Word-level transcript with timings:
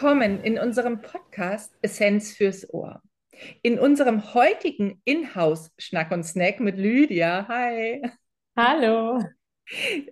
Willkommen 0.00 0.44
in 0.44 0.60
unserem 0.60 1.02
Podcast 1.02 1.74
Essenz 1.82 2.30
fürs 2.30 2.72
Ohr. 2.72 3.02
In 3.62 3.80
unserem 3.80 4.32
heutigen 4.32 5.02
Inhouse 5.04 5.72
Schnack 5.76 6.12
und 6.12 6.22
Snack 6.22 6.60
mit 6.60 6.76
Lydia, 6.76 7.48
hi. 7.48 8.00
Hallo. 8.56 9.24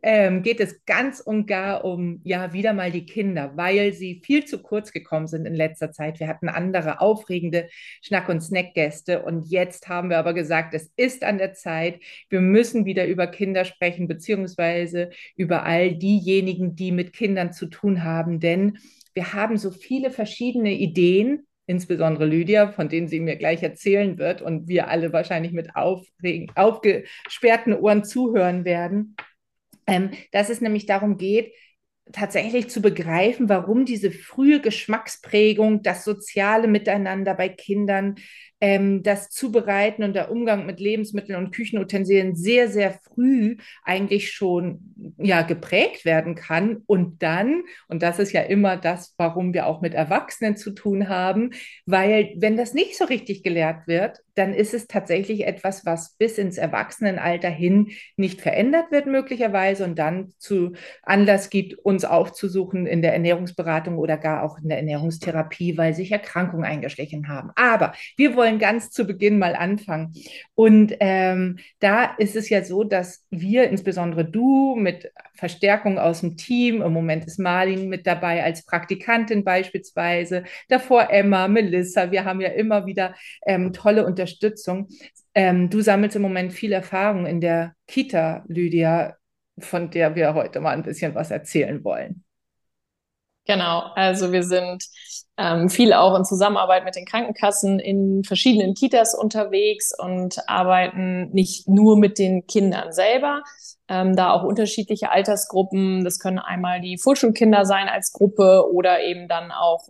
Ähm, 0.02 0.42
geht 0.42 0.58
es 0.58 0.84
ganz 0.86 1.20
und 1.20 1.46
gar 1.46 1.84
um, 1.84 2.20
ja, 2.24 2.52
wieder 2.52 2.72
mal 2.72 2.90
die 2.90 3.06
Kinder, 3.06 3.56
weil 3.56 3.92
sie 3.92 4.20
viel 4.24 4.44
zu 4.44 4.60
kurz 4.60 4.90
gekommen 4.90 5.28
sind 5.28 5.46
in 5.46 5.54
letzter 5.54 5.92
Zeit. 5.92 6.18
Wir 6.18 6.26
hatten 6.26 6.48
andere 6.48 7.00
aufregende 7.00 7.68
Schnack- 8.02 8.28
und 8.28 8.40
Snack-Gäste 8.40 9.22
und 9.22 9.48
jetzt 9.48 9.88
haben 9.88 10.10
wir 10.10 10.18
aber 10.18 10.34
gesagt, 10.34 10.74
es 10.74 10.92
ist 10.96 11.22
an 11.22 11.38
der 11.38 11.54
Zeit. 11.54 12.00
Wir 12.28 12.40
müssen 12.40 12.86
wieder 12.86 13.06
über 13.06 13.28
Kinder 13.28 13.64
sprechen, 13.64 14.08
beziehungsweise 14.08 15.10
über 15.36 15.62
all 15.62 15.94
diejenigen, 15.94 16.74
die 16.74 16.90
mit 16.90 17.12
Kindern 17.12 17.52
zu 17.52 17.66
tun 17.66 18.02
haben, 18.02 18.40
denn 18.40 18.78
wir 19.16 19.32
haben 19.32 19.56
so 19.56 19.70
viele 19.70 20.10
verschiedene 20.10 20.72
Ideen, 20.72 21.46
insbesondere 21.66 22.26
Lydia, 22.26 22.70
von 22.70 22.90
denen 22.90 23.08
sie 23.08 23.18
mir 23.18 23.36
gleich 23.36 23.62
erzählen 23.62 24.18
wird 24.18 24.42
und 24.42 24.68
wir 24.68 24.88
alle 24.88 25.12
wahrscheinlich 25.12 25.52
mit 25.52 25.70
aufgesperrten 25.74 27.72
Ohren 27.72 28.04
zuhören 28.04 28.66
werden, 28.66 29.16
ähm, 29.86 30.10
dass 30.32 30.50
es 30.50 30.60
nämlich 30.60 30.84
darum 30.84 31.16
geht, 31.16 31.52
tatsächlich 32.12 32.68
zu 32.68 32.82
begreifen, 32.82 33.48
warum 33.48 33.86
diese 33.86 34.10
frühe 34.10 34.60
Geschmacksprägung, 34.60 35.82
das 35.82 36.04
soziale 36.04 36.68
Miteinander 36.68 37.34
bei 37.34 37.48
Kindern, 37.48 38.16
ähm, 38.60 39.02
das 39.02 39.30
Zubereiten 39.30 40.02
und 40.02 40.14
der 40.14 40.30
Umgang 40.30 40.66
mit 40.66 40.80
Lebensmitteln 40.80 41.38
und 41.38 41.52
Küchenutensilien 41.52 42.34
sehr, 42.34 42.68
sehr 42.68 42.92
früh 42.92 43.56
eigentlich 43.84 44.32
schon 44.32 45.14
ja, 45.18 45.42
geprägt 45.42 46.04
werden 46.04 46.34
kann. 46.34 46.82
Und 46.86 47.22
dann, 47.22 47.64
und 47.88 48.02
das 48.02 48.18
ist 48.18 48.32
ja 48.32 48.42
immer 48.42 48.76
das, 48.76 49.14
warum 49.18 49.52
wir 49.52 49.66
auch 49.66 49.80
mit 49.80 49.94
Erwachsenen 49.94 50.56
zu 50.56 50.70
tun 50.70 51.08
haben, 51.08 51.50
weil 51.84 52.32
wenn 52.36 52.56
das 52.56 52.74
nicht 52.74 52.96
so 52.96 53.04
richtig 53.04 53.42
gelehrt 53.42 53.86
wird, 53.86 54.20
dann 54.36 54.52
ist 54.52 54.74
es 54.74 54.86
tatsächlich 54.86 55.46
etwas, 55.46 55.86
was 55.86 56.14
bis 56.16 56.38
ins 56.38 56.58
Erwachsenenalter 56.58 57.48
hin 57.48 57.88
nicht 58.16 58.42
verändert 58.42 58.90
wird 58.90 59.06
möglicherweise 59.06 59.84
und 59.84 59.98
dann 59.98 60.34
zu 60.38 60.74
Anlass 61.02 61.48
gibt, 61.48 61.74
uns 61.74 62.04
aufzusuchen 62.04 62.86
in 62.86 63.00
der 63.00 63.14
Ernährungsberatung 63.14 63.96
oder 63.96 64.18
gar 64.18 64.42
auch 64.42 64.58
in 64.58 64.68
der 64.68 64.78
Ernährungstherapie, 64.78 65.78
weil 65.78 65.94
sich 65.94 66.12
Erkrankungen 66.12 66.66
eingeschlichen 66.66 67.28
haben. 67.28 67.50
Aber 67.56 67.94
wir 68.16 68.36
wollen 68.36 68.45
wollen 68.46 68.58
ganz 68.58 68.90
zu 68.90 69.04
Beginn 69.04 69.38
mal 69.38 69.56
anfangen. 69.56 70.14
Und 70.54 70.94
ähm, 71.00 71.58
da 71.80 72.04
ist 72.04 72.36
es 72.36 72.48
ja 72.48 72.62
so, 72.64 72.84
dass 72.84 73.24
wir, 73.30 73.68
insbesondere 73.68 74.24
du, 74.24 74.76
mit 74.76 75.10
Verstärkung 75.34 75.98
aus 75.98 76.20
dem 76.20 76.36
Team, 76.36 76.80
im 76.80 76.92
Moment 76.92 77.24
ist 77.24 77.38
Marlin 77.38 77.88
mit 77.88 78.06
dabei 78.06 78.44
als 78.44 78.64
Praktikantin 78.64 79.42
beispielsweise, 79.42 80.44
davor 80.68 81.10
Emma, 81.10 81.48
Melissa, 81.48 82.12
wir 82.12 82.24
haben 82.24 82.40
ja 82.40 82.50
immer 82.50 82.86
wieder 82.86 83.14
ähm, 83.44 83.72
tolle 83.72 84.06
Unterstützung. 84.06 84.88
Ähm, 85.34 85.68
du 85.68 85.80
sammelst 85.80 86.16
im 86.16 86.22
Moment 86.22 86.52
viel 86.52 86.72
Erfahrung 86.72 87.26
in 87.26 87.40
der 87.40 87.74
Kita, 87.88 88.44
Lydia, 88.46 89.16
von 89.58 89.90
der 89.90 90.14
wir 90.14 90.34
heute 90.34 90.60
mal 90.60 90.70
ein 90.70 90.82
bisschen 90.82 91.14
was 91.14 91.30
erzählen 91.30 91.82
wollen. 91.82 92.22
Genau, 93.46 93.92
also 93.94 94.32
wir 94.32 94.42
sind 94.42 94.84
ähm, 95.38 95.68
viel 95.68 95.92
auch 95.92 96.16
in 96.16 96.24
Zusammenarbeit 96.24 96.84
mit 96.84 96.96
den 96.96 97.04
Krankenkassen 97.04 97.78
in 97.78 98.24
verschiedenen 98.24 98.74
Kitas 98.74 99.14
unterwegs 99.14 99.92
und 99.96 100.36
arbeiten 100.48 101.30
nicht 101.30 101.68
nur 101.68 101.96
mit 101.96 102.18
den 102.18 102.46
Kindern 102.46 102.92
selber, 102.92 103.42
ähm, 103.88 104.16
da 104.16 104.32
auch 104.32 104.42
unterschiedliche 104.42 105.10
Altersgruppen. 105.10 106.04
Das 106.04 106.18
können 106.18 106.38
einmal 106.38 106.80
die 106.80 106.98
Vorschulkinder 106.98 107.64
sein 107.66 107.88
als 107.88 108.12
Gruppe 108.12 108.64
oder 108.72 109.02
eben 109.02 109.28
dann 109.28 109.52
auch 109.52 109.88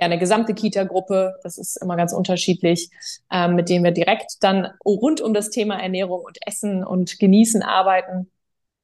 ja, 0.00 0.06
eine 0.06 0.18
gesamte 0.18 0.54
Kita-Gruppe. 0.54 1.34
Das 1.44 1.58
ist 1.58 1.80
immer 1.80 1.96
ganz 1.96 2.12
unterschiedlich, 2.12 2.90
ähm, 3.30 3.54
mit 3.54 3.68
denen 3.68 3.84
wir 3.84 3.92
direkt 3.92 4.38
dann 4.40 4.68
rund 4.84 5.20
um 5.20 5.34
das 5.34 5.50
Thema 5.50 5.80
Ernährung 5.80 6.22
und 6.24 6.38
Essen 6.44 6.84
und 6.84 7.18
Genießen 7.20 7.62
arbeiten 7.62 8.30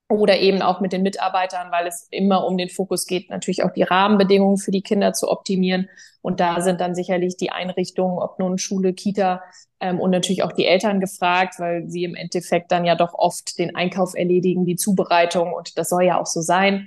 oder 0.09 0.39
eben 0.39 0.63
auch 0.63 0.81
mit 0.81 0.93
den 0.93 1.03
Mitarbeitern, 1.03 1.73
weil 1.73 1.87
es 1.87 2.07
immer 2.11 2.47
um 2.47 2.57
den 2.57 2.69
Fokus 2.69 3.07
geht, 3.07 3.29
natürlich 3.29 3.65
auch 3.65 3.73
die 3.73 3.83
Rahmenbedingungen 3.83 4.57
für 4.57 4.71
die 4.71 4.83
Kinder 4.83 5.13
zu 5.13 5.29
optimieren. 5.29 5.89
Und 6.23 6.39
da 6.39 6.61
sind 6.61 6.81
dann 6.81 6.95
sicherlich 6.95 7.37
die 7.37 7.51
Einrichtungen, 7.51 8.19
ob 8.19 8.39
nun 8.39 8.59
Schule, 8.59 8.93
Kita 8.93 9.43
ähm, 9.81 10.01
und 10.01 10.11
natürlich 10.11 10.43
auch 10.45 10.53
die 10.53 10.67
Eltern 10.67 11.01
gefragt, 11.01 11.55
weil 11.59 11.89
sie 11.89 12.05
im 12.05 12.15
Endeffekt 12.15 12.71
dann 12.71 12.85
ja 12.85 12.95
doch 12.95 13.15
oft 13.15 13.59
den 13.59 13.75
Einkauf 13.75 14.15
erledigen, 14.15 14.65
die 14.65 14.77
Zubereitung 14.77 15.53
und 15.53 15.77
das 15.77 15.89
soll 15.89 16.05
ja 16.05 16.21
auch 16.21 16.27
so 16.27 16.41
sein. 16.41 16.87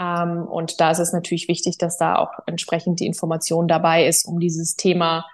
Ähm, 0.00 0.46
und 0.48 0.80
da 0.80 0.92
ist 0.92 1.00
es 1.00 1.12
natürlich 1.12 1.48
wichtig, 1.48 1.76
dass 1.78 1.98
da 1.98 2.16
auch 2.16 2.30
entsprechend 2.46 3.00
die 3.00 3.06
Information 3.06 3.66
dabei 3.66 4.06
ist, 4.06 4.26
um 4.26 4.38
dieses 4.38 4.76
Thema 4.76 5.26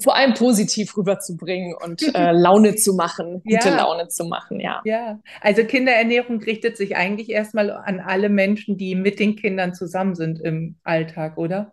vor 0.00 0.16
allem 0.16 0.34
positiv 0.34 0.96
rüberzubringen 0.96 1.74
und 1.74 2.02
äh, 2.14 2.32
Laune 2.32 2.76
zu 2.76 2.94
machen, 2.94 3.42
gute 3.42 3.68
ja. 3.68 3.76
Laune 3.76 4.08
zu 4.08 4.24
machen, 4.24 4.60
ja. 4.60 4.80
Ja, 4.84 5.20
also 5.40 5.64
Kinderernährung 5.64 6.42
richtet 6.42 6.76
sich 6.76 6.96
eigentlich 6.96 7.30
erstmal 7.30 7.70
an 7.70 8.00
alle 8.00 8.28
Menschen, 8.28 8.76
die 8.76 8.94
mit 8.94 9.18
den 9.20 9.36
Kindern 9.36 9.74
zusammen 9.74 10.14
sind 10.14 10.40
im 10.40 10.76
Alltag, 10.82 11.38
oder? 11.38 11.72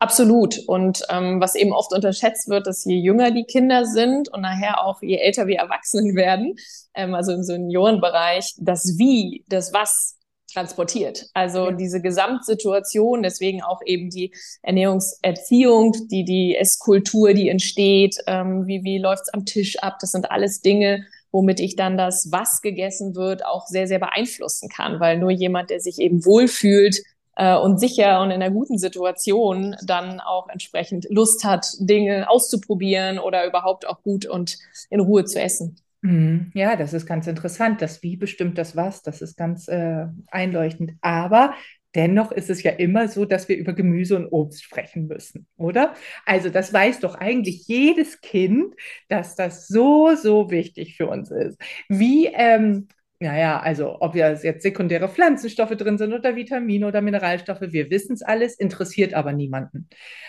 Absolut. 0.00 0.58
Und 0.66 1.02
ähm, 1.10 1.40
was 1.40 1.56
eben 1.56 1.72
oft 1.72 1.92
unterschätzt 1.92 2.48
wird, 2.48 2.66
dass 2.68 2.84
je 2.84 2.96
jünger 2.96 3.32
die 3.32 3.44
Kinder 3.44 3.84
sind 3.84 4.32
und 4.32 4.42
nachher 4.42 4.84
auch 4.84 5.02
je 5.02 5.16
älter 5.16 5.46
wir 5.46 5.58
Erwachsenen 5.58 6.14
werden, 6.16 6.54
ähm, 6.94 7.14
also 7.14 7.32
im 7.32 7.42
Seniorenbereich, 7.42 8.54
das 8.58 8.96
Wie, 8.98 9.44
das 9.48 9.72
Was 9.72 10.17
transportiert. 10.52 11.26
Also 11.34 11.70
diese 11.70 12.00
Gesamtsituation, 12.00 13.22
deswegen 13.22 13.62
auch 13.62 13.80
eben 13.84 14.10
die 14.10 14.32
Ernährungserziehung, 14.62 15.92
die 16.10 16.24
die 16.24 16.56
Esskultur, 16.56 17.34
die 17.34 17.48
entsteht, 17.48 18.16
ähm, 18.26 18.66
wie 18.66 18.82
wie 18.82 18.98
läuft's 18.98 19.28
am 19.28 19.44
Tisch 19.44 19.78
ab, 19.80 19.98
das 20.00 20.10
sind 20.12 20.30
alles 20.30 20.60
Dinge, 20.60 21.06
womit 21.30 21.60
ich 21.60 21.76
dann 21.76 21.98
das, 21.98 22.28
was 22.32 22.62
gegessen 22.62 23.14
wird, 23.14 23.44
auch 23.44 23.66
sehr 23.66 23.86
sehr 23.86 23.98
beeinflussen 23.98 24.68
kann, 24.68 25.00
weil 25.00 25.18
nur 25.18 25.30
jemand, 25.30 25.70
der 25.70 25.80
sich 25.80 25.98
eben 25.98 26.24
wohlfühlt 26.24 27.02
äh, 27.36 27.56
und 27.56 27.78
sicher 27.78 28.20
und 28.20 28.30
in 28.30 28.42
einer 28.42 28.50
guten 28.50 28.78
Situation 28.78 29.76
dann 29.84 30.20
auch 30.20 30.48
entsprechend 30.48 31.06
Lust 31.10 31.44
hat, 31.44 31.66
Dinge 31.78 32.28
auszuprobieren 32.28 33.18
oder 33.18 33.46
überhaupt 33.46 33.86
auch 33.86 34.02
gut 34.02 34.26
und 34.26 34.58
in 34.90 35.00
Ruhe 35.00 35.24
zu 35.24 35.40
essen. 35.40 35.76
Mhm. 36.00 36.50
Ja, 36.54 36.76
das 36.76 36.92
ist 36.92 37.06
ganz 37.06 37.26
interessant. 37.26 37.82
Das 37.82 38.02
Wie 38.02 38.16
bestimmt 38.16 38.56
das 38.58 38.76
Was, 38.76 39.02
das 39.02 39.20
ist 39.20 39.36
ganz 39.36 39.68
äh, 39.68 40.06
einleuchtend. 40.28 40.92
Aber 41.00 41.54
dennoch 41.94 42.30
ist 42.30 42.50
es 42.50 42.62
ja 42.62 42.70
immer 42.72 43.08
so, 43.08 43.24
dass 43.24 43.48
wir 43.48 43.56
über 43.56 43.72
Gemüse 43.72 44.16
und 44.16 44.28
Obst 44.28 44.62
sprechen 44.62 45.06
müssen, 45.08 45.46
oder? 45.56 45.94
Also 46.24 46.50
das 46.50 46.72
weiß 46.72 47.00
doch 47.00 47.16
eigentlich 47.16 47.66
jedes 47.66 48.20
Kind, 48.20 48.74
dass 49.08 49.34
das 49.34 49.66
so, 49.66 50.14
so 50.14 50.50
wichtig 50.50 50.96
für 50.96 51.08
uns 51.08 51.30
ist. 51.32 51.58
Wie, 51.88 52.26
ähm, 52.26 52.86
naja, 53.20 53.58
also 53.58 54.00
ob 54.00 54.14
jetzt 54.14 54.62
sekundäre 54.62 55.08
Pflanzenstoffe 55.08 55.70
drin 55.76 55.98
sind 55.98 56.12
oder 56.12 56.36
Vitamine 56.36 56.86
oder 56.86 57.00
Mineralstoffe, 57.00 57.62
wir 57.62 57.90
wissen 57.90 58.12
es 58.12 58.22
alles, 58.22 58.54
interessiert 58.54 59.14
aber 59.14 59.32
niemanden. 59.32 59.88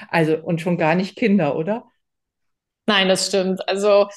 Also 0.10 0.38
und 0.40 0.62
schon 0.62 0.78
gar 0.80 0.96
nicht 0.96 1.16
Kinder, 1.16 1.56
oder? 1.56 1.86
Nein, 2.90 3.08
das 3.08 3.28
stimmt. 3.28 3.70
Also 3.70 4.08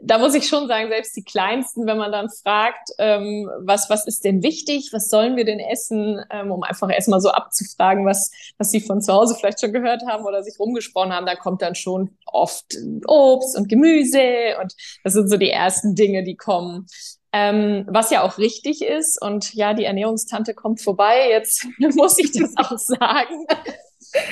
da 0.00 0.16
muss 0.16 0.34
ich 0.34 0.48
schon 0.48 0.66
sagen, 0.66 0.88
selbst 0.88 1.14
die 1.14 1.22
Kleinsten, 1.22 1.86
wenn 1.86 1.98
man 1.98 2.12
dann 2.12 2.30
fragt, 2.30 2.88
ähm, 2.96 3.46
was, 3.60 3.90
was 3.90 4.06
ist 4.06 4.24
denn 4.24 4.42
wichtig, 4.42 4.88
was 4.90 5.10
sollen 5.10 5.36
wir 5.36 5.44
denn 5.44 5.60
essen, 5.60 6.18
ähm, 6.30 6.50
um 6.50 6.62
einfach 6.62 6.90
erstmal 6.90 7.20
so 7.20 7.28
abzufragen, 7.28 8.06
was, 8.06 8.30
was 8.56 8.70
sie 8.70 8.80
von 8.80 9.02
zu 9.02 9.12
Hause 9.12 9.36
vielleicht 9.38 9.60
schon 9.60 9.74
gehört 9.74 10.06
haben 10.06 10.24
oder 10.24 10.42
sich 10.42 10.58
rumgesprochen 10.58 11.12
haben, 11.12 11.26
da 11.26 11.36
kommt 11.36 11.60
dann 11.60 11.74
schon 11.74 12.16
oft 12.24 12.74
Obst 13.06 13.54
und 13.54 13.68
Gemüse 13.68 14.56
und 14.62 14.72
das 15.04 15.12
sind 15.12 15.28
so 15.28 15.36
die 15.36 15.50
ersten 15.50 15.94
Dinge, 15.94 16.22
die 16.22 16.36
kommen. 16.36 16.86
Ähm, 17.34 17.84
was 17.86 18.10
ja 18.10 18.22
auch 18.22 18.38
richtig 18.38 18.80
ist 18.80 19.20
und 19.20 19.52
ja, 19.52 19.74
die 19.74 19.84
Ernährungstante 19.84 20.54
kommt 20.54 20.80
vorbei, 20.80 21.28
jetzt 21.28 21.66
muss 21.78 22.18
ich 22.18 22.32
das 22.32 22.54
auch 22.56 22.78
sagen 22.78 23.46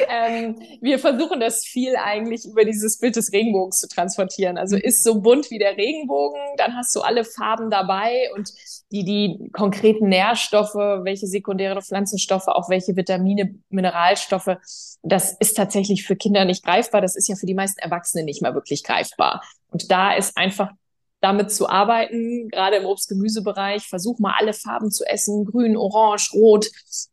ähm, 0.08 0.56
wir 0.80 0.98
versuchen 0.98 1.40
das 1.40 1.64
viel 1.64 1.96
eigentlich 1.96 2.44
über 2.44 2.64
dieses 2.64 2.98
Bild 2.98 3.16
des 3.16 3.32
Regenbogens 3.32 3.80
zu 3.80 3.88
transportieren. 3.88 4.58
Also 4.58 4.76
mhm. 4.76 4.82
ist 4.82 5.04
so 5.04 5.20
bunt 5.20 5.50
wie 5.50 5.58
der 5.58 5.76
Regenbogen, 5.76 6.40
dann 6.56 6.76
hast 6.76 6.94
du 6.94 7.00
alle 7.00 7.24
Farben 7.24 7.70
dabei 7.70 8.30
und 8.36 8.52
die, 8.92 9.04
die 9.04 9.50
konkreten 9.52 10.08
Nährstoffe, 10.08 10.74
welche 10.74 11.26
sekundäre 11.26 11.80
Pflanzenstoffe, 11.82 12.48
auch 12.48 12.68
welche 12.68 12.96
Vitamine, 12.96 13.54
Mineralstoffe, 13.68 14.56
das 15.02 15.32
ist 15.38 15.56
tatsächlich 15.56 16.04
für 16.04 16.16
Kinder 16.16 16.44
nicht 16.44 16.64
greifbar. 16.64 17.00
Das 17.00 17.16
ist 17.16 17.28
ja 17.28 17.36
für 17.36 17.46
die 17.46 17.54
meisten 17.54 17.80
Erwachsenen 17.80 18.24
nicht 18.24 18.42
mehr 18.42 18.54
wirklich 18.54 18.84
greifbar. 18.84 19.42
Und 19.70 19.90
da 19.90 20.14
ist 20.14 20.36
einfach 20.36 20.70
damit 21.20 21.52
zu 21.52 21.68
arbeiten, 21.68 22.48
gerade 22.48 22.76
im 22.76 22.86
Obst-Gemüsebereich. 22.86 23.86
Versuch 23.86 24.18
mal 24.18 24.34
alle 24.38 24.52
Farben 24.52 24.90
zu 24.90 25.04
essen, 25.04 25.44
grün, 25.44 25.76
orange, 25.76 26.32
rot. 26.32 26.66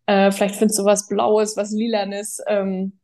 Äh, 0.06 0.32
vielleicht 0.32 0.56
findest 0.56 0.80
du 0.80 0.86
was 0.86 1.08
Blaues, 1.08 1.58
was 1.58 1.72
Lilanes. 1.72 2.42
Ähm, 2.48 3.00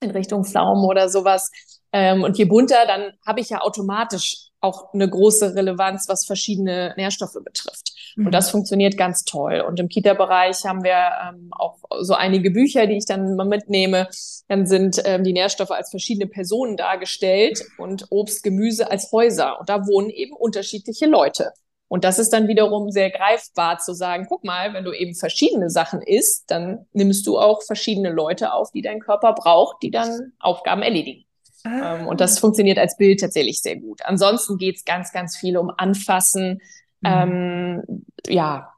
in 0.00 0.10
Richtung 0.10 0.44
Pflaumen 0.44 0.84
oder 0.84 1.08
sowas. 1.08 1.50
Ähm, 1.92 2.22
und 2.22 2.38
je 2.38 2.44
bunter, 2.44 2.86
dann 2.86 3.12
habe 3.26 3.40
ich 3.40 3.50
ja 3.50 3.60
automatisch 3.60 4.48
auch 4.60 4.92
eine 4.92 5.08
große 5.08 5.54
Relevanz, 5.54 6.08
was 6.08 6.26
verschiedene 6.26 6.94
Nährstoffe 6.96 7.38
betrifft. 7.44 7.92
Mhm. 8.16 8.26
Und 8.26 8.32
das 8.32 8.50
funktioniert 8.50 8.96
ganz 8.96 9.24
toll. 9.24 9.60
Und 9.66 9.80
im 9.80 9.88
Kita-Bereich 9.88 10.64
haben 10.64 10.84
wir 10.84 11.12
ähm, 11.28 11.50
auch 11.52 11.78
so 12.00 12.14
einige 12.14 12.50
Bücher, 12.50 12.86
die 12.86 12.96
ich 12.96 13.06
dann 13.06 13.36
mal 13.36 13.46
mitnehme. 13.46 14.08
Dann 14.48 14.66
sind 14.66 15.00
ähm, 15.04 15.24
die 15.24 15.32
Nährstoffe 15.32 15.70
als 15.70 15.90
verschiedene 15.90 16.26
Personen 16.26 16.76
dargestellt 16.76 17.64
und 17.78 18.06
Obst, 18.10 18.42
Gemüse 18.42 18.90
als 18.90 19.12
Häuser. 19.12 19.60
Und 19.60 19.68
da 19.68 19.86
wohnen 19.86 20.10
eben 20.10 20.34
unterschiedliche 20.34 21.06
Leute. 21.06 21.52
Und 21.88 22.04
das 22.04 22.20
ist 22.20 22.32
dann 22.32 22.46
wiederum 22.46 22.92
sehr 22.92 23.10
greifbar 23.10 23.78
zu 23.78 23.94
sagen, 23.94 24.26
guck 24.28 24.44
mal, 24.44 24.72
wenn 24.74 24.84
du 24.84 24.92
eben 24.92 25.16
verschiedene 25.16 25.70
Sachen 25.70 26.00
isst, 26.00 26.44
dann 26.48 26.86
nimmst 26.92 27.26
du 27.26 27.36
auch 27.36 27.62
verschiedene 27.62 28.10
Leute 28.10 28.52
auf, 28.52 28.70
die 28.70 28.80
dein 28.80 29.00
Körper 29.00 29.32
braucht, 29.32 29.82
die 29.82 29.90
dann 29.90 30.32
Aufgaben 30.38 30.82
erledigen. 30.82 31.24
Ah. 31.64 31.96
Ähm, 31.96 32.06
und 32.06 32.20
das 32.20 32.38
funktioniert 32.38 32.78
als 32.78 32.96
Bild 32.96 33.18
tatsächlich 33.18 33.60
sehr 33.60 33.76
gut. 33.76 34.02
Ansonsten 34.04 34.56
geht's 34.56 34.84
ganz, 34.84 35.12
ganz 35.12 35.36
viel 35.36 35.56
um 35.56 35.72
Anfassen, 35.76 36.60
mhm. 37.00 37.82
ähm, 37.88 38.04
ja, 38.26 38.72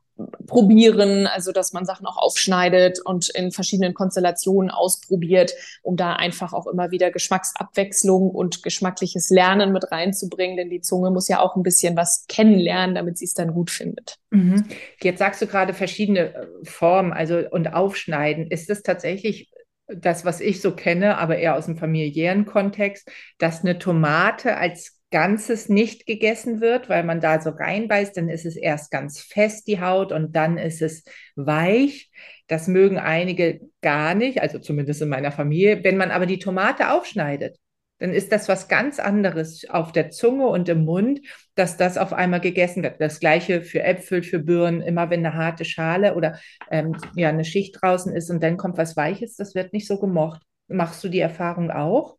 probieren, 0.47 1.27
also 1.27 1.53
dass 1.53 1.73
man 1.73 1.85
Sachen 1.85 2.07
auch 2.07 2.17
aufschneidet 2.17 3.01
und 3.01 3.31
in 3.31 3.51
verschiedenen 3.51 3.95
Konstellationen 3.95 4.71
ausprobiert, 4.71 5.55
um 5.83 5.97
da 5.97 6.15
einfach 6.15 6.53
auch 6.53 6.67
immer 6.67 6.91
wieder 6.91 7.11
Geschmacksabwechslung 7.11 8.31
und 8.31 8.63
geschmackliches 8.63 9.31
Lernen 9.31 9.73
mit 9.73 9.91
reinzubringen, 9.91 10.57
denn 10.57 10.71
die 10.71 10.81
Zunge 10.81 11.11
muss 11.11 11.29
ja 11.29 11.41
auch 11.41 11.57
ein 11.57 11.63
bisschen 11.63 11.97
was 11.97 12.27
kennenlernen, 12.29 12.95
damit 12.95 13.19
sie 13.19 13.25
es 13.25 13.35
dann 13.35 13.53
gut 13.53 13.71
findet. 13.71 14.19
Mhm. 14.31 14.65
Jetzt 15.01 15.19
sagst 15.19 15.41
du 15.43 15.47
gerade 15.47 15.75
verschiedene 15.75 16.35
äh, 16.35 16.47
Formen, 16.65 17.13
also 17.13 17.39
und 17.51 17.73
Aufschneiden. 17.73 18.47
Ist 18.49 18.71
das 18.71 18.83
tatsächlich 18.83 19.51
das, 19.89 20.25
was 20.25 20.41
ich 20.41 20.61
so 20.61 20.75
kenne, 20.75 21.19
aber 21.19 21.39
eher 21.39 21.57
aus 21.57 21.67
dem 21.67 21.77
familiären 21.77 22.47
Kontext, 22.47 23.11
dass 23.39 23.63
eine 23.63 23.79
Tomate 23.79 24.57
als 24.57 25.02
Ganzes 25.13 25.69
nicht 25.69 26.07
gegessen 26.07 26.61
wird, 26.61 26.89
weil 26.89 27.05
man 27.05 27.21
da 27.21 27.41
so 27.41 27.51
reinbeißt, 27.51 28.17
dann 28.17 28.29
ist 28.29 28.45
es 28.45 28.57
erst 28.57 28.91
ganz 28.91 29.21
fest, 29.21 29.69
die 29.69 29.81
Haut, 29.81 30.11
und 30.11 30.35
dann 30.35 30.59
ist 30.59 30.83
es 30.83 31.05
weich. 31.37 32.11
Das 32.49 32.67
mögen 32.67 32.99
einige 32.99 33.61
gar 33.81 34.15
nicht, 34.17 34.43
also 34.43 34.59
zumindest 34.59 35.03
in 35.03 35.09
meiner 35.09 35.31
Familie. 35.31 35.85
Wenn 35.85 35.97
man 35.97 36.11
aber 36.11 36.27
die 36.27 36.41
Tomate 36.41 36.91
aufschneidet, 36.91 37.59
dann 38.03 38.13
ist 38.13 38.33
das 38.33 38.49
was 38.49 38.67
ganz 38.67 38.99
anderes 38.99 39.65
auf 39.71 39.93
der 39.93 40.11
Zunge 40.11 40.49
und 40.49 40.69
im 40.69 40.85
Mund, 40.85 41.21
dass 41.55 41.77
das 41.77 41.97
auf 41.97 42.13
einmal 42.13 42.41
gegessen 42.41 42.83
wird. 42.83 43.01
Das 43.01 43.21
gleiche 43.21 43.63
für 43.63 43.85
Äpfel, 43.85 44.25
für 44.25 44.41
Birnen, 44.41 44.81
immer 44.81 45.09
wenn 45.09 45.25
eine 45.25 45.37
harte 45.37 45.65
Schale 45.65 46.17
oder 46.17 46.37
ähm, 46.69 46.97
ja, 47.15 47.29
eine 47.29 47.45
Schicht 47.45 47.79
draußen 47.81 48.13
ist 48.13 48.29
und 48.29 48.43
dann 48.43 48.57
kommt 48.57 48.77
was 48.77 48.97
Weiches, 48.97 49.37
das 49.37 49.55
wird 49.55 49.73
nicht 49.73 49.87
so 49.87 50.01
gemocht. 50.01 50.43
Machst 50.67 51.05
du 51.05 51.09
die 51.09 51.21
Erfahrung 51.21 51.71
auch? 51.71 52.17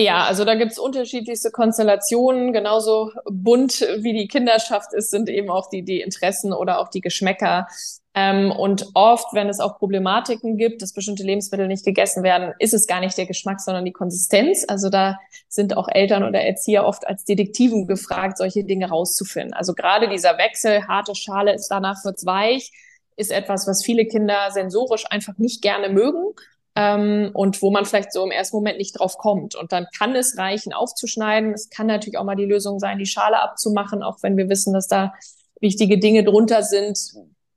Ja, 0.00 0.24
also 0.24 0.44
da 0.44 0.56
gibt's 0.56 0.78
unterschiedlichste 0.78 1.52
Konstellationen. 1.52 2.52
Genauso 2.52 3.12
bunt 3.30 3.80
wie 3.98 4.12
die 4.12 4.26
Kinderschaft 4.26 4.92
ist, 4.92 5.10
sind 5.10 5.28
eben 5.28 5.50
auch 5.50 5.68
die, 5.70 5.84
die 5.84 6.00
Interessen 6.00 6.52
oder 6.52 6.80
auch 6.80 6.88
die 6.88 7.00
Geschmäcker. 7.00 7.68
Ähm, 8.12 8.50
und 8.50 8.88
oft, 8.94 9.32
wenn 9.34 9.48
es 9.48 9.60
auch 9.60 9.78
Problematiken 9.78 10.56
gibt, 10.56 10.82
dass 10.82 10.94
bestimmte 10.94 11.22
Lebensmittel 11.22 11.68
nicht 11.68 11.84
gegessen 11.84 12.24
werden, 12.24 12.54
ist 12.58 12.74
es 12.74 12.88
gar 12.88 12.98
nicht 12.98 13.16
der 13.16 13.26
Geschmack, 13.26 13.60
sondern 13.60 13.84
die 13.84 13.92
Konsistenz. 13.92 14.64
Also 14.66 14.90
da 14.90 15.16
sind 15.48 15.76
auch 15.76 15.86
Eltern 15.88 16.24
oder 16.24 16.40
Erzieher 16.40 16.84
oft 16.86 17.06
als 17.06 17.24
Detektiven 17.24 17.86
gefragt, 17.86 18.38
solche 18.38 18.64
Dinge 18.64 18.88
rauszufinden. 18.88 19.52
Also 19.52 19.74
gerade 19.74 20.08
dieser 20.08 20.38
Wechsel, 20.38 20.88
harte 20.88 21.14
Schale 21.14 21.54
ist 21.54 21.68
danach 21.68 22.04
wird's 22.04 22.26
weich, 22.26 22.72
ist 23.16 23.30
etwas, 23.30 23.68
was 23.68 23.84
viele 23.84 24.06
Kinder 24.06 24.50
sensorisch 24.50 25.04
einfach 25.08 25.38
nicht 25.38 25.62
gerne 25.62 25.88
mögen 25.88 26.34
ähm, 26.76 27.30
und 27.34 27.62
wo 27.62 27.70
man 27.70 27.84
vielleicht 27.84 28.12
so 28.12 28.24
im 28.24 28.30
ersten 28.30 28.56
Moment 28.56 28.78
nicht 28.78 28.98
drauf 28.98 29.16
kommt. 29.18 29.54
Und 29.54 29.72
dann 29.72 29.86
kann 29.96 30.16
es 30.16 30.36
reichen, 30.38 30.72
aufzuschneiden. 30.72 31.52
Es 31.52 31.70
kann 31.70 31.86
natürlich 31.86 32.18
auch 32.18 32.24
mal 32.24 32.36
die 32.36 32.44
Lösung 32.44 32.78
sein, 32.78 32.98
die 32.98 33.06
Schale 33.06 33.40
abzumachen, 33.40 34.02
auch 34.02 34.18
wenn 34.22 34.36
wir 34.36 34.48
wissen, 34.48 34.72
dass 34.72 34.88
da 34.88 35.14
wichtige 35.60 35.98
Dinge 35.98 36.24
drunter 36.24 36.62
sind. 36.62 36.98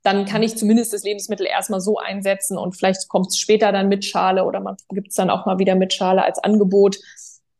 Dann 0.02 0.24
kann 0.24 0.42
ich 0.42 0.56
zumindest 0.56 0.92
das 0.92 1.02
Lebensmittel 1.02 1.46
erstmal 1.46 1.80
so 1.80 1.98
einsetzen 1.98 2.56
und 2.56 2.76
vielleicht 2.76 3.08
kommt 3.08 3.28
es 3.28 3.38
später 3.38 3.72
dann 3.72 3.88
mit 3.88 4.04
Schale 4.04 4.44
oder 4.44 4.60
man 4.60 4.76
gibt 4.90 5.08
es 5.08 5.16
dann 5.16 5.28
auch 5.28 5.44
mal 5.44 5.58
wieder 5.58 5.74
mit 5.74 5.92
Schale 5.92 6.24
als 6.24 6.38
Angebot 6.38 6.98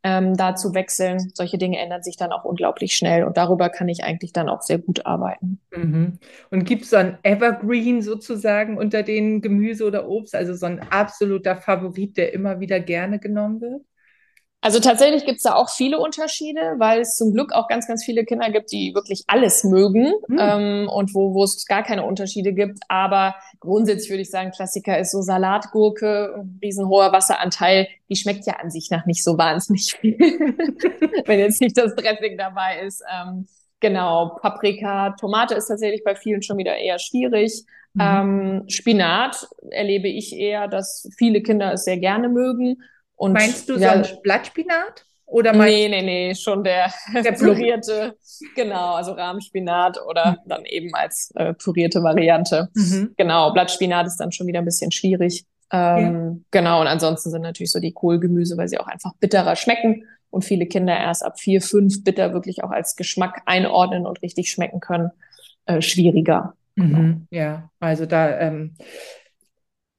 ähm, 0.03 0.37
da 0.37 0.55
zu 0.55 0.75
wechseln. 0.75 1.31
Solche 1.35 1.59
Dinge 1.59 1.79
ändern 1.79 2.03
sich 2.03 2.17
dann 2.17 2.33
auch 2.33 2.45
unglaublich 2.45 2.95
schnell 2.95 3.25
und 3.25 3.37
darüber 3.37 3.69
kann 3.69 3.89
ich 3.89 4.05
eigentlich 4.05 4.33
dann 4.33 4.49
auch 4.49 4.63
sehr 4.63 4.79
gut 4.79 5.07
arbeiten. 5.07 5.61
Mhm. 5.75 6.19
Und 6.51 6.65
gibt 6.65 6.83
es 6.83 6.91
so 6.91 6.97
ein 6.97 7.19
Evergreen 7.23 8.03
sozusagen 8.03 8.79
unter 8.79 9.03
den 9.03 9.41
Gemüse 9.41 9.85
oder 9.87 10.09
Obst, 10.09 10.35
also 10.35 10.55
so 10.55 10.67
ein 10.67 10.81
absoluter 10.91 11.57
Favorit, 11.57 12.17
der 12.17 12.33
immer 12.33 12.61
wieder 12.61 12.81
gerne 12.81 13.19
genommen 13.19 13.61
wird? 13.61 13.83
Also 14.61 14.81
tatsächlich 14.81 15.25
gibt 15.25 15.37
es 15.37 15.45
da 15.45 15.55
auch 15.55 15.71
viele 15.71 16.01
Unterschiede, 16.01 16.75
weil 16.79 17.03
es 17.03 17.15
zum 17.15 17.33
Glück 17.33 17.53
auch 17.53 17.69
ganz, 17.69 17.87
ganz 17.87 18.05
viele 18.05 18.25
Kinder 18.25 18.51
gibt, 18.51 18.73
die 18.73 18.93
wirklich 18.93 19.23
alles 19.29 19.63
mögen 19.63 20.13
mhm. 20.27 20.39
ähm, 20.39 20.89
und 20.89 21.15
wo, 21.15 21.33
wo 21.33 21.45
es 21.45 21.65
gar 21.67 21.85
keine 21.85 22.05
Unterschiede 22.05 22.53
gibt. 22.53 22.81
Aber 22.89 23.37
grundsätzlich 23.61 24.11
würde 24.11 24.23
ich 24.23 24.31
sagen, 24.31 24.51
Klassiker 24.51 24.99
ist 24.99 25.13
so 25.13 25.23
Salatgurke, 25.23 26.45
riesenhoher 26.61 27.13
Wasseranteil. 27.13 27.87
Die 28.09 28.17
schmeckt 28.17 28.47
ja 28.47 28.55
an 28.55 28.71
sich 28.71 28.91
nach 28.91 29.07
nicht 29.07 29.23
so 29.23 29.39
wahnsinnig 29.39 29.95
viel, 29.95 30.19
wenn 31.27 31.39
jetzt 31.39 31.61
nicht 31.61 31.79
das 31.79 31.95
Dressing 31.95 32.37
dabei 32.37 32.81
ist. 32.81 33.05
Ähm, 33.09 33.47
genau, 33.79 34.39
Paprika, 34.43 35.11
Tomate 35.21 35.55
ist 35.55 35.69
tatsächlich 35.69 36.03
bei 36.03 36.17
vielen 36.17 36.43
schon 36.43 36.59
wieder 36.59 36.77
eher 36.77 36.99
schwierig. 36.99 37.65
Mhm. 37.95 38.01
Ähm, 38.01 38.65
Spinat 38.67 39.49
erlebe 39.71 40.09
ich 40.09 40.37
eher, 40.37 40.67
dass 40.67 41.09
viele 41.17 41.43
Kinder 41.43 41.73
es 41.75 41.85
sehr 41.85 41.99
gerne 41.99 42.29
mögen. 42.29 42.83
Und, 43.19 43.33
Meinst 43.33 43.69
du 43.69 43.77
ja, 43.77 44.03
so 44.03 44.15
ein 44.15 44.23
Blattspinat? 44.23 45.05
Oder 45.27 45.53
nee, 45.53 45.89
nee, 45.89 46.01
nee, 46.01 46.35
schon 46.35 46.65
der, 46.65 46.91
der 47.13 47.33
pürierte, 47.39 48.17
genau, 48.55 48.95
also 48.95 49.13
Rahmspinat 49.13 49.99
oder 50.09 50.31
mhm. 50.31 50.49
dann 50.49 50.65
eben 50.65 50.95
als 50.95 51.31
äh, 51.35 51.53
pürierte 51.53 52.03
Variante. 52.03 52.69
Mhm. 52.75 53.13
Genau, 53.19 53.53
Blattspinat 53.53 54.07
ist 54.07 54.17
dann 54.17 54.33
schon 54.33 54.47
wieder 54.47 54.61
ein 54.61 54.65
bisschen 54.65 54.91
schwierig. 54.91 55.45
Ähm, 55.71 56.15
ja. 56.15 56.37
Genau, 56.51 56.81
und 56.81 56.87
ansonsten 56.87 57.31
sind 57.31 57.43
natürlich 57.43 57.73
so 57.73 57.81
die 57.81 57.93
Kohlgemüse, 57.93 58.57
weil 58.57 58.69
sie 58.69 58.79
auch 58.79 58.87
einfach 58.87 59.13
bitterer 59.21 59.55
schmecken 59.55 60.05
und 60.31 60.47
viele 60.47 60.65
Kinder 60.65 60.97
erst 60.97 61.23
ab 61.23 61.39
vier, 61.39 61.61
fünf 61.61 62.05
bitter 62.05 62.33
wirklich 62.33 62.65
auch 62.65 62.71
als 62.71 62.97
Geschmack 62.97 63.43
einordnen 63.45 64.07
und 64.07 64.23
richtig 64.23 64.51
schmecken 64.51 64.81
können, 64.81 65.11
äh, 65.67 65.83
schwieriger. 65.83 66.55
Mhm. 66.75 66.93
Genau. 66.93 67.17
Ja, 67.31 67.71
also 67.81 68.07
da 68.07 68.39
ähm, 68.39 68.77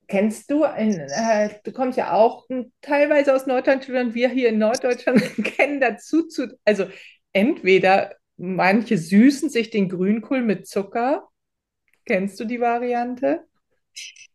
Kennst 0.09 0.49
du, 0.49 0.63
in, 0.63 0.99
äh, 0.99 1.49
du 1.63 1.71
kommst 1.71 1.95
ja 1.95 2.13
auch 2.13 2.47
teilweise 2.81 3.33
aus 3.33 3.45
Norddeutschland, 3.45 4.15
wir 4.15 4.27
hier 4.29 4.49
in 4.49 4.57
Norddeutschland 4.57 5.21
kennen 5.43 5.79
dazu, 5.79 6.23
zu, 6.27 6.57
also 6.65 6.87
entweder 7.31 8.15
manche 8.35 8.97
süßen 8.97 9.51
sich 9.51 9.69
den 9.69 9.87
Grünkohl 9.87 10.41
mit 10.41 10.67
Zucker. 10.67 11.27
Kennst 12.05 12.39
du 12.39 12.45
die 12.45 12.59
Variante? 12.59 13.41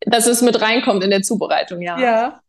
Dass 0.01 0.29
es 0.29 0.43
mit 0.43 0.61
reinkommt 0.61 1.03
in 1.03 1.11
der 1.11 1.23
Zubereitung, 1.23 1.83
ja. 1.83 1.99
Ja. 1.99 2.41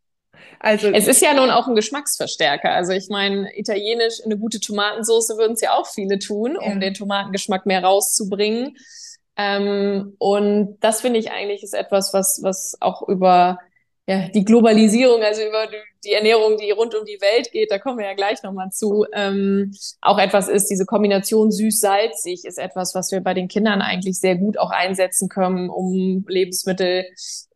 Also, 0.60 0.88
es 0.88 1.08
ist 1.08 1.20
ja 1.20 1.34
nun 1.34 1.50
auch 1.50 1.66
ein 1.66 1.74
Geschmacksverstärker. 1.74 2.70
Also 2.70 2.92
ich 2.92 3.08
meine, 3.08 3.50
italienisch 3.56 4.24
eine 4.24 4.38
gute 4.38 4.60
Tomatensauce 4.60 5.30
würden 5.36 5.54
es 5.54 5.60
ja 5.60 5.72
auch 5.72 5.88
viele 5.88 6.20
tun, 6.20 6.56
um 6.56 6.74
ja. 6.74 6.78
den 6.78 6.94
Tomatengeschmack 6.94 7.66
mehr 7.66 7.82
rauszubringen. 7.82 8.76
Ähm, 9.36 10.14
und 10.18 10.78
das 10.80 11.00
finde 11.02 11.18
ich 11.18 11.30
eigentlich 11.30 11.62
ist 11.62 11.74
etwas, 11.74 12.12
was, 12.14 12.40
was 12.42 12.76
auch 12.80 13.06
über 13.08 13.58
ja, 14.08 14.28
die 14.28 14.44
Globalisierung, 14.44 15.22
also 15.22 15.42
über 15.42 15.66
die 16.04 16.12
Ernährung, 16.12 16.56
die 16.56 16.70
rund 16.70 16.94
um 16.94 17.04
die 17.04 17.20
Welt 17.20 17.50
geht, 17.50 17.72
da 17.72 17.78
kommen 17.80 17.98
wir 17.98 18.06
ja 18.06 18.14
gleich 18.14 18.40
nochmal 18.44 18.70
zu, 18.70 19.04
ähm, 19.12 19.72
auch 20.00 20.18
etwas 20.18 20.46
ist, 20.46 20.68
diese 20.68 20.86
Kombination 20.86 21.50
süß-salzig 21.50 22.44
ist 22.44 22.58
etwas, 22.58 22.94
was 22.94 23.10
wir 23.10 23.20
bei 23.20 23.34
den 23.34 23.48
Kindern 23.48 23.82
eigentlich 23.82 24.20
sehr 24.20 24.36
gut 24.36 24.58
auch 24.58 24.70
einsetzen 24.70 25.28
können, 25.28 25.68
um 25.68 26.24
Lebensmittel 26.28 27.06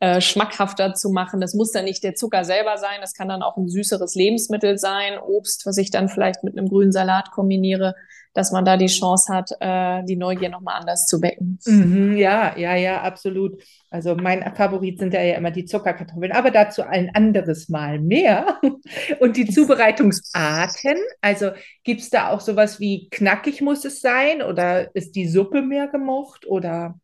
äh, 0.00 0.20
schmackhafter 0.20 0.94
zu 0.94 1.10
machen. 1.10 1.40
Das 1.40 1.54
muss 1.54 1.70
dann 1.70 1.84
nicht 1.84 2.02
der 2.02 2.16
Zucker 2.16 2.44
selber 2.44 2.78
sein, 2.78 2.98
das 3.00 3.14
kann 3.14 3.28
dann 3.28 3.42
auch 3.42 3.56
ein 3.56 3.68
süßeres 3.68 4.16
Lebensmittel 4.16 4.76
sein, 4.76 5.20
Obst, 5.20 5.66
was 5.66 5.78
ich 5.78 5.92
dann 5.92 6.08
vielleicht 6.08 6.42
mit 6.42 6.58
einem 6.58 6.68
grünen 6.68 6.90
Salat 6.90 7.30
kombiniere 7.30 7.94
dass 8.32 8.52
man 8.52 8.64
da 8.64 8.76
die 8.76 8.86
Chance 8.86 9.32
hat, 9.32 9.50
äh, 9.60 10.04
die 10.04 10.16
Neugier 10.16 10.48
nochmal 10.50 10.80
anders 10.80 11.06
zu 11.06 11.20
wecken. 11.20 11.58
Mhm, 11.66 12.16
ja, 12.16 12.56
ja, 12.56 12.76
ja, 12.76 13.02
absolut. 13.02 13.60
Also 13.90 14.14
mein 14.14 14.54
Favorit 14.54 14.98
sind 14.98 15.12
ja 15.14 15.20
immer 15.36 15.50
die 15.50 15.64
Zuckerkartoffeln, 15.64 16.32
aber 16.32 16.50
dazu 16.50 16.82
ein 16.82 17.10
anderes 17.14 17.68
Mal 17.68 17.98
mehr. 17.98 18.60
Und 19.20 19.36
die 19.36 19.46
Zubereitungsarten, 19.46 20.96
also 21.20 21.50
gibt 21.82 22.02
es 22.02 22.10
da 22.10 22.30
auch 22.30 22.40
sowas 22.40 22.78
wie 22.78 23.08
knackig 23.10 23.60
muss 23.60 23.84
es 23.84 24.00
sein 24.00 24.42
oder 24.42 24.94
ist 24.94 25.16
die 25.16 25.26
Suppe 25.26 25.62
mehr 25.62 25.88
gemocht 25.88 26.46
oder 26.46 26.98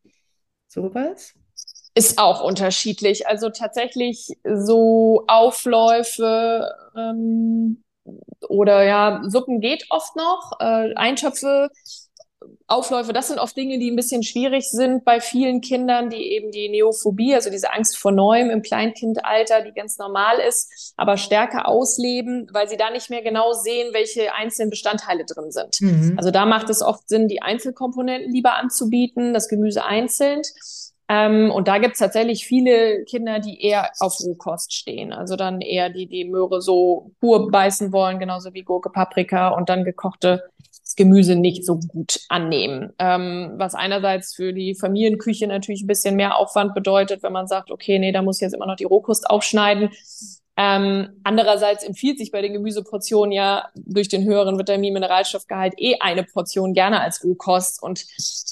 sowas? 0.67 1.33
Ist 1.93 2.19
auch 2.19 2.43
unterschiedlich. 2.43 3.27
Also 3.27 3.49
tatsächlich 3.49 4.29
so 4.43 5.25
Aufläufe, 5.27 6.71
ähm, 6.95 7.83
oder 8.47 8.83
ja, 8.83 9.21
Suppen 9.25 9.59
geht 9.59 9.85
oft 9.89 10.15
noch. 10.15 10.53
Äh, 10.59 10.93
Eintöpfe 10.95 11.69
Aufläufe, 12.67 13.13
das 13.13 13.29
sind 13.29 13.39
oft 13.39 13.55
Dinge, 13.55 13.79
die 13.79 13.89
ein 13.89 13.95
bisschen 13.95 14.23
schwierig 14.23 14.69
sind 14.69 15.05
bei 15.05 15.21
vielen 15.21 15.61
Kindern, 15.61 16.09
die 16.09 16.33
eben 16.33 16.51
die 16.51 16.69
Neophobie, 16.69 17.33
also 17.33 17.49
diese 17.49 17.71
Angst 17.71 17.97
vor 17.97 18.11
Neuem 18.11 18.49
im 18.49 18.61
Kleinkindalter, 18.61 19.61
die 19.61 19.71
ganz 19.71 19.97
normal 19.97 20.39
ist, 20.39 20.93
aber 20.97 21.17
stärker 21.17 21.67
ausleben, 21.67 22.47
weil 22.51 22.67
sie 22.67 22.77
da 22.77 22.89
nicht 22.89 23.09
mehr 23.09 23.21
genau 23.21 23.53
sehen, 23.53 23.93
welche 23.93 24.33
einzelnen 24.33 24.69
Bestandteile 24.69 25.25
drin 25.25 25.51
sind. 25.51 25.79
Mhm. 25.79 26.13
Also 26.17 26.31
da 26.31 26.45
macht 26.45 26.69
es 26.69 26.81
oft 26.81 27.07
Sinn, 27.07 27.27
die 27.27 27.41
Einzelkomponenten 27.41 28.31
lieber 28.31 28.55
anzubieten, 28.55 29.33
das 29.33 29.47
Gemüse 29.47 29.85
einzeln. 29.85 30.41
Ähm, 31.09 31.51
und 31.51 31.67
da 31.67 31.77
gibt's 31.77 31.99
tatsächlich 31.99 32.45
viele 32.45 33.03
Kinder, 33.05 33.39
die 33.39 33.61
eher 33.61 33.91
auf 33.99 34.19
Rohkost 34.19 34.73
stehen. 34.73 35.13
Also 35.13 35.35
dann 35.35 35.61
eher 35.61 35.89
die, 35.89 36.07
die 36.07 36.25
Möhre 36.25 36.61
so 36.61 37.11
pur 37.19 37.49
beißen 37.49 37.93
wollen, 37.93 38.19
genauso 38.19 38.53
wie 38.53 38.63
Gurke, 38.63 38.89
Paprika 38.89 39.49
und 39.49 39.69
dann 39.69 39.83
gekochte 39.85 40.43
Gemüse 40.95 41.35
nicht 41.35 41.65
so 41.65 41.77
gut 41.77 42.19
annehmen. 42.27 42.93
Ähm, 42.99 43.53
was 43.55 43.75
einerseits 43.75 44.35
für 44.35 44.53
die 44.53 44.75
Familienküche 44.75 45.47
natürlich 45.47 45.83
ein 45.83 45.87
bisschen 45.87 46.15
mehr 46.15 46.37
Aufwand 46.37 46.73
bedeutet, 46.73 47.23
wenn 47.23 47.33
man 47.33 47.47
sagt, 47.47 47.71
okay, 47.71 47.99
nee, 47.99 48.11
da 48.11 48.21
muss 48.21 48.37
ich 48.37 48.41
jetzt 48.41 48.53
immer 48.53 48.65
noch 48.65 48.75
die 48.75 48.85
Rohkost 48.85 49.29
aufschneiden. 49.29 49.89
Ähm, 50.59 51.09
andererseits 51.23 51.83
empfiehlt 51.83 52.17
sich 52.17 52.31
bei 52.31 52.41
den 52.41 52.51
Gemüseportionen 52.51 53.31
ja 53.31 53.69
durch 53.75 54.09
den 54.09 54.25
höheren 54.25 54.57
Vitamin-Mineralstoffgehalt 54.57 55.75
eh 55.77 55.97
eine 55.99 56.23
Portion 56.23 56.73
gerne 56.73 56.99
als 56.99 57.23
Rohkost. 57.23 57.81
Und 57.81 58.05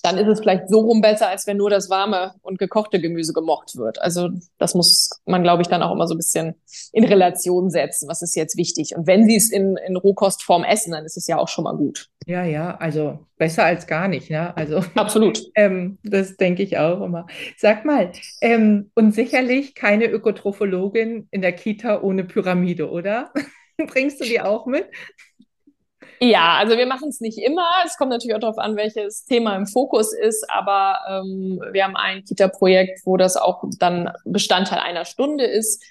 dann 0.04 0.20
ist 0.20 0.28
es 0.28 0.40
vielleicht 0.40 0.70
so 0.70 0.82
rum 0.82 1.02
besser, 1.02 1.30
als 1.30 1.48
wenn 1.48 1.58
nur 1.58 1.72
das 1.72 1.90
warme 1.90 2.36
und 2.44 2.60
gekochte 2.60 3.02
Gemüse 3.02 3.34
gemocht 3.34 3.76
wird. 3.76 4.00
Also 4.02 4.30
das 4.60 4.76
muss 4.76 5.10
man, 5.26 5.42
glaube 5.42 5.64
ich, 5.64 5.68
dann 5.68 5.82
auch 5.82 5.92
immer 5.92 6.08
so 6.08 6.14
ein 6.14 6.18
bisschen 6.18 6.54
in 6.94 7.06
Relation 7.06 7.72
setzen. 7.72 8.08
Was 8.08 8.22
ist 8.22 8.36
jetzt 8.36 8.56
wichtig? 8.56 8.96
Und 8.96 9.08
wenn 9.08 9.28
Sie 9.28 9.36
es 9.36 9.52
in, 9.52 9.76
in 9.78 9.98
Rohkostform 9.98 10.64
essen, 10.64 10.92
dann 10.92 11.06
ist 11.06 11.18
es 11.18 11.26
ja 11.26 11.40
auch 11.40 11.48
schon 11.48 11.64
mal 11.64 11.76
gut. 11.76 12.10
Ja, 12.28 12.44
ja, 12.44 12.76
also 12.78 13.20
besser 13.38 13.66
als 13.66 13.88
gar 13.88 14.08
nicht, 14.08 14.30
ne? 14.30 14.56
Also 14.56 14.84
absolut. 14.96 15.42
ähm, 15.56 15.98
das 16.04 16.38
denke 16.38 16.64
ich 16.64 16.78
auch 16.78 17.02
immer. 17.02 17.28
Sag 17.58 17.86
mal, 17.86 18.12
ähm, 18.42 18.92
und 18.96 19.14
sicherlich 19.14 19.76
keine 19.76 20.06
Ökotrophologin 20.06 21.28
in 21.32 21.42
der 21.42 21.54
Kita 21.54 22.02
ohne 22.02 22.24
Pyramide, 22.24 22.90
oder? 22.90 23.32
Bringst 23.78 24.22
du 24.22 24.26
die 24.26 24.40
auch 24.40 24.66
mit? 24.66 24.88
Ja, 26.22 26.56
also 26.58 26.78
wir 26.78 26.86
machen 26.86 27.10
es 27.10 27.20
nicht 27.20 27.38
immer. 27.38 27.68
Es 27.86 27.98
kommt 27.98 28.10
natürlich 28.10 28.36
auch 28.36 28.40
darauf 28.40 28.58
an, 28.58 28.78
welches 28.78 29.26
Thema 29.26 29.56
im 29.58 29.68
Fokus 29.68 30.14
ist. 30.14 30.50
Aber 30.50 31.00
ähm, 31.10 31.62
wir 31.74 31.84
haben 31.84 31.98
ein 31.98 32.24
Kita-Projekt, 32.24 33.02
wo 33.06 33.18
das 33.18 33.36
auch 33.36 33.66
dann 33.80 34.12
Bestandteil 34.24 34.80
einer 34.80 35.04
Stunde 35.04 35.44
ist, 35.44 35.84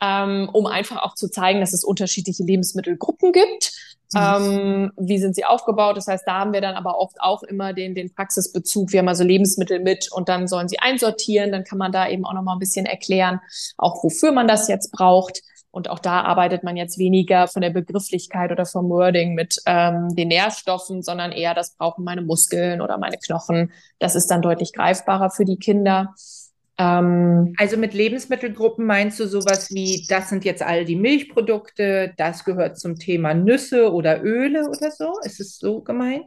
ähm, 0.00 0.48
um 0.52 0.66
einfach 0.66 1.02
auch 1.02 1.14
zu 1.14 1.28
zeigen, 1.28 1.60
dass 1.60 1.72
es 1.72 1.82
unterschiedliche 1.82 2.44
Lebensmittelgruppen 2.44 3.32
gibt 3.32 3.72
ähm, 4.16 4.92
wie 4.96 5.18
sind 5.18 5.34
sie 5.34 5.44
aufgebaut? 5.44 5.96
Das 5.96 6.06
heißt, 6.06 6.24
da 6.26 6.40
haben 6.40 6.52
wir 6.52 6.60
dann 6.60 6.74
aber 6.74 6.98
oft 6.98 7.20
auch 7.20 7.42
immer 7.42 7.72
den, 7.72 7.94
den 7.94 8.12
Praxisbezug. 8.14 8.92
Wir 8.92 9.00
haben 9.00 9.08
also 9.08 9.24
Lebensmittel 9.24 9.80
mit 9.80 10.10
und 10.12 10.28
dann 10.28 10.48
sollen 10.48 10.68
sie 10.68 10.78
einsortieren. 10.78 11.52
Dann 11.52 11.64
kann 11.64 11.78
man 11.78 11.92
da 11.92 12.08
eben 12.08 12.24
auch 12.24 12.34
noch 12.34 12.42
mal 12.42 12.54
ein 12.54 12.58
bisschen 12.58 12.86
erklären, 12.86 13.40
auch 13.76 14.02
wofür 14.02 14.32
man 14.32 14.48
das 14.48 14.68
jetzt 14.68 14.92
braucht. 14.92 15.42
Und 15.70 15.88
auch 15.88 15.98
da 15.98 16.20
arbeitet 16.20 16.64
man 16.64 16.76
jetzt 16.76 16.98
weniger 16.98 17.48
von 17.48 17.62
der 17.62 17.70
Begrifflichkeit 17.70 18.52
oder 18.52 18.66
vom 18.66 18.90
Wording 18.90 19.34
mit 19.34 19.56
ähm, 19.64 20.14
den 20.14 20.28
Nährstoffen, 20.28 21.02
sondern 21.02 21.32
eher, 21.32 21.54
das 21.54 21.74
brauchen 21.76 22.04
meine 22.04 22.20
Muskeln 22.20 22.82
oder 22.82 22.98
meine 22.98 23.16
Knochen. 23.16 23.72
Das 23.98 24.14
ist 24.14 24.30
dann 24.30 24.42
deutlich 24.42 24.74
greifbarer 24.74 25.30
für 25.30 25.46
die 25.46 25.56
Kinder. 25.56 26.14
Ähm, 26.78 27.54
also 27.58 27.76
mit 27.76 27.94
Lebensmittelgruppen 27.94 28.86
meinst 28.86 29.20
du 29.20 29.26
sowas 29.26 29.70
wie, 29.70 30.06
das 30.08 30.28
sind 30.28 30.44
jetzt 30.44 30.62
all 30.62 30.84
die 30.84 30.96
Milchprodukte, 30.96 32.12
das 32.16 32.44
gehört 32.44 32.78
zum 32.78 32.98
Thema 32.98 33.34
Nüsse 33.34 33.92
oder 33.92 34.22
Öle 34.22 34.68
oder 34.68 34.90
so? 34.90 35.12
Ist 35.24 35.40
es 35.40 35.58
so 35.58 35.80
gemeint? 35.80 36.24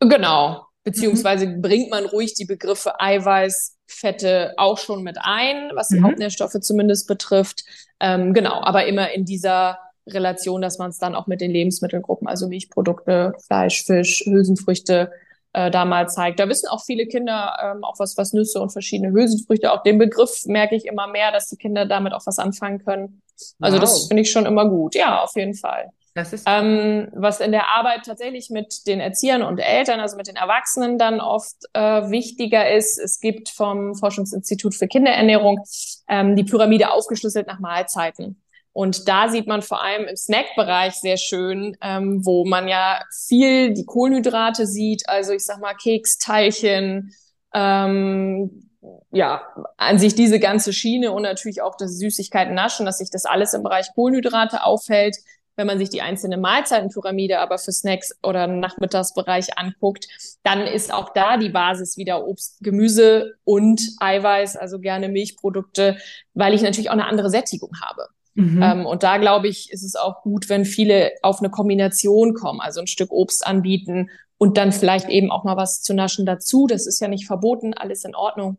Genau. 0.00 0.66
Beziehungsweise 0.84 1.46
mhm. 1.46 1.62
bringt 1.62 1.90
man 1.90 2.06
ruhig 2.06 2.34
die 2.34 2.44
Begriffe 2.44 3.00
Eiweiß, 3.00 3.76
Fette 3.86 4.54
auch 4.56 4.78
schon 4.78 5.02
mit 5.02 5.16
ein, 5.20 5.70
was 5.74 5.88
die 5.88 5.98
mhm. 5.98 6.04
Hauptnährstoffe 6.04 6.58
zumindest 6.60 7.06
betrifft. 7.06 7.64
Ähm, 8.00 8.32
genau, 8.32 8.60
aber 8.62 8.86
immer 8.86 9.12
in 9.12 9.24
dieser 9.24 9.78
Relation, 10.08 10.60
dass 10.60 10.78
man 10.78 10.90
es 10.90 10.98
dann 10.98 11.14
auch 11.14 11.28
mit 11.28 11.40
den 11.40 11.52
Lebensmittelgruppen, 11.52 12.26
also 12.26 12.48
Milchprodukte, 12.48 13.34
Fleisch, 13.46 13.84
Fisch, 13.84 14.24
Hülsenfrüchte, 14.24 15.12
äh, 15.52 15.70
da 15.70 15.84
mal 15.84 16.08
zeigt. 16.08 16.40
Da 16.40 16.48
wissen 16.48 16.68
auch 16.68 16.84
viele 16.84 17.06
Kinder 17.06 17.56
ähm, 17.62 17.84
auch 17.84 17.98
was, 17.98 18.16
was 18.16 18.32
Nüsse 18.32 18.60
und 18.60 18.70
verschiedene 18.70 19.12
Hülsenfrüchte, 19.12 19.72
auch 19.72 19.82
den 19.82 19.98
Begriff 19.98 20.44
merke 20.46 20.74
ich 20.74 20.86
immer 20.86 21.06
mehr, 21.06 21.32
dass 21.32 21.48
die 21.48 21.56
Kinder 21.56 21.86
damit 21.86 22.12
auch 22.12 22.26
was 22.26 22.38
anfangen 22.38 22.84
können. 22.84 23.22
Also 23.60 23.76
wow. 23.76 23.82
das 23.82 24.06
finde 24.06 24.22
ich 24.22 24.30
schon 24.30 24.46
immer 24.46 24.68
gut. 24.68 24.94
Ja, 24.94 25.22
auf 25.22 25.34
jeden 25.34 25.54
Fall. 25.54 25.90
Das 26.14 26.34
ist 26.34 26.44
ähm, 26.46 27.08
was 27.14 27.40
in 27.40 27.52
der 27.52 27.70
Arbeit 27.70 28.04
tatsächlich 28.04 28.50
mit 28.50 28.86
den 28.86 29.00
Erziehern 29.00 29.42
und 29.42 29.58
Eltern, 29.58 29.98
also 29.98 30.18
mit 30.18 30.28
den 30.28 30.36
Erwachsenen 30.36 30.98
dann 30.98 31.20
oft 31.20 31.56
äh, 31.72 32.10
wichtiger 32.10 32.70
ist. 32.70 32.98
Es 32.98 33.18
gibt 33.18 33.48
vom 33.48 33.94
Forschungsinstitut 33.94 34.74
für 34.74 34.88
Kinderernährung 34.88 35.64
ähm, 36.08 36.36
die 36.36 36.44
Pyramide 36.44 36.90
aufgeschlüsselt 36.90 37.46
nach 37.46 37.60
Mahlzeiten. 37.60 38.41
Und 38.72 39.06
da 39.06 39.28
sieht 39.28 39.46
man 39.46 39.60
vor 39.62 39.82
allem 39.82 40.06
im 40.06 40.16
Snackbereich 40.16 40.94
sehr 40.94 41.18
schön, 41.18 41.76
ähm, 41.82 42.24
wo 42.24 42.46
man 42.46 42.68
ja 42.68 43.02
viel 43.26 43.74
die 43.74 43.84
Kohlenhydrate 43.84 44.66
sieht, 44.66 45.08
also 45.08 45.32
ich 45.32 45.44
sag 45.44 45.60
mal 45.60 45.74
Keksteilchen, 45.74 47.12
ähm, 47.54 48.70
ja, 49.12 49.42
an 49.76 49.98
sich 49.98 50.14
diese 50.14 50.40
ganze 50.40 50.72
Schiene 50.72 51.12
und 51.12 51.22
natürlich 51.22 51.62
auch 51.62 51.76
das 51.76 51.98
Süßigkeiten 51.98 52.54
naschen, 52.54 52.86
dass 52.86 52.98
sich 52.98 53.10
das 53.10 53.26
alles 53.26 53.54
im 53.54 53.62
Bereich 53.62 53.88
Kohlenhydrate 53.94 54.64
aufhält. 54.64 55.16
Wenn 55.54 55.66
man 55.66 55.78
sich 55.78 55.90
die 55.90 56.00
einzelne 56.00 56.38
Mahlzeitenpyramide 56.38 57.38
aber 57.38 57.58
für 57.58 57.72
Snacks 57.72 58.16
oder 58.22 58.46
Nachmittagsbereich 58.46 59.58
anguckt, 59.58 60.08
dann 60.42 60.62
ist 60.62 60.92
auch 60.92 61.10
da 61.12 61.36
die 61.36 61.50
Basis 61.50 61.98
wieder 61.98 62.26
Obst, 62.26 62.56
Gemüse 62.62 63.34
und 63.44 63.82
Eiweiß, 64.00 64.56
also 64.56 64.80
gerne 64.80 65.10
Milchprodukte, 65.10 65.98
weil 66.32 66.54
ich 66.54 66.62
natürlich 66.62 66.88
auch 66.88 66.94
eine 66.94 67.06
andere 67.06 67.28
Sättigung 67.28 67.70
habe. 67.84 68.08
Mhm. 68.34 68.62
Ähm, 68.62 68.86
und 68.86 69.02
da 69.02 69.18
glaube 69.18 69.48
ich, 69.48 69.70
ist 69.70 69.82
es 69.82 69.94
auch 69.94 70.22
gut, 70.22 70.48
wenn 70.48 70.64
viele 70.64 71.12
auf 71.22 71.40
eine 71.40 71.50
Kombination 71.50 72.34
kommen, 72.34 72.60
also 72.60 72.80
ein 72.80 72.86
Stück 72.86 73.10
Obst 73.10 73.46
anbieten 73.46 74.10
und 74.38 74.56
dann 74.56 74.72
vielleicht 74.72 75.08
eben 75.08 75.30
auch 75.30 75.44
mal 75.44 75.56
was 75.56 75.82
zu 75.82 75.94
naschen 75.94 76.26
dazu. 76.26 76.66
Das 76.66 76.86
ist 76.86 77.00
ja 77.00 77.08
nicht 77.08 77.26
verboten, 77.26 77.74
alles 77.74 78.04
in 78.04 78.14
Ordnung. 78.14 78.58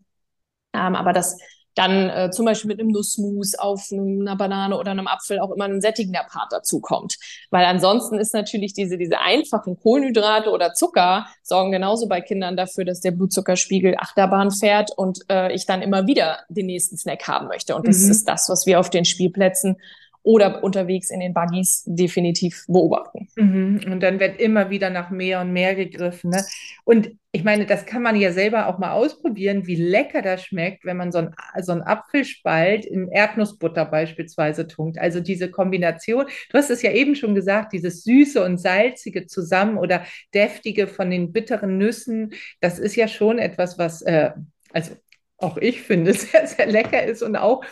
Ähm, 0.73 0.95
aber 0.95 1.13
das 1.13 1.37
dann 1.75 2.09
äh, 2.09 2.31
zum 2.31 2.45
Beispiel 2.45 2.67
mit 2.67 2.79
einem 2.79 2.89
Nussmus 2.89 3.55
auf 3.55 3.89
einer 3.91 4.35
Banane 4.35 4.77
oder 4.77 4.91
einem 4.91 5.07
Apfel 5.07 5.39
auch 5.39 5.51
immer 5.51 5.65
ein 5.65 5.81
sättigender 5.81 6.25
Part 6.29 6.51
dazu 6.51 6.79
kommt. 6.79 7.17
Weil 7.49 7.65
ansonsten 7.65 8.19
ist 8.19 8.33
natürlich 8.33 8.73
diese, 8.73 8.97
diese 8.97 9.19
einfachen 9.19 9.79
Kohlenhydrate 9.79 10.49
oder 10.49 10.73
Zucker 10.73 11.25
sorgen 11.41 11.71
genauso 11.71 12.07
bei 12.07 12.21
Kindern 12.21 12.55
dafür, 12.55 12.85
dass 12.85 13.01
der 13.01 13.11
Blutzuckerspiegel 13.11 13.95
Achterbahn 13.97 14.51
fährt 14.51 14.91
und 14.95 15.19
äh, 15.29 15.53
ich 15.53 15.65
dann 15.65 15.81
immer 15.81 16.07
wieder 16.07 16.39
den 16.49 16.67
nächsten 16.67 16.97
Snack 16.97 17.27
haben 17.27 17.47
möchte. 17.47 17.75
Und 17.75 17.87
das 17.87 17.99
mhm. 17.99 18.11
ist 18.11 18.27
das, 18.27 18.49
was 18.49 18.65
wir 18.65 18.79
auf 18.79 18.89
den 18.89 19.05
Spielplätzen 19.05 19.77
oder 20.23 20.63
unterwegs 20.63 21.11
in 21.11 21.19
den 21.19 21.33
Buggies 21.33 21.83
definitiv 21.85 22.65
beobachten. 22.67 23.27
Mhm. 23.35 23.81
Und 23.91 23.99
dann 24.01 24.19
wird 24.21 24.39
immer 24.39 24.69
wieder 24.69 24.89
nach 24.89 25.09
mehr 25.09 25.41
und 25.41 25.51
mehr 25.51 25.75
gegriffen. 25.75 26.31
Ne? 26.31 26.43
Und 26.85 27.11
ich 27.33 27.43
meine, 27.43 27.65
das 27.65 27.85
kann 27.85 28.01
man 28.01 28.15
ja 28.15 28.31
selber 28.31 28.67
auch 28.67 28.79
mal 28.79 28.91
ausprobieren, 28.91 29.67
wie 29.67 29.75
lecker 29.75 30.21
das 30.21 30.45
schmeckt, 30.45 30.85
wenn 30.85 30.97
man 30.97 31.11
so 31.11 31.17
einen 31.17 31.33
so 31.61 31.73
Apfelspalt 31.73 32.85
in 32.85 33.09
Erdnussbutter 33.09 33.85
beispielsweise 33.85 34.67
tunkt. 34.67 34.97
Also 34.97 35.19
diese 35.19 35.51
Kombination, 35.51 36.25
du 36.49 36.57
hast 36.57 36.69
es 36.69 36.81
ja 36.83 36.91
eben 36.91 37.15
schon 37.15 37.35
gesagt, 37.35 37.73
dieses 37.73 38.03
Süße 38.03 38.43
und 38.43 38.59
Salzige 38.59 39.25
zusammen 39.25 39.77
oder 39.77 40.05
Deftige 40.33 40.87
von 40.87 41.09
den 41.09 41.33
bitteren 41.33 41.77
Nüssen, 41.77 42.33
das 42.61 42.79
ist 42.79 42.95
ja 42.95 43.07
schon 43.07 43.39
etwas, 43.39 43.77
was, 43.77 44.03
äh, 44.03 44.31
also 44.71 44.95
auch 45.37 45.57
ich 45.57 45.81
finde, 45.81 46.13
sehr, 46.13 46.47
sehr 46.47 46.67
lecker 46.67 47.03
ist 47.03 47.21
und 47.21 47.35
auch 47.35 47.63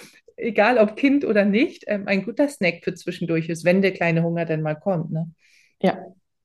egal 0.41 0.77
ob 0.77 0.95
Kind 0.95 1.23
oder 1.25 1.45
nicht, 1.45 1.83
ähm, 1.87 2.07
ein 2.07 2.23
guter 2.23 2.49
Snack 2.49 2.83
für 2.83 2.93
zwischendurch 2.93 3.49
ist, 3.49 3.65
wenn 3.65 3.81
der 3.81 3.93
kleine 3.93 4.23
Hunger 4.23 4.45
denn 4.45 4.61
mal 4.61 4.75
kommt. 4.75 5.11
Ne? 5.11 5.29
Ja. 5.81 5.97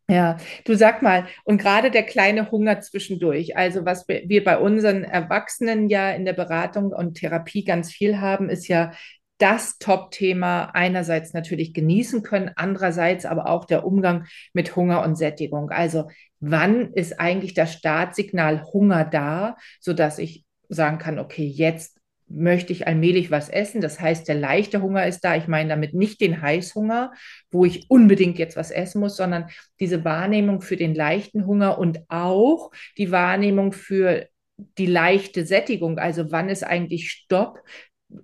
Ja, 0.08 0.36
du 0.64 0.76
sag 0.76 1.02
mal, 1.02 1.26
und 1.42 1.58
gerade 1.58 1.90
der 1.90 2.04
kleine 2.04 2.52
Hunger 2.52 2.80
zwischendurch, 2.80 3.56
also 3.56 3.84
was 3.84 4.06
wir 4.06 4.44
bei 4.44 4.56
unseren 4.56 5.02
Erwachsenen 5.02 5.88
ja 5.88 6.12
in 6.12 6.24
der 6.24 6.32
Beratung 6.32 6.92
und 6.92 7.14
Therapie 7.14 7.64
ganz 7.64 7.90
viel 7.90 8.20
haben, 8.20 8.48
ist 8.48 8.68
ja 8.68 8.92
das 9.38 9.78
Top-Thema 9.78 10.70
einerseits 10.74 11.32
natürlich 11.32 11.74
genießen 11.74 12.22
können, 12.22 12.52
andererseits 12.54 13.26
aber 13.26 13.48
auch 13.48 13.64
der 13.64 13.84
Umgang 13.84 14.26
mit 14.52 14.76
Hunger 14.76 15.02
und 15.02 15.16
Sättigung. 15.16 15.70
Also 15.70 16.08
wann 16.40 16.92
ist 16.92 17.20
eigentlich 17.20 17.54
das 17.54 17.72
Startsignal 17.72 18.62
Hunger 18.72 19.04
da, 19.04 19.56
sodass 19.80 20.18
ich 20.18 20.44
sagen 20.68 20.98
kann, 20.98 21.18
okay, 21.18 21.46
jetzt 21.46 21.98
möchte 22.28 22.72
ich 22.72 22.86
allmählich 22.86 23.30
was 23.30 23.48
essen. 23.48 23.80
Das 23.80 24.00
heißt, 24.00 24.26
der 24.26 24.34
leichte 24.34 24.82
Hunger 24.82 25.06
ist 25.06 25.20
da. 25.20 25.36
Ich 25.36 25.48
meine 25.48 25.68
damit 25.68 25.94
nicht 25.94 26.20
den 26.20 26.42
Heißhunger, 26.42 27.12
wo 27.50 27.64
ich 27.64 27.90
unbedingt 27.90 28.38
jetzt 28.38 28.56
was 28.56 28.70
essen 28.70 29.00
muss, 29.00 29.16
sondern 29.16 29.48
diese 29.80 30.04
Wahrnehmung 30.04 30.60
für 30.60 30.76
den 30.76 30.94
leichten 30.94 31.46
Hunger 31.46 31.78
und 31.78 32.00
auch 32.08 32.70
die 32.98 33.12
Wahrnehmung 33.12 33.72
für 33.72 34.26
die 34.56 34.86
leichte 34.86 35.46
Sättigung. 35.46 35.98
Also 35.98 36.32
wann 36.32 36.48
ist 36.48 36.64
eigentlich 36.64 37.10
Stopp, 37.10 37.60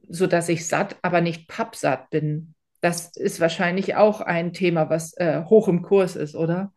sodass 0.08 0.48
ich 0.48 0.66
satt, 0.66 0.96
aber 1.02 1.20
nicht 1.20 1.48
pappsatt 1.48 2.10
bin. 2.10 2.54
Das 2.80 3.16
ist 3.16 3.40
wahrscheinlich 3.40 3.94
auch 3.94 4.20
ein 4.20 4.52
Thema, 4.52 4.90
was 4.90 5.16
äh, 5.16 5.44
hoch 5.44 5.68
im 5.68 5.82
Kurs 5.82 6.16
ist, 6.16 6.34
oder? 6.34 6.72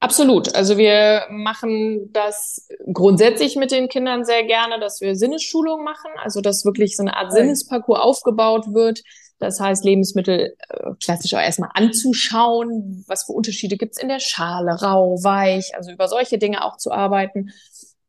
Absolut. 0.00 0.54
Also 0.54 0.76
wir 0.76 1.22
machen 1.30 2.12
das 2.12 2.68
grundsätzlich 2.92 3.56
mit 3.56 3.70
den 3.70 3.88
Kindern 3.88 4.24
sehr 4.24 4.44
gerne, 4.44 4.78
dass 4.78 5.00
wir 5.00 5.16
Sinnesschulung 5.16 5.84
machen, 5.84 6.10
also 6.22 6.40
dass 6.40 6.64
wirklich 6.64 6.96
so 6.96 7.02
eine 7.02 7.16
Art 7.16 7.32
Sinnesparcours 7.32 8.00
aufgebaut 8.00 8.74
wird. 8.74 9.02
Das 9.38 9.60
heißt, 9.60 9.84
Lebensmittel 9.84 10.56
äh, 10.68 10.90
klassisch 11.02 11.34
auch 11.34 11.40
erstmal 11.40 11.70
anzuschauen, 11.74 13.04
was 13.06 13.24
für 13.24 13.32
Unterschiede 13.32 13.76
gibt's 13.76 14.00
in 14.00 14.08
der 14.08 14.18
Schale, 14.18 14.80
rau, 14.80 15.22
weich, 15.22 15.74
also 15.76 15.90
über 15.90 16.08
solche 16.08 16.38
Dinge 16.38 16.64
auch 16.64 16.76
zu 16.78 16.90
arbeiten. 16.90 17.50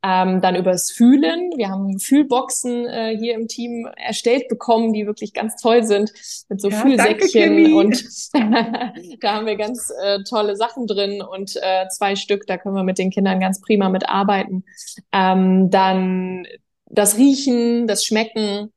Ähm, 0.04 0.42
dann 0.42 0.56
übers 0.56 0.92
Fühlen. 0.92 1.52
Wir 1.58 1.70
haben 1.70 2.00
Fühlboxen 2.00 2.86
äh, 2.86 3.18
hier 3.18 3.34
im 3.34 3.48
Team 3.48 3.88
erstellt 3.96 4.48
bekommen, 4.48 4.94
die 4.94 5.08
wirklich 5.08 5.34
ganz 5.34 5.56
toll 5.56 5.84
sind, 5.84 6.14
mit 6.50 6.62
so 6.62 6.70
ja, 6.70 6.78
Fühlsäckchen. 6.78 7.74
Und 7.74 8.04
da 8.34 9.34
haben 9.34 9.48
wir 9.48 9.56
ganz 9.56 9.92
äh, 10.04 10.20
tolle 10.24 10.56
Sachen 10.56 10.86
drin 10.86 11.22
und 11.22 11.56
äh, 11.56 11.88
zwei 11.90 12.16
Stück, 12.16 12.46
da 12.46 12.58
können 12.58 12.76
wir 12.76 12.84
mit 12.84 13.00
den 13.00 13.10
Kindern 13.10 13.40
ganz 13.40 13.60
prima 13.60 13.90
mitarbeiten. 13.90 14.66
Ähm, 15.12 15.70
dann 15.72 16.46
das 16.86 17.18
Riechen, 17.18 17.88
das 17.88 18.06
Schmecken, 18.06 18.72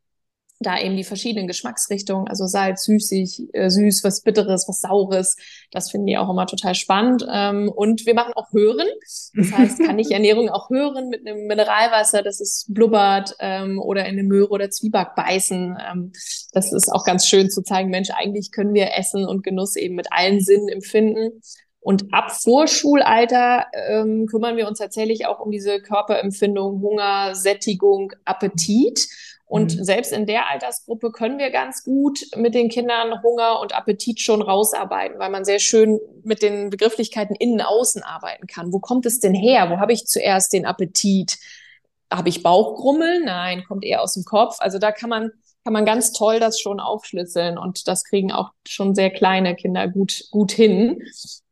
da 0.61 0.79
eben 0.79 0.95
die 0.95 1.05
verschiedenen 1.05 1.47
Geschmacksrichtungen, 1.47 2.29
also 2.29 2.47
Salz, 2.47 2.85
süßig, 2.85 3.49
äh, 3.55 3.71
süß, 3.71 4.05
was 4.05 4.21
Bitteres, 4.21 4.67
was 4.69 4.81
Saures. 4.81 5.37
Das 5.71 5.91
finden 5.91 6.07
die 6.07 6.19
auch 6.19 6.29
immer 6.29 6.47
total 6.47 6.75
spannend. 6.75 7.27
Ähm, 7.33 7.71
und 7.75 8.05
wir 8.05 8.15
machen 8.15 8.35
auch 8.35 8.53
Hören. 8.53 8.87
Das 9.35 9.53
heißt, 9.57 9.83
kann 9.83 9.99
ich 9.99 10.11
Ernährung 10.11 10.51
auch 10.51 10.69
hören 10.69 11.09
mit 11.09 11.27
einem 11.27 11.47
Mineralwasser, 11.47 12.23
das 12.23 12.41
ist 12.41 12.67
blubbert 12.75 13.35
ähm, 13.41 13.81
oder 13.81 14.05
in 14.05 14.19
eine 14.19 14.23
Möhre 14.23 14.51
oder 14.51 14.71
Zwieback 14.71 15.15
beißen. 15.17 15.79
Ähm, 15.91 16.13
das 16.53 16.73
ist 16.73 16.93
auch 16.93 17.05
ganz 17.05 17.27
schön 17.27 17.49
zu 17.49 17.63
zeigen, 17.63 17.89
Mensch, 17.89 18.11
eigentlich 18.11 18.53
können 18.53 18.75
wir 18.75 18.95
Essen 18.99 19.27
und 19.27 19.43
Genuss 19.43 19.77
eben 19.77 19.95
mit 19.95 20.09
allen 20.13 20.41
Sinnen 20.41 20.69
empfinden. 20.69 21.41
Und 21.83 22.13
ab 22.13 22.31
Vorschulalter 22.33 23.65
ähm, 23.73 24.27
kümmern 24.27 24.59
wir 24.59 24.69
uns 24.69 24.79
tatsächlich 24.79 25.25
auch 25.25 25.41
um 25.41 25.51
diese 25.51 25.81
Körperempfindung, 25.81 26.83
Hunger, 26.83 27.35
Sättigung, 27.35 28.13
Appetit. 28.27 29.09
Und 29.51 29.77
mhm. 29.77 29.83
selbst 29.83 30.13
in 30.13 30.27
der 30.27 30.49
Altersgruppe 30.49 31.11
können 31.11 31.41
wir 31.41 31.51
ganz 31.51 31.83
gut 31.83 32.21
mit 32.37 32.55
den 32.55 32.69
Kindern 32.69 33.21
Hunger 33.21 33.59
und 33.59 33.75
Appetit 33.75 34.21
schon 34.21 34.43
rausarbeiten, 34.43 35.19
weil 35.19 35.31
man 35.31 35.45
sehr 35.45 35.59
schön 35.59 35.99
mit 36.23 36.41
den 36.41 36.71
Begrifflichkeiten 36.71 37.35
innen 37.35 37.61
außen 37.61 38.05
arbeiten 38.05 38.47
kann. 38.47 38.73
Wo 38.73 38.79
kommt 38.79 39.07
es 39.07 39.19
denn 39.19 39.35
her? 39.35 39.69
Wo 39.69 39.79
habe 39.79 39.93
ich 39.93 40.07
zuerst 40.07 40.53
den 40.53 40.67
Appetit? 40.67 41.37
Habe 42.13 42.29
ich 42.29 42.45
Bauchgrummel? 42.45 43.25
Nein, 43.25 43.65
kommt 43.67 43.85
eher 43.85 44.03
aus 44.03 44.13
dem 44.13 44.23
Kopf. 44.23 44.59
Also 44.61 44.79
da 44.79 44.93
kann 44.93 45.11
man 45.11 45.33
kann 45.65 45.73
man 45.73 45.85
ganz 45.85 46.13
toll 46.13 46.41
das 46.41 46.59
schon 46.59 46.81
aufschlüsseln 46.81 47.59
und 47.59 47.87
das 47.87 48.05
kriegen 48.05 48.33
auch 48.33 48.51
schon 48.67 48.95
sehr 48.95 49.11
kleine 49.11 49.55
Kinder 49.55 49.89
gut, 49.89 50.25
gut 50.31 50.53
hin, 50.53 51.03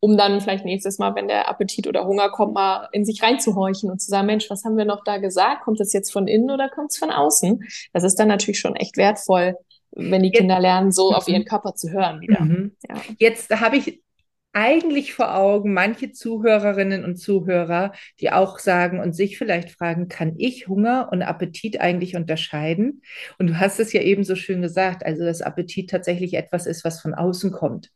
um 0.00 0.16
dann 0.16 0.40
vielleicht 0.40 0.64
nächstes 0.64 0.98
Mal, 0.98 1.14
wenn 1.14 1.28
der 1.28 1.48
Appetit 1.48 1.86
oder 1.86 2.06
Hunger 2.06 2.30
kommt, 2.30 2.54
mal 2.54 2.88
in 2.92 3.04
sich 3.04 3.22
reinzuhorchen 3.22 3.90
und 3.90 4.00
zu 4.00 4.10
sagen, 4.10 4.26
Mensch, 4.26 4.48
was 4.48 4.64
haben 4.64 4.76
wir 4.76 4.86
noch 4.86 5.04
da 5.04 5.18
gesagt? 5.18 5.64
Kommt 5.64 5.80
das 5.80 5.92
jetzt 5.92 6.12
von 6.12 6.26
innen 6.26 6.50
oder 6.50 6.68
kommt 6.68 6.90
es 6.92 6.98
von 6.98 7.10
außen? 7.10 7.62
Das 7.92 8.04
ist 8.04 8.16
dann 8.16 8.28
natürlich 8.28 8.60
schon 8.60 8.76
echt 8.76 8.96
wertvoll, 8.96 9.56
wenn 9.90 10.22
die 10.22 10.30
Kinder 10.30 10.58
lernen, 10.58 10.90
so 10.90 11.12
auf 11.12 11.28
ihren 11.28 11.42
mhm. 11.42 11.46
Körper 11.46 11.74
zu 11.74 11.90
hören 11.90 12.20
wieder. 12.20 12.40
Mhm. 12.40 12.76
Ja. 12.88 12.96
Jetzt 13.18 13.50
habe 13.50 13.76
ich 13.76 14.02
eigentlich 14.52 15.14
vor 15.14 15.36
Augen 15.36 15.72
manche 15.72 16.12
Zuhörerinnen 16.12 17.04
und 17.04 17.16
Zuhörer, 17.16 17.92
die 18.20 18.32
auch 18.32 18.58
sagen 18.58 18.98
und 19.00 19.14
sich 19.14 19.38
vielleicht 19.38 19.70
fragen, 19.70 20.08
kann 20.08 20.34
ich 20.38 20.68
Hunger 20.68 21.08
und 21.12 21.22
Appetit 21.22 21.80
eigentlich 21.80 22.16
unterscheiden? 22.16 23.02
Und 23.38 23.48
du 23.48 23.60
hast 23.60 23.78
es 23.78 23.92
ja 23.92 24.00
eben 24.00 24.24
so 24.24 24.34
schön 24.34 24.62
gesagt, 24.62 25.04
also 25.04 25.24
dass 25.24 25.42
Appetit 25.42 25.90
tatsächlich 25.90 26.34
etwas 26.34 26.66
ist, 26.66 26.84
was 26.84 27.00
von 27.00 27.14
außen 27.14 27.52
kommt. 27.52 27.90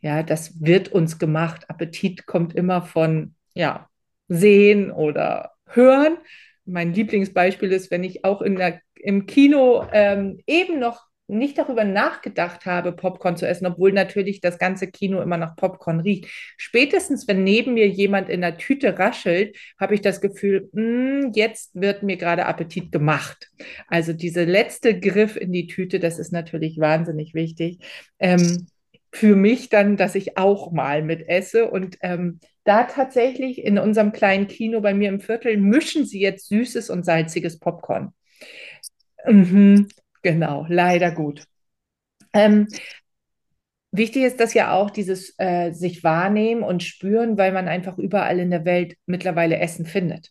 Ja, 0.00 0.22
das 0.22 0.60
wird 0.60 0.88
uns 0.88 1.18
gemacht. 1.18 1.68
Appetit 1.68 2.26
kommt 2.26 2.54
immer 2.54 2.82
von, 2.82 3.34
ja, 3.54 3.88
sehen 4.28 4.90
oder 4.90 5.52
hören. 5.66 6.18
Mein 6.64 6.92
Lieblingsbeispiel 6.94 7.72
ist, 7.72 7.90
wenn 7.90 8.04
ich 8.04 8.24
auch 8.24 8.42
in 8.42 8.56
der, 8.56 8.80
im 8.94 9.26
Kino 9.26 9.86
ähm, 9.92 10.40
eben 10.46 10.78
noch 10.78 11.06
nicht 11.32 11.58
darüber 11.58 11.84
nachgedacht 11.84 12.66
habe, 12.66 12.92
Popcorn 12.92 13.36
zu 13.36 13.46
essen, 13.46 13.66
obwohl 13.66 13.92
natürlich 13.92 14.40
das 14.40 14.58
ganze 14.58 14.86
Kino 14.86 15.20
immer 15.20 15.36
nach 15.36 15.56
Popcorn 15.56 16.00
riecht. 16.00 16.26
Spätestens, 16.56 17.26
wenn 17.26 17.44
neben 17.44 17.74
mir 17.74 17.88
jemand 17.88 18.28
in 18.28 18.40
der 18.40 18.58
Tüte 18.58 18.98
raschelt, 18.98 19.56
habe 19.80 19.94
ich 19.94 20.00
das 20.00 20.20
Gefühl, 20.20 20.68
mh, 20.72 20.82
hm, 20.82 21.32
jetzt 21.34 21.70
wird 21.74 22.02
mir 22.02 22.16
gerade 22.16 22.46
Appetit 22.46 22.92
gemacht. 22.92 23.50
Also 23.88 24.12
diese 24.12 24.44
letzte 24.44 24.98
Griff 24.98 25.36
in 25.36 25.52
die 25.52 25.66
Tüte, 25.66 25.98
das 25.98 26.18
ist 26.18 26.32
natürlich 26.32 26.78
wahnsinnig 26.78 27.34
wichtig. 27.34 27.78
Ähm, 28.18 28.66
für 29.10 29.36
mich 29.36 29.68
dann, 29.68 29.96
dass 29.96 30.14
ich 30.14 30.38
auch 30.38 30.72
mal 30.72 31.02
mit 31.02 31.28
esse 31.28 31.70
und 31.70 31.98
ähm, 32.00 32.40
da 32.64 32.84
tatsächlich 32.84 33.62
in 33.62 33.78
unserem 33.78 34.12
kleinen 34.12 34.46
Kino 34.46 34.80
bei 34.80 34.94
mir 34.94 35.10
im 35.10 35.20
Viertel 35.20 35.56
mischen 35.58 36.06
sie 36.06 36.20
jetzt 36.20 36.48
süßes 36.48 36.88
und 36.88 37.04
salziges 37.04 37.58
Popcorn. 37.58 38.14
Mhm. 39.26 39.88
Genau, 40.22 40.66
leider 40.68 41.10
gut. 41.10 41.44
Ähm, 42.34 42.68
wichtig 43.90 44.22
ist 44.24 44.40
das 44.40 44.54
ja 44.54 44.72
auch, 44.74 44.90
dieses 44.90 45.34
äh, 45.38 45.72
sich 45.72 46.02
wahrnehmen 46.04 46.62
und 46.62 46.82
spüren, 46.82 47.36
weil 47.38 47.52
man 47.52 47.68
einfach 47.68 47.98
überall 47.98 48.38
in 48.38 48.50
der 48.50 48.64
Welt 48.64 48.96
mittlerweile 49.06 49.58
Essen 49.58 49.86
findet. 49.86 50.30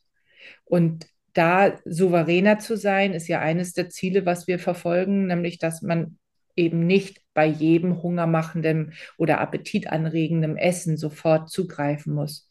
Und 0.66 1.08
da 1.34 1.80
souveräner 1.86 2.60
zu 2.60 2.78
sein, 2.78 3.14
ist 3.14 3.28
ja 3.28 3.40
eines 3.42 3.74
der 3.74 3.90
Ziele, 3.90 4.26
was 4.26 4.48
wir 4.48 4.60
verfolgen, 4.60 5.28
nämlich 5.28 5.60
dass 5.60 5.82
man 5.82 6.18
eben 6.56 6.88
nicht 6.88 7.22
bei 7.34 7.46
jedem 7.48 8.04
hungermachendem 8.04 8.94
oder 9.18 9.40
appetitanregendem 9.42 10.58
Essen 10.58 10.98
sofort 10.98 11.50
zugreifen 11.50 12.14
muss. 12.14 12.50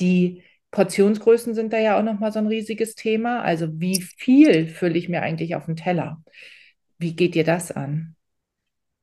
Die 0.00 0.44
Portionsgrößen 0.72 1.54
sind 1.54 1.72
da 1.72 1.78
ja 1.78 1.98
auch 1.98 2.04
nochmal 2.04 2.32
so 2.32 2.38
ein 2.40 2.46
riesiges 2.48 2.94
Thema. 2.96 3.42
Also 3.42 3.80
wie 3.80 4.02
viel 4.02 4.68
fülle 4.68 4.98
ich 4.98 5.08
mir 5.08 5.22
eigentlich 5.22 5.56
auf 5.56 5.66
den 5.66 5.76
Teller? 5.76 6.22
Wie 7.00 7.16
geht 7.16 7.34
dir 7.34 7.42
das 7.42 7.72
an? 7.72 8.14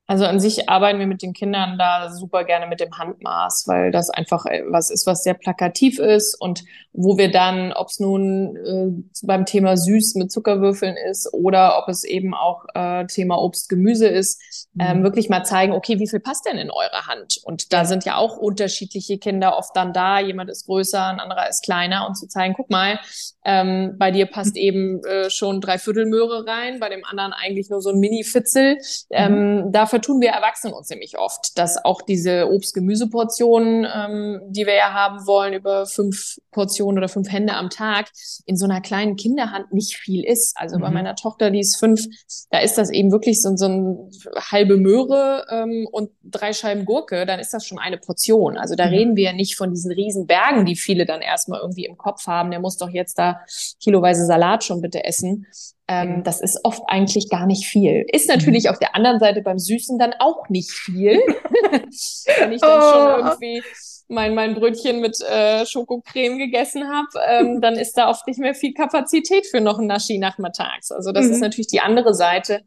Also 0.08 0.26
an 0.26 0.40
sich 0.40 0.70
arbeiten 0.70 1.00
wir 1.00 1.08
mit 1.08 1.22
den 1.22 1.34
Kindern 1.34 1.78
da 1.78 2.10
super 2.10 2.46
gerne 2.46 2.68
mit 2.68 2.80
dem 2.80 2.98
Handmaß, 2.98 3.66
weil 3.68 3.92
das 3.92 4.10
einfach 4.10 4.46
äh, 4.46 4.64
was 4.70 4.90
ist, 4.90 5.06
was 5.06 5.24
sehr 5.24 5.34
plakativ 5.34 6.00
ist 6.00 6.40
und 6.40 6.64
wo 6.94 7.18
wir 7.18 7.30
dann, 7.30 7.74
ob 7.74 7.90
es 7.90 8.00
nun 8.00 8.56
äh, 8.56 9.26
beim 9.26 9.46
Thema 9.46 9.76
Süß 9.76 10.16
mit 10.16 10.32
Zuckerwürfeln 10.32 10.96
ist 11.10 11.32
oder 11.34 11.78
ob 11.78 11.90
es 11.90 12.06
eben 12.06 12.34
auch 12.34 12.66
äh, 12.74 13.06
Thema 13.06 13.38
Obst, 13.40 13.68
Gemüse 13.68 14.08
ist, 14.08 14.42
mhm. 14.74 14.82
ähm, 14.82 15.04
wirklich 15.04 15.30
mal 15.30 15.44
zeigen, 15.44 15.74
okay, 15.74 16.00
wie 16.00 16.08
viel 16.08 16.22
passt 16.22 16.46
denn 16.46 16.58
in 16.58 16.72
eure 16.72 17.06
Hand? 17.08 17.40
Und 17.44 17.74
da 17.74 17.84
sind 17.84 18.06
ja 18.06 18.16
auch 18.16 18.38
unterschiedliche 18.38 19.18
Kinder 19.20 19.58
oft 19.58 19.76
dann 19.76 19.92
da. 19.92 20.20
Jemand 20.20 20.50
ist 20.50 20.66
größer, 20.66 21.06
ein 21.06 21.20
anderer 21.20 21.50
ist 21.50 21.64
kleiner 21.64 22.08
und 22.08 22.16
zu 22.16 22.28
zeigen, 22.28 22.54
guck 22.56 22.70
mal, 22.70 23.00
ähm, 23.44 23.96
bei 24.00 24.12
dir 24.12 24.26
passt 24.26 24.56
mhm. 24.56 24.62
eben 24.62 25.04
äh, 25.04 25.30
schon 25.30 25.60
drei 25.60 25.78
Viertel 25.78 26.06
Möhre 26.06 26.48
rein, 26.48 26.80
bei 26.80 26.90
dem 26.90 27.04
anderen 27.06 27.34
eigentlich 27.34 27.70
nur 27.70 27.82
so 27.82 27.90
ein 27.90 28.00
Mini-Fitzel. 28.00 28.78
Ähm, 29.10 29.66
mhm. 29.66 29.72
Dafür 29.72 29.97
vertun 29.98 30.22
wir 30.22 30.30
Erwachsenen 30.30 30.76
uns 30.76 30.90
nämlich 30.90 31.18
oft, 31.18 31.58
dass 31.58 31.84
auch 31.84 32.04
diese 32.04 32.52
Obst-Gemüse-Portionen, 32.52 33.88
ähm, 33.92 34.42
die 34.48 34.68
wir 34.68 34.76
ja 34.76 34.94
haben 34.94 35.26
wollen, 35.26 35.54
über 35.54 35.88
fünf 35.88 36.38
Portionen 36.52 37.00
oder 37.00 37.10
fünf 37.10 37.32
Hände 37.32 37.54
am 37.54 37.72
Tag, 37.72 38.12
in 38.46 38.58
so 38.58 38.66
einer 38.66 38.80
kleinen 38.80 39.16
Kinderhand 39.16 39.74
nicht 39.74 39.96
viel 39.98 40.24
ist. 40.24 40.56
Also 40.56 40.78
mhm. 40.78 40.82
bei 40.82 40.92
meiner 40.92 41.16
Tochter, 41.16 41.50
die 41.50 41.62
ist 41.62 41.78
fünf, 41.78 42.06
da 42.52 42.60
ist 42.60 42.78
das 42.78 42.92
eben 42.92 43.12
wirklich 43.12 43.42
so, 43.42 43.56
so 43.56 43.66
eine 43.66 44.10
halbe 44.52 44.78
Möhre 44.78 45.48
ähm, 45.50 45.88
und 45.92 46.12
drei 46.24 46.54
Scheiben 46.54 46.86
Gurke, 46.86 47.26
dann 47.26 47.40
ist 47.40 47.54
das 47.54 47.66
schon 47.66 47.80
eine 47.80 47.98
Portion. 47.98 48.56
Also 48.56 48.76
da 48.76 48.86
mhm. 48.86 48.94
reden 48.94 49.16
wir 49.16 49.24
ja 49.24 49.34
nicht 49.34 49.58
von 49.58 49.72
diesen 49.72 49.92
riesen 49.92 50.28
Bergen, 50.28 50.66
die 50.66 50.76
viele 50.76 51.08
dann 51.08 51.22
erstmal 51.22 51.60
irgendwie 51.62 51.86
im 51.86 51.98
Kopf 51.98 52.28
haben. 52.28 52.52
Der 52.52 52.60
muss 52.60 52.78
doch 52.78 52.90
jetzt 52.90 53.18
da 53.18 53.42
kiloweise 53.82 54.28
Salat 54.28 54.64
schon 54.64 54.82
bitte 54.82 55.04
essen. 55.04 55.48
Ähm, 55.88 56.24
das 56.24 56.42
ist 56.42 56.60
oft 56.64 56.84
eigentlich 56.88 57.30
gar 57.30 57.46
nicht 57.46 57.66
viel. 57.66 58.06
Ist 58.12 58.28
natürlich 58.28 58.66
mhm. 58.66 58.72
auf 58.72 58.80
der 58.80 58.96
anderen 58.96 59.20
Seite 59.20 59.42
beim 59.42 59.58
Süßen 59.58 59.98
dann 59.98 60.14
auch 60.20 60.50
nicht 60.50 60.72
viel. 60.72 61.12
Wenn 62.40 62.52
ich 62.52 62.62
dann 62.62 62.82
oh. 62.82 62.92
schon 62.92 63.28
irgendwie 63.28 63.64
mein, 64.10 64.36
mein 64.36 64.56
Brötchen 64.56 65.00
mit 65.00 65.20
äh, 65.22 65.66
Schokocreme 65.66 66.38
gegessen 66.38 66.88
habe, 66.88 67.08
ähm, 67.28 67.62
dann 67.62 67.76
ist 67.76 67.98
da 67.98 68.10
oft 68.10 68.28
nicht 68.28 68.40
mehr 68.40 68.54
viel 68.54 68.74
Kapazität 68.74 69.46
für 69.48 69.62
noch 69.62 69.80
ein 69.80 69.88
Naschi 69.88 70.18
nachmittags. 70.18 70.92
Also 70.92 71.12
das 71.12 71.26
mhm. 71.26 71.34
ist 71.34 71.40
natürlich 71.40 71.68
die 71.68 71.82
andere 71.82 72.14
Seite, 72.14 72.64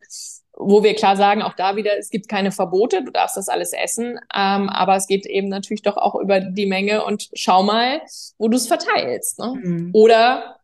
wo 0.57 0.83
wir 0.83 0.95
klar 0.95 1.17
sagen, 1.17 1.43
auch 1.43 1.55
da 1.55 1.77
wieder, 1.77 1.97
es 1.99 2.11
gibt 2.11 2.29
keine 2.29 2.53
Verbote, 2.53 3.03
du 3.03 3.11
darfst 3.11 3.37
das 3.37 3.49
alles 3.49 3.73
essen, 3.73 4.19
ähm, 4.35 4.69
aber 4.69 4.97
es 4.97 5.07
geht 5.07 5.25
eben 5.27 5.49
natürlich 5.49 5.83
doch 5.83 5.97
auch 5.97 6.15
über 6.17 6.41
die 6.41 6.67
Menge 6.67 7.05
und 7.05 7.31
schau 7.33 7.63
mal, 7.63 8.03
wo 8.39 8.49
du 8.49 8.57
es 8.57 8.67
verteilst. 8.67 9.39
Ne? 9.39 9.55
Mhm. 9.63 9.91
Oder 9.95 10.60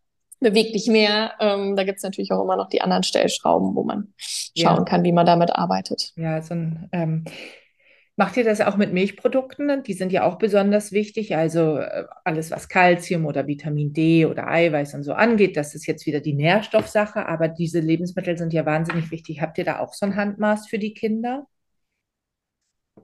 beweg 0.48 0.72
dich 0.72 0.86
mehr. 0.86 1.32
Ähm, 1.40 1.76
da 1.76 1.84
gibt's 1.84 2.02
natürlich 2.02 2.32
auch 2.32 2.42
immer 2.42 2.56
noch 2.56 2.68
die 2.68 2.80
anderen 2.80 3.02
Stellschrauben, 3.02 3.74
wo 3.74 3.82
man 3.82 4.14
schauen 4.18 4.78
ja. 4.78 4.84
kann, 4.84 5.02
wie 5.02 5.12
man 5.12 5.26
damit 5.26 5.54
arbeitet. 5.54 6.12
Ja, 6.16 6.40
so 6.40 6.54
ein 6.54 6.88
ähm, 6.92 7.24
Macht 8.18 8.38
ihr 8.38 8.44
das 8.44 8.62
auch 8.62 8.78
mit 8.78 8.94
Milchprodukten? 8.94 9.82
Die 9.82 9.92
sind 9.92 10.10
ja 10.10 10.24
auch 10.24 10.38
besonders 10.38 10.90
wichtig. 10.90 11.36
Also 11.36 11.76
äh, 11.76 12.04
alles, 12.24 12.50
was 12.50 12.70
Kalzium 12.70 13.26
oder 13.26 13.46
Vitamin 13.46 13.92
D 13.92 14.24
oder 14.24 14.48
Eiweiß 14.48 14.94
und 14.94 15.02
so 15.02 15.12
angeht, 15.12 15.54
das 15.58 15.74
ist 15.74 15.86
jetzt 15.86 16.06
wieder 16.06 16.20
die 16.20 16.32
Nährstoffsache. 16.32 17.26
Aber 17.26 17.48
diese 17.48 17.80
Lebensmittel 17.80 18.38
sind 18.38 18.54
ja 18.54 18.64
wahnsinnig 18.64 19.10
wichtig. 19.10 19.42
Habt 19.42 19.58
ihr 19.58 19.64
da 19.64 19.80
auch 19.80 19.92
so 19.92 20.06
ein 20.06 20.16
Handmaß 20.16 20.66
für 20.66 20.78
die 20.78 20.94
Kinder? 20.94 21.46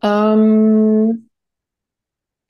Ähm, 0.03 1.29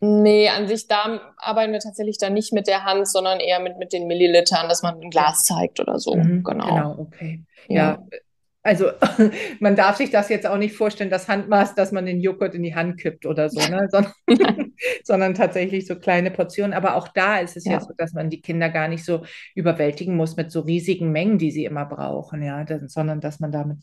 Nee, 0.05 0.49
an 0.49 0.67
sich 0.67 0.89
da 0.89 1.21
arbeiten 1.37 1.73
wir 1.73 1.79
tatsächlich 1.79 2.19
dann 2.19 2.33
nicht 2.35 2.53
mit 2.53 2.67
der 2.67 2.83
Hand, 2.85 3.07
sondern 3.07 3.39
eher 3.39 3.61
mit, 3.61 3.79
mit 3.79 3.93
den 3.93 4.09
Millilitern, 4.09 4.69
dass 4.69 4.83
man 4.83 5.01
ein 5.01 5.11
Glas 5.11 5.45
zeigt 5.45 5.79
oder 5.79 6.01
so. 6.01 6.17
Mhm, 6.17 6.43
genau. 6.43 6.67
Genau, 6.67 6.95
okay. 6.99 7.45
Ja. 7.69 8.01
ja. 8.11 8.19
Also 8.65 8.91
man 9.61 9.75
darf 9.75 9.97
sich 9.97 10.11
das 10.11 10.29
jetzt 10.29 10.47
auch 10.47 10.57
nicht 10.57 10.77
vorstellen, 10.77 11.11
das 11.11 11.29
Handmaß, 11.29 11.75
dass 11.75 11.91
man 11.91 12.07
den 12.07 12.21
Joghurt 12.21 12.55
in 12.55 12.63
die 12.63 12.75
Hand 12.75 13.01
kippt 13.01 13.27
oder 13.27 13.51
so, 13.51 13.61
ne? 13.69 13.89
sondern, 13.91 14.13
sondern 15.05 15.35
tatsächlich 15.35 15.87
so 15.87 15.97
kleine 15.97 16.31
Portionen. 16.31 16.73
Aber 16.73 16.97
auch 16.97 17.09
da 17.09 17.39
ist 17.39 17.57
es 17.57 17.65
ja. 17.65 17.73
ja. 17.73 17.81
so, 17.81 17.93
dass 17.97 18.13
man 18.13 18.31
die 18.31 18.41
Kinder 18.41 18.71
gar 18.71 18.89
nicht 18.89 19.05
so 19.05 19.25
überwältigen 19.55 20.17
muss 20.17 20.37
mit 20.37 20.53
so 20.53 20.61
riesigen 20.61 21.11
Mengen, 21.11 21.39
die 21.39 21.51
sie 21.51 21.65
immer 21.65 21.87
brauchen, 21.87 22.43
ja, 22.43 22.65
sondern 22.87 23.21
dass 23.21 23.41
man 23.41 23.51
damit. 23.51 23.79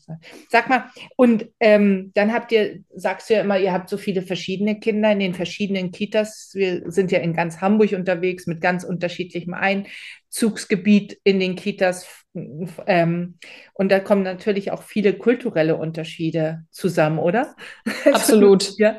Sag 0.48 0.68
mal, 0.68 0.84
und 1.16 1.48
ähm, 1.60 2.12
dann 2.14 2.32
habt 2.32 2.52
ihr, 2.52 2.80
sagst 2.94 3.28
du 3.28 3.34
ja 3.34 3.42
immer, 3.42 3.58
ihr 3.58 3.72
habt 3.72 3.88
so 3.88 3.98
viele 3.98 4.22
verschiedene 4.22 4.80
Kinder 4.80 5.12
in 5.12 5.20
den 5.20 5.34
verschiedenen 5.34 5.90
Kitas. 5.90 6.52
Wir 6.54 6.90
sind 6.90 7.12
ja 7.12 7.18
in 7.18 7.34
ganz 7.34 7.60
Hamburg 7.60 7.92
unterwegs 7.92 8.46
mit 8.46 8.60
ganz 8.60 8.84
unterschiedlichem 8.84 9.54
Einzugsgebiet 9.54 11.18
in 11.24 11.40
den 11.40 11.54
Kitas 11.54 12.19
ähm, 12.32 13.38
und 13.74 13.90
da 13.90 13.98
kommen 13.98 14.22
natürlich 14.22 14.70
auch 14.70 14.82
viele 14.82 15.14
kulturelle 15.14 15.76
Unterschiede 15.76 16.64
zusammen, 16.70 17.18
oder? 17.18 17.56
Absolut. 18.12 18.78
ja. 18.78 18.96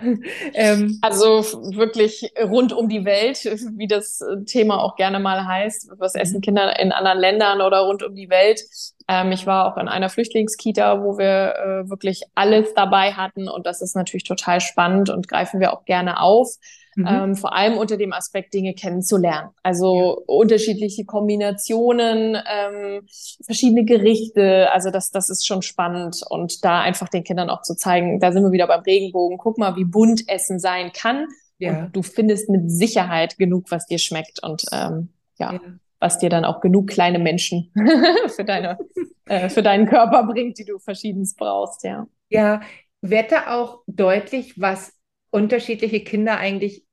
Ähm, 0.53 0.99
also 1.01 1.43
wirklich 1.75 2.33
rund 2.43 2.73
um 2.73 2.89
die 2.89 3.05
Welt, 3.05 3.37
wie 3.77 3.87
das 3.87 4.19
Thema 4.45 4.83
auch 4.83 4.97
gerne 4.97 5.19
mal 5.19 5.45
heißt. 5.45 5.91
Was 5.97 6.15
essen 6.15 6.37
mhm. 6.37 6.41
Kinder 6.41 6.79
in 6.79 6.91
anderen 6.91 7.19
Ländern 7.19 7.61
oder 7.61 7.81
rund 7.81 8.03
um 8.03 8.15
die 8.15 8.29
Welt? 8.29 8.61
Ähm, 9.07 9.31
ich 9.31 9.47
war 9.47 9.71
auch 9.71 9.77
in 9.77 9.87
einer 9.87 10.09
Flüchtlingskita, 10.09 11.01
wo 11.01 11.17
wir 11.17 11.55
äh, 11.55 11.89
wirklich 11.89 12.23
alles 12.35 12.73
dabei 12.73 13.13
hatten. 13.13 13.47
Und 13.47 13.65
das 13.65 13.81
ist 13.81 13.95
natürlich 13.95 14.25
total 14.25 14.59
spannend 14.59 15.09
und 15.09 15.29
greifen 15.29 15.61
wir 15.61 15.71
auch 15.71 15.85
gerne 15.85 16.19
auf. 16.19 16.57
Mhm. 16.95 17.07
Ähm, 17.07 17.35
vor 17.35 17.55
allem 17.55 17.77
unter 17.77 17.97
dem 17.97 18.13
Aspekt, 18.13 18.53
Dinge 18.53 18.73
kennenzulernen. 18.73 19.49
Also 19.63 19.95
ja. 19.95 20.23
unterschiedliche 20.27 21.05
Kombinationen, 21.05 22.35
ähm, 22.35 23.05
verschiedene 23.45 23.85
Gerichte. 23.85 24.71
Also 24.71 24.91
das, 24.91 25.11
das 25.11 25.29
ist 25.29 25.45
schon 25.45 25.61
spannend. 25.61 26.21
Und 26.29 26.65
da 26.65 26.81
einfach 26.81 27.09
den 27.09 27.23
Kindern 27.23 27.49
auch 27.49 27.61
zu 27.61 27.75
zeigen, 27.75 28.19
da 28.19 28.31
sind 28.31 28.43
wir 28.43 28.51
wieder 28.51 28.67
beim 28.67 28.81
Regenbogen. 28.81 29.37
Guck 29.37 29.57
mal, 29.57 29.75
wie 29.75 29.85
bunt 29.85 30.27
Essen 30.27 30.59
sein 30.59 30.91
kann. 30.91 31.27
Ja. 31.59 31.85
Und 31.85 31.95
du 31.95 32.01
findest 32.01 32.49
mit 32.49 32.69
Sicherheit 32.71 33.37
genug, 33.37 33.71
was 33.71 33.85
dir 33.85 33.99
schmeckt. 33.99 34.43
Und 34.43 34.63
ähm, 34.71 35.09
ja. 35.37 35.53
ja 35.53 35.59
was 36.01 36.17
dir 36.17 36.29
dann 36.29 36.45
auch 36.45 36.61
genug 36.61 36.87
kleine 36.87 37.19
Menschen 37.19 37.71
für 38.35 38.43
deine 38.43 38.79
äh, 39.25 39.49
für 39.49 39.61
deinen 39.61 39.85
Körper 39.85 40.23
bringt, 40.23 40.57
die 40.57 40.65
du 40.65 40.79
verschiedenes 40.79 41.35
brauchst, 41.35 41.83
ja. 41.83 42.07
Ja, 42.29 42.61
da 43.31 43.55
auch 43.55 43.83
deutlich, 43.87 44.59
was 44.59 44.93
unterschiedliche 45.31 46.03
Kinder 46.03 46.37
eigentlich 46.37 46.83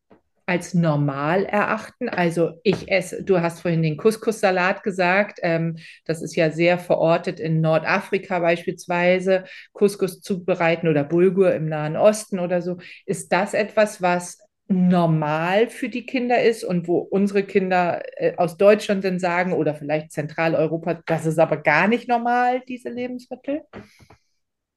als 0.48 0.72
normal 0.72 1.44
erachten. 1.44 2.08
Also 2.08 2.52
ich 2.62 2.90
esse, 2.90 3.22
du 3.22 3.42
hast 3.42 3.60
vorhin 3.60 3.82
den 3.82 3.98
Couscous-Salat 3.98 4.82
gesagt, 4.82 5.40
ähm, 5.42 5.76
das 6.06 6.22
ist 6.22 6.36
ja 6.36 6.50
sehr 6.50 6.78
verortet 6.78 7.38
in 7.38 7.60
Nordafrika 7.60 8.38
beispielsweise, 8.38 9.44
Couscous 9.74 10.22
zubereiten 10.22 10.88
oder 10.88 11.04
Bulgur 11.04 11.54
im 11.54 11.68
Nahen 11.68 11.98
Osten 11.98 12.38
oder 12.38 12.62
so. 12.62 12.78
Ist 13.04 13.30
das 13.30 13.52
etwas, 13.52 14.00
was 14.00 14.38
normal 14.68 15.68
für 15.68 15.90
die 15.90 16.06
Kinder 16.06 16.42
ist 16.42 16.64
und 16.64 16.88
wo 16.88 16.96
unsere 16.98 17.42
Kinder 17.42 18.02
äh, 18.16 18.34
aus 18.38 18.56
Deutschland 18.56 19.04
dann 19.04 19.18
sagen 19.18 19.52
oder 19.52 19.74
vielleicht 19.74 20.12
Zentraleuropa, 20.12 21.00
das 21.04 21.26
ist 21.26 21.38
aber 21.38 21.58
gar 21.58 21.88
nicht 21.88 22.08
normal, 22.08 22.62
diese 22.66 22.88
Lebensmittel? 22.88 23.62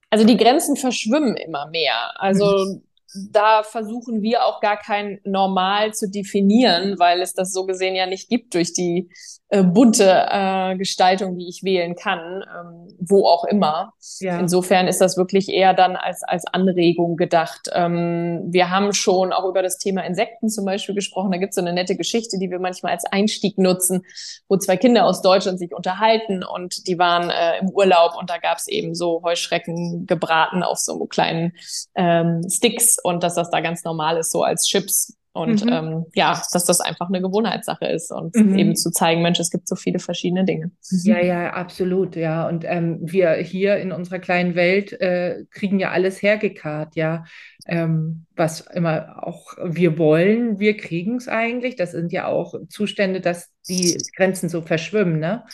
Also 0.10 0.26
die 0.26 0.36
Grenzen 0.36 0.76
verschwimmen 0.76 1.38
immer 1.38 1.70
mehr. 1.70 2.12
Also 2.22 2.66
mhm 2.66 2.82
da 3.14 3.64
versuchen 3.64 4.22
wir 4.22 4.46
auch 4.46 4.62
gar 4.62 4.78
kein 4.78 5.20
Normal 5.24 5.94
zu 5.94 6.10
definieren, 6.10 6.98
weil 7.00 7.22
es 7.22 7.34
das 7.34 7.52
so 7.52 7.66
gesehen 7.66 7.96
ja 7.96 8.06
nicht 8.06 8.30
gibt 8.30 8.54
durch 8.54 8.74
die 8.74 9.10
äh, 9.54 9.64
bunte 9.64 10.28
äh, 10.30 10.78
Gestaltung, 10.78 11.38
die 11.38 11.50
ich 11.50 11.62
wählen 11.64 11.96
kann, 11.96 12.42
ähm, 12.42 12.96
wo 13.00 13.28
auch 13.28 13.44
immer. 13.44 13.94
Ja. 14.22 14.40
Insofern 14.40 14.88
ist 14.88 15.02
das 15.02 15.18
wirklich 15.18 15.50
eher 15.50 15.74
dann 15.74 15.98
als, 15.98 16.24
als 16.24 16.46
Anregung 16.46 17.18
gedacht. 17.18 17.70
Ähm, 17.74 18.44
wir 18.46 18.70
haben 18.70 18.94
schon 18.94 19.34
auch 19.34 19.44
über 19.44 19.62
das 19.62 19.78
Thema 19.78 20.06
Insekten 20.06 20.48
zum 20.48 20.64
Beispiel 20.64 20.96
gesprochen. 20.96 21.32
Da 21.32 21.38
gibt 21.38 21.50
es 21.50 21.56
so 21.56 21.62
eine 21.62 21.74
nette 21.74 21.98
Geschichte, 21.98 22.38
die 22.40 22.50
wir 22.50 22.60
manchmal 22.60 22.94
als 22.94 23.04
Einstieg 23.04 23.58
nutzen, 23.58 24.04
wo 24.48 24.56
zwei 24.56 24.78
Kinder 24.78 25.06
aus 25.06 25.22
Deutschland 25.22 25.60
sich 25.60 25.76
unterhalten 25.76 26.46
und 26.46 26.88
die 26.88 26.98
waren 26.98 27.30
äh, 27.30 27.60
im 27.60 27.72
Urlaub 27.72 28.14
und 28.18 28.30
da 28.30 28.38
gab 28.38 28.58
es 28.58 28.70
eben 28.70 28.96
so 28.96 29.22
Heuschrecken 29.22 30.06
gebraten 30.06 30.64
auf 30.64 30.78
so 30.78 30.98
kleinen 31.08 31.52
ähm, 31.96 32.42
Sticks 32.50 33.01
und 33.04 33.24
dass 33.24 33.36
das 33.36 33.50
da 33.50 33.62
ganz 33.62 33.84
normal 33.84 34.18
ist, 34.18 34.32
so 34.32 34.44
als 34.44 34.66
Chips. 34.66 35.18
Und 35.34 35.64
mhm. 35.64 35.72
ähm, 35.72 36.06
ja, 36.14 36.42
dass 36.52 36.66
das 36.66 36.82
einfach 36.82 37.08
eine 37.08 37.22
Gewohnheitssache 37.22 37.86
ist 37.86 38.12
und 38.12 38.36
mhm. 38.36 38.58
eben 38.58 38.76
zu 38.76 38.92
zeigen, 38.92 39.22
Mensch, 39.22 39.40
es 39.40 39.50
gibt 39.50 39.66
so 39.66 39.78
viele 39.78 40.00
verschiedene 40.00 40.44
Dinge. 40.44 40.72
Ja, 41.04 41.22
ja, 41.22 41.54
absolut, 41.54 42.18
ja. 42.18 42.50
Und 42.50 42.66
ähm, 42.68 43.00
wir 43.02 43.36
hier 43.36 43.78
in 43.78 43.94
unserer 43.94 44.20
kleinen 44.20 44.56
Welt 44.56 44.92
äh, 45.00 45.46
kriegen 45.52 45.80
ja 45.80 45.92
alles 45.92 46.22
hergekarrt, 46.22 46.96
ja. 46.96 47.24
Ähm, 47.66 48.26
was 48.36 48.62
immer 48.62 49.24
auch 49.26 49.54
wir 49.64 49.98
wollen, 49.98 50.60
wir 50.60 50.76
kriegen 50.76 51.16
es 51.16 51.30
eigentlich. 51.30 51.78
Das 51.78 51.92
sind 51.92 52.12
ja 52.12 52.28
auch 52.28 52.56
Zustände, 52.68 53.22
dass 53.22 53.52
die 53.70 53.98
Grenzen 54.18 54.50
so 54.50 54.62
verschwimmen, 54.62 55.20
ne? 55.20 55.46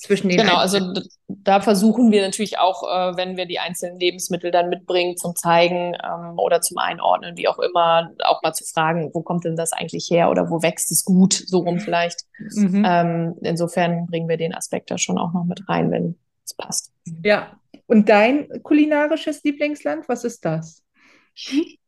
Zwischen 0.00 0.28
den. 0.28 0.38
Genau, 0.38 0.56
also 0.56 0.92
da 1.28 1.60
versuchen 1.60 2.10
wir 2.10 2.22
natürlich 2.22 2.58
auch, 2.58 2.82
äh, 2.82 3.16
wenn 3.16 3.36
wir 3.36 3.46
die 3.46 3.58
einzelnen 3.58 3.98
Lebensmittel 3.98 4.50
dann 4.50 4.68
mitbringen, 4.68 5.16
zum 5.16 5.36
Zeigen 5.36 5.94
ähm, 5.94 6.38
oder 6.38 6.60
zum 6.60 6.78
Einordnen, 6.78 7.36
wie 7.36 7.48
auch 7.48 7.58
immer, 7.58 8.10
auch 8.24 8.42
mal 8.42 8.52
zu 8.52 8.64
fragen, 8.64 9.10
wo 9.12 9.22
kommt 9.22 9.44
denn 9.44 9.56
das 9.56 9.72
eigentlich 9.72 10.08
her 10.10 10.30
oder 10.30 10.50
wo 10.50 10.62
wächst 10.62 10.90
es 10.92 11.04
gut, 11.04 11.32
so 11.32 11.58
rum 11.58 11.80
vielleicht. 11.80 12.24
Mhm. 12.54 12.84
Ähm, 12.86 13.34
insofern 13.42 14.06
bringen 14.06 14.28
wir 14.28 14.36
den 14.36 14.54
Aspekt 14.54 14.90
da 14.90 14.98
schon 14.98 15.18
auch 15.18 15.32
noch 15.32 15.44
mit 15.44 15.68
rein, 15.68 15.90
wenn 15.90 16.16
es 16.44 16.54
passt. 16.54 16.92
Ja. 17.24 17.52
Und 17.86 18.08
dein 18.08 18.62
kulinarisches 18.62 19.42
Lieblingsland, 19.44 20.08
was 20.08 20.24
ist 20.24 20.44
das? 20.44 20.82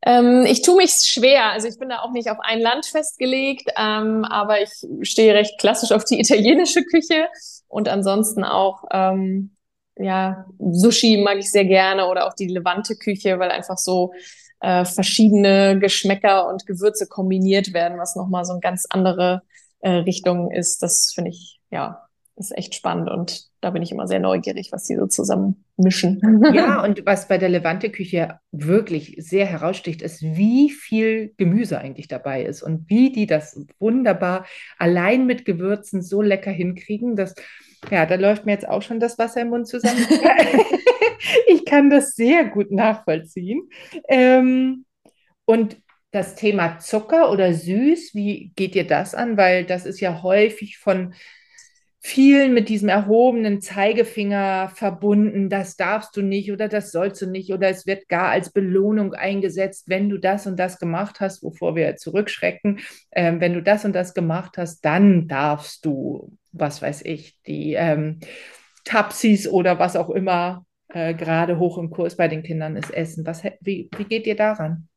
Ähm, 0.03 0.47
ich 0.47 0.63
tue 0.63 0.77
mich 0.77 0.93
schwer. 0.93 1.53
Also 1.53 1.69
ich 1.69 1.79
bin 1.79 1.91
da 1.91 2.01
auch 2.01 2.13
nicht 2.13 2.31
auf 2.31 2.39
ein 2.41 2.61
Land 2.61 2.87
festgelegt, 2.87 3.71
ähm, 3.77 4.25
aber 4.25 4.63
ich 4.63 4.71
stehe 5.03 5.35
recht 5.35 5.59
klassisch 5.59 5.93
auf 5.93 6.05
die 6.05 6.21
italienische 6.21 6.83
Küche 6.85 7.29
und 7.69 7.89
ansonsten 7.89 8.45
auch 8.45 8.85
ähm, 8.93 9.57
ja 9.99 10.47
Sushi 10.59 11.19
mag 11.19 11.39
ich 11.39 11.51
sehr 11.51 11.67
gerne 11.67 12.09
oder 12.09 12.27
auch 12.27 12.35
die 12.35 12.49
Levante 12.49 12.97
Küche, 12.97 13.39
weil 13.39 13.51
einfach 13.51 13.77
so 13.79 14.13
äh, 14.61 14.85
verschiedene 14.85 15.79
Geschmäcker 15.79 16.49
und 16.49 16.67
Gewürze 16.67 17.07
kombiniert 17.07 17.73
werden, 17.73 17.99
was 17.99 18.17
nochmal 18.17 18.45
so 18.45 18.53
eine 18.53 18.61
ganz 18.61 18.87
andere 18.89 19.43
äh, 19.81 19.91
Richtung 19.91 20.51
ist. 20.51 20.83
Das 20.83 21.13
finde 21.15 21.31
ich 21.31 21.61
ja 21.71 22.07
ist 22.41 22.57
echt 22.57 22.75
spannend 22.75 23.11
und 23.11 23.45
da 23.61 23.71
bin 23.71 23.83
ich 23.83 23.93
immer 23.93 24.07
sehr 24.07 24.21
neugierig, 24.21 24.71
was 24.73 24.87
sie 24.87 24.97
so 24.97 25.07
zusammen 25.07 25.65
mischen. 25.77 26.21
Ja, 26.55 26.83
und 26.85 27.05
was 27.07 27.29
bei 27.29 27.39
der 27.39 27.49
Levante-Küche 27.49 28.41
wirklich 28.51 29.15
sehr 29.19 29.47
heraussticht, 29.47 30.03
ist, 30.03 30.23
wie 30.23 30.71
viel 30.71 31.35
Gemüse 31.37 31.79
eigentlich 31.79 32.09
dabei 32.09 32.45
ist 32.45 32.63
und 32.63 32.89
wie 32.89 33.13
die 33.13 33.27
das 33.27 33.65
wunderbar 33.79 34.47
allein 34.79 35.27
mit 35.27 35.45
Gewürzen 35.45 36.03
so 36.03 36.23
lecker 36.23 36.51
hinkriegen, 36.51 37.17
dass, 37.17 37.35
ja, 37.91 38.07
da 38.07 38.17
läuft 38.17 38.47
mir 38.47 38.53
jetzt 38.53 38.69
auch 38.69 38.83
schon 38.83 39.01
das 39.01 39.19
Wasser 39.19 39.43
im 39.43 39.51
Mund 39.51 39.69
zusammen. 39.69 40.07
ich 41.49 41.65
kann 41.65 41.91
das 41.91 42.15
sehr 42.15 42.45
gut 42.45 42.71
nachvollziehen. 42.71 43.69
Ähm, 44.09 44.85
und 45.45 45.77
das 46.13 46.35
Thema 46.35 46.79
Zucker 46.79 47.31
oder 47.31 47.55
süß, 47.55 48.15
wie 48.15 48.53
geht 48.57 48.75
dir 48.75 48.87
das 48.87 49.15
an? 49.15 49.37
Weil 49.37 49.65
das 49.65 49.87
ist 49.87 50.01
ja 50.01 50.23
häufig 50.23 50.79
von 50.79 51.15
vielen 52.03 52.55
mit 52.55 52.71
diesem 52.71 52.89
erhobenen 52.89 53.61
Zeigefinger 53.61 54.71
verbunden, 54.75 55.51
das 55.51 55.77
darfst 55.77 56.17
du 56.17 56.23
nicht 56.23 56.51
oder 56.51 56.69
das 56.69 56.93
sollst 56.93 57.21
du 57.21 57.27
nicht 57.27 57.53
oder 57.53 57.69
es 57.69 57.87
wird 57.87 58.09
gar 58.09 58.31
als 58.31 58.51
Belohnung 58.51 59.13
eingesetzt, 59.13 59.85
wenn 59.87 60.09
du 60.09 60.19
das 60.19 60.47
und 60.47 60.59
das 60.59 60.79
gemacht 60.79 61.21
hast, 61.21 61.43
wovor 61.43 61.77
wir 61.77 61.97
zurückschrecken, 61.97 62.81
ähm, 63.13 63.41
wenn 63.41 63.53
du 63.53 63.63
das 63.63 63.85
und 63.85 63.93
das 63.93 64.15
gemacht 64.15 64.57
hast, 64.57 64.83
dann 64.85 65.29
darfst 65.29 65.85
du, 65.85 66.33
was 66.53 66.81
weiß 66.81 67.03
ich, 67.05 67.39
die 67.47 67.75
ähm, 67.75 68.21
Tapsis 68.85 69.47
oder 69.47 69.79
was 69.79 69.95
auch 69.95 70.09
immer 70.09 70.65
äh, 70.89 71.15
gerade 71.15 71.59
hoch 71.59 71.77
im 71.77 71.91
Kurs 71.91 72.17
bei 72.17 72.29
den 72.29 72.43
Kindern 72.43 72.77
ist, 72.77 72.93
essen. 72.93 73.27
Was, 73.27 73.43
wie, 73.61 73.91
wie 73.97 74.05
geht 74.05 74.27
ihr 74.27 74.37
daran? 74.37 74.89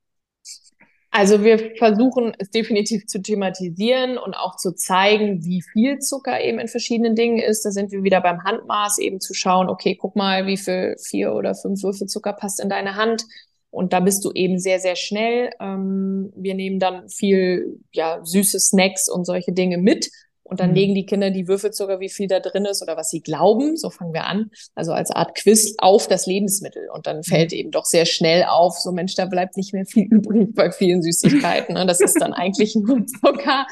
Also 1.15 1.43
wir 1.43 1.75
versuchen 1.77 2.33
es 2.39 2.49
definitiv 2.49 3.05
zu 3.05 3.21
thematisieren 3.21 4.17
und 4.17 4.33
auch 4.33 4.55
zu 4.55 4.73
zeigen, 4.73 5.45
wie 5.45 5.61
viel 5.61 5.99
Zucker 5.99 6.41
eben 6.41 6.57
in 6.57 6.67
verschiedenen 6.67 7.13
Dingen 7.13 7.37
ist. 7.37 7.63
Da 7.63 7.69
sind 7.69 7.91
wir 7.91 8.01
wieder 8.01 8.19
beim 8.19 8.43
Handmaß, 8.43 8.97
eben 8.97 9.19
zu 9.19 9.35
schauen, 9.35 9.69
okay, 9.69 9.95
guck 9.95 10.15
mal, 10.15 10.47
wie 10.47 10.57
viel 10.57 10.95
vier 10.99 11.35
oder 11.35 11.53
fünf 11.53 11.83
Würfel 11.83 12.07
Zucker 12.07 12.33
passt 12.33 12.59
in 12.59 12.67
deine 12.67 12.95
Hand. 12.95 13.25
Und 13.69 13.93
da 13.93 13.99
bist 13.99 14.25
du 14.25 14.31
eben 14.33 14.57
sehr, 14.57 14.79
sehr 14.79 14.95
schnell. 14.95 15.51
Ähm, 15.59 16.33
wir 16.35 16.55
nehmen 16.55 16.79
dann 16.79 17.07
viel 17.09 17.79
ja, 17.91 18.19
süße 18.23 18.59
Snacks 18.59 19.07
und 19.07 19.25
solche 19.25 19.51
Dinge 19.51 19.77
mit 19.77 20.09
Und 20.43 20.59
dann 20.59 20.71
mhm. 20.71 20.75
legen 20.75 20.95
die 20.95 21.05
Kinder 21.05 21.31
die 21.31 21.47
Würfelzucker, 21.47 21.99
wie 21.99 22.09
viel 22.09 22.27
da 22.27 22.39
drin 22.39 22.65
ist 22.65 22.81
oder 22.81 22.97
was 22.97 23.09
sie 23.09 23.21
glauben, 23.21 23.77
so 23.77 23.89
fangen 23.89 24.13
wir 24.13 24.25
an, 24.25 24.51
also 24.75 24.91
als 24.91 25.09
Art 25.09 25.35
Quiz 25.35 25.75
auf 25.77 26.07
das 26.07 26.25
Lebensmittel. 26.25 26.89
Und 26.93 27.07
dann 27.07 27.23
fällt 27.23 27.51
mhm. 27.51 27.57
eben 27.57 27.71
doch 27.71 27.85
sehr 27.85 28.05
schnell 28.05 28.43
auf, 28.43 28.77
so 28.77 28.91
Mensch, 28.91 29.15
da 29.15 29.25
bleibt 29.25 29.57
nicht 29.57 29.73
mehr 29.73 29.85
viel 29.85 30.03
übrig 30.11 30.53
bei 30.53 30.71
vielen 30.71 31.01
Süßigkeiten. 31.01 31.75
Ne? 31.75 31.85
Das 31.85 32.01
ist 32.01 32.19
dann 32.19 32.33
eigentlich 32.33 32.75
nur 32.75 33.05
Zucker. 33.05 33.65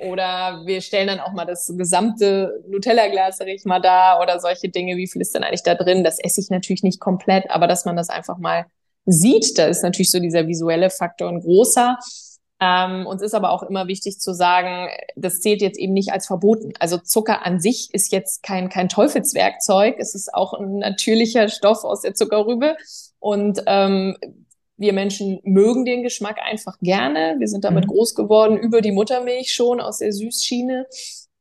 Oder 0.00 0.62
wir 0.64 0.80
stellen 0.80 1.08
dann 1.08 1.20
auch 1.20 1.32
mal 1.32 1.44
das 1.44 1.72
gesamte 1.76 2.62
Nutella-Glas, 2.68 3.38
sag 3.38 3.48
ich 3.48 3.64
mal, 3.64 3.80
da 3.80 4.20
oder 4.22 4.38
solche 4.38 4.68
Dinge. 4.68 4.96
Wie 4.96 5.08
viel 5.08 5.22
ist 5.22 5.34
denn 5.34 5.42
eigentlich 5.42 5.64
da 5.64 5.74
drin? 5.74 6.04
Das 6.04 6.20
esse 6.20 6.40
ich 6.40 6.50
natürlich 6.50 6.84
nicht 6.84 7.00
komplett, 7.00 7.50
aber 7.50 7.66
dass 7.66 7.84
man 7.84 7.96
das 7.96 8.08
einfach 8.08 8.38
mal 8.38 8.66
sieht, 9.06 9.58
da 9.58 9.66
ist 9.66 9.82
natürlich 9.82 10.10
so 10.10 10.20
dieser 10.20 10.46
visuelle 10.46 10.90
Faktor 10.90 11.28
ein 11.28 11.40
großer. 11.40 11.98
Ähm, 12.60 13.06
uns 13.06 13.22
ist 13.22 13.34
aber 13.34 13.50
auch 13.50 13.62
immer 13.62 13.86
wichtig 13.86 14.18
zu 14.18 14.34
sagen, 14.34 14.88
das 15.14 15.40
zählt 15.40 15.62
jetzt 15.62 15.78
eben 15.78 15.92
nicht 15.92 16.12
als 16.12 16.26
verboten. 16.26 16.72
Also 16.80 16.98
Zucker 16.98 17.46
an 17.46 17.60
sich 17.60 17.88
ist 17.92 18.10
jetzt 18.10 18.42
kein, 18.42 18.68
kein 18.68 18.88
Teufelswerkzeug. 18.88 19.96
Es 19.98 20.14
ist 20.14 20.34
auch 20.34 20.54
ein 20.54 20.78
natürlicher 20.78 21.48
Stoff 21.48 21.84
aus 21.84 22.00
der 22.00 22.14
Zuckerrübe. 22.14 22.76
Und 23.20 23.62
ähm, 23.66 24.16
wir 24.76 24.92
Menschen 24.92 25.40
mögen 25.44 25.84
den 25.84 26.02
Geschmack 26.02 26.38
einfach 26.40 26.78
gerne. 26.80 27.36
Wir 27.38 27.48
sind 27.48 27.64
damit 27.64 27.86
mhm. 27.86 27.90
groß 27.90 28.14
geworden 28.14 28.56
über 28.56 28.80
die 28.80 28.92
Muttermilch 28.92 29.52
schon 29.52 29.80
aus 29.80 29.98
der 29.98 30.12
Süßschiene. 30.12 30.86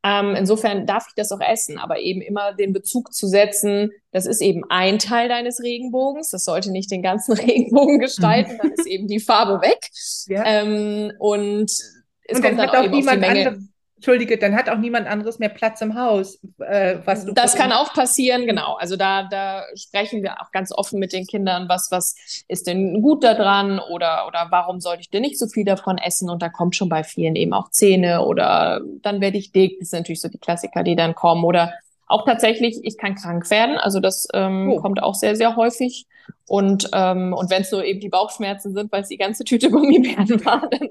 Ähm, 0.08 0.36
insofern 0.36 0.86
darf 0.86 1.08
ich 1.10 1.15
das 1.15 1.32
auch 1.32 1.41
essen, 1.41 1.78
aber 1.78 2.00
eben 2.00 2.22
immer 2.22 2.54
den 2.54 2.72
Bezug 2.72 3.13
zu 3.13 3.28
setzen, 3.28 3.91
das 4.12 4.26
ist 4.26 4.41
eben 4.41 4.63
ein 4.70 5.00
Teil 5.00 5.28
deines 5.28 5.62
Regenbogens, 5.62 6.30
das 6.30 6.46
sollte 6.46 6.72
nicht 6.72 6.89
den 6.91 7.02
ganzen 7.02 7.34
Regenbogen 7.38 8.00
gestalten, 8.00 8.54
mhm. 8.54 8.58
dann 8.58 8.72
ist 8.72 8.88
eben 8.88 9.08
die 9.08 9.20
Farbe 9.20 9.62
weg. 9.62 9.89
Ja. 10.28 10.43
Ähm, 10.46 11.12
und 11.20 11.70
es 11.70 12.38
und 12.38 12.41
kommt 12.41 12.58
dann, 12.60 12.70
auch, 12.70 12.76
auch 12.76 12.89
niemand 12.89 13.24
andere 13.24 13.60
Entschuldige, 13.98 14.38
dann 14.38 14.56
hat 14.56 14.70
auch 14.70 14.78
niemand 14.78 15.08
anderes 15.08 15.40
mehr 15.40 15.50
Platz 15.50 15.82
im 15.82 15.96
Haus, 15.96 16.40
äh, 16.60 16.98
was 17.04 17.26
du. 17.26 17.34
Das 17.34 17.56
kann 17.56 17.72
auch 17.72 17.94
passieren, 17.94 18.46
genau. 18.46 18.76
Also 18.76 18.96
da, 18.96 19.24
da 19.24 19.64
sprechen 19.76 20.22
wir 20.22 20.40
auch 20.40 20.52
ganz 20.52 20.72
offen 20.72 21.00
mit 21.00 21.14
den 21.14 21.26
Kindern, 21.26 21.68
was, 21.68 21.88
was 21.90 22.16
ist 22.48 22.68
denn 22.68 23.02
gut 23.02 23.24
daran 23.24 23.80
oder, 23.80 24.28
oder 24.28 24.48
warum 24.52 24.80
sollte 24.82 25.02
ich 25.02 25.10
denn 25.10 25.24
nicht 25.24 25.40
so 25.40 25.48
viel 25.48 25.66
davon 25.66 25.98
essen? 25.98 26.30
Und 26.30 26.44
da 26.44 26.50
kommt 26.50 26.76
schon 26.76 26.90
bei 26.90 27.04
vielen 27.04 27.36
eben 27.36 27.54
auch 27.54 27.72
Zähne 27.72 28.24
oder 28.24 28.82
dann 29.02 29.20
werde 29.20 29.40
ich 29.40 29.52
dick. 29.52 29.80
Das 29.80 29.90
sind 29.90 30.02
natürlich 30.02 30.22
so 30.22 30.30
die 30.30 30.38
Klassiker, 30.38 30.84
die 30.84 30.96
dann 30.96 31.16
kommen. 31.16 31.44
Oder 31.44 31.74
auch 32.08 32.26
tatsächlich, 32.26 32.80
ich 32.84 32.98
kann 32.98 33.15
krank 33.15 33.50
werden. 33.52 33.78
Also 33.78 34.00
das 34.00 34.28
ähm, 34.34 34.72
oh. 34.72 34.82
kommt 34.82 35.04
auch 35.04 35.15
sehr, 35.15 35.36
sehr 35.36 35.56
häufig. 35.56 36.08
Und, 36.48 36.89
ähm, 36.93 37.34
und 37.34 37.50
wenn 37.50 37.63
es 37.63 37.70
so 37.70 37.82
eben 37.82 38.00
die 38.00 38.08
Bauchschmerzen 38.08 38.74
sind, 38.74 38.91
weil 38.91 39.02
es 39.02 39.10
die 39.10 39.17
ganze 39.17 39.43
Tüte 39.43 39.70
Gummibären 39.72 40.46
war, 40.46 40.70
dann 40.70 40.88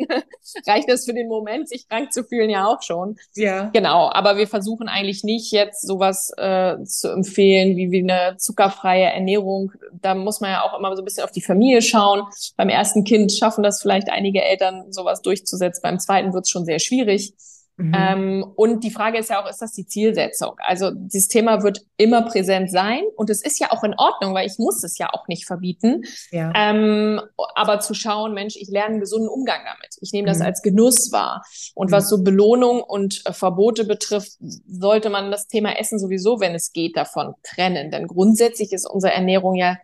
reicht 0.67 0.91
das 0.91 1.07
für 1.07 1.15
den 1.15 1.29
Moment, 1.29 1.69
sich 1.69 1.89
krank 1.89 2.13
zu 2.13 2.25
fühlen, 2.25 2.51
ja 2.51 2.67
auch 2.67 2.83
schon. 2.83 3.17
Ja. 3.35 3.71
Genau, 3.73 4.11
aber 4.13 4.37
wir 4.37 4.47
versuchen 4.47 4.89
eigentlich 4.89 5.25
nicht 5.25 5.53
jetzt 5.53 5.87
sowas 5.87 6.31
äh, 6.37 6.77
zu 6.85 7.11
empfehlen 7.11 7.77
wie, 7.77 7.91
wie 7.91 8.03
eine 8.03 8.37
zuckerfreie 8.37 9.07
Ernährung. 9.07 9.73
Da 9.93 10.15
muss 10.15 10.41
man 10.41 10.51
ja 10.51 10.63
auch 10.63 10.79
immer 10.79 10.95
so 10.95 11.03
ein 11.03 11.07
bisschen 11.07 11.25
auf 11.25 11.33
die 11.33 11.43
Familie 11.43 11.81
schauen. 11.81 12.23
Beim 12.57 12.69
ersten 12.69 13.05
Kind 13.05 13.33
schaffen 13.33 13.63
das 13.63 13.81
vielleicht 13.81 14.11
einige 14.11 14.43
Eltern, 14.43 14.93
sowas 14.93 15.23
durchzusetzen. 15.23 15.81
Beim 15.83 15.99
zweiten 15.99 16.35
wird 16.35 16.45
es 16.45 16.51
schon 16.51 16.67
sehr 16.67 16.79
schwierig. 16.79 17.33
Mhm. 17.79 17.93
Ähm, 17.95 18.53
und 18.57 18.85
die 18.85 18.91
Frage 18.91 19.19
ist 19.19 19.29
ja 19.29 19.43
auch, 19.43 19.49
ist 19.49 19.61
das 19.61 19.73
die 19.73 19.87
Zielsetzung? 19.87 20.55
Also 20.59 20.91
dieses 20.93 21.29
Thema 21.29 21.63
wird 21.63 21.83
immer 21.99 22.23
präsent 22.23 22.71
sein 22.71 23.03
und 23.17 23.29
es 23.29 23.43
ist 23.43 23.61
ja 23.61 23.71
auch 23.71 23.85
in 23.85 23.95
Ordnung, 23.99 24.35
weil 24.35 24.47
ich 24.47 24.59
muss 24.59 24.83
es 24.83 24.97
ja 24.97 25.11
auch 25.13 25.29
nicht 25.29 25.47
verbieten. 25.47 26.03
Ja. 26.31 26.53
Ähm, 26.55 27.21
aber 27.55 27.81
zu 27.81 27.93
schauen, 27.93 28.33
Mensch, 28.33 28.57
ich 28.57 28.69
lerne 28.69 28.95
einen 28.95 29.01
gesunden 29.01 29.29
Umgang 29.29 29.61
damit. 29.67 29.97
Ich 30.01 30.13
nehme 30.13 30.27
das 30.27 30.39
mhm. 30.39 30.47
als 30.47 30.63
Genuss 30.63 31.13
wahr. 31.13 31.45
Und 31.75 31.91
mhm. 31.91 31.93
was 31.93 32.09
so 32.09 32.23
Belohnung 32.23 32.83
und 32.83 33.23
äh, 33.27 33.33
Verbote 33.33 33.85
betrifft, 33.85 34.33
sollte 34.41 35.11
man 35.11 35.31
das 35.31 35.47
Thema 35.47 35.79
Essen 35.79 35.99
sowieso, 35.99 36.41
wenn 36.41 36.55
es 36.55 36.73
geht, 36.73 36.97
davon 36.97 37.35
trennen. 37.43 37.91
Denn 37.91 38.07
grundsätzlich 38.07 38.73
ist 38.73 38.89
unsere 38.89 39.13
Ernährung 39.13 39.55
ja 39.55 39.77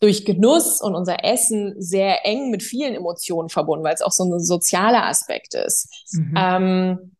durch 0.00 0.24
Genuss 0.24 0.80
und 0.80 0.94
unser 0.94 1.24
Essen 1.24 1.74
sehr 1.78 2.24
eng 2.24 2.50
mit 2.50 2.62
vielen 2.62 2.94
Emotionen 2.94 3.48
verbunden, 3.48 3.84
weil 3.84 3.94
es 3.94 4.02
auch 4.02 4.12
so 4.12 4.24
ein 4.24 4.40
sozialer 4.40 5.06
Aspekt 5.06 5.54
ist. 5.54 5.88
Mhm. 6.12 6.34
Ähm, 6.36 7.12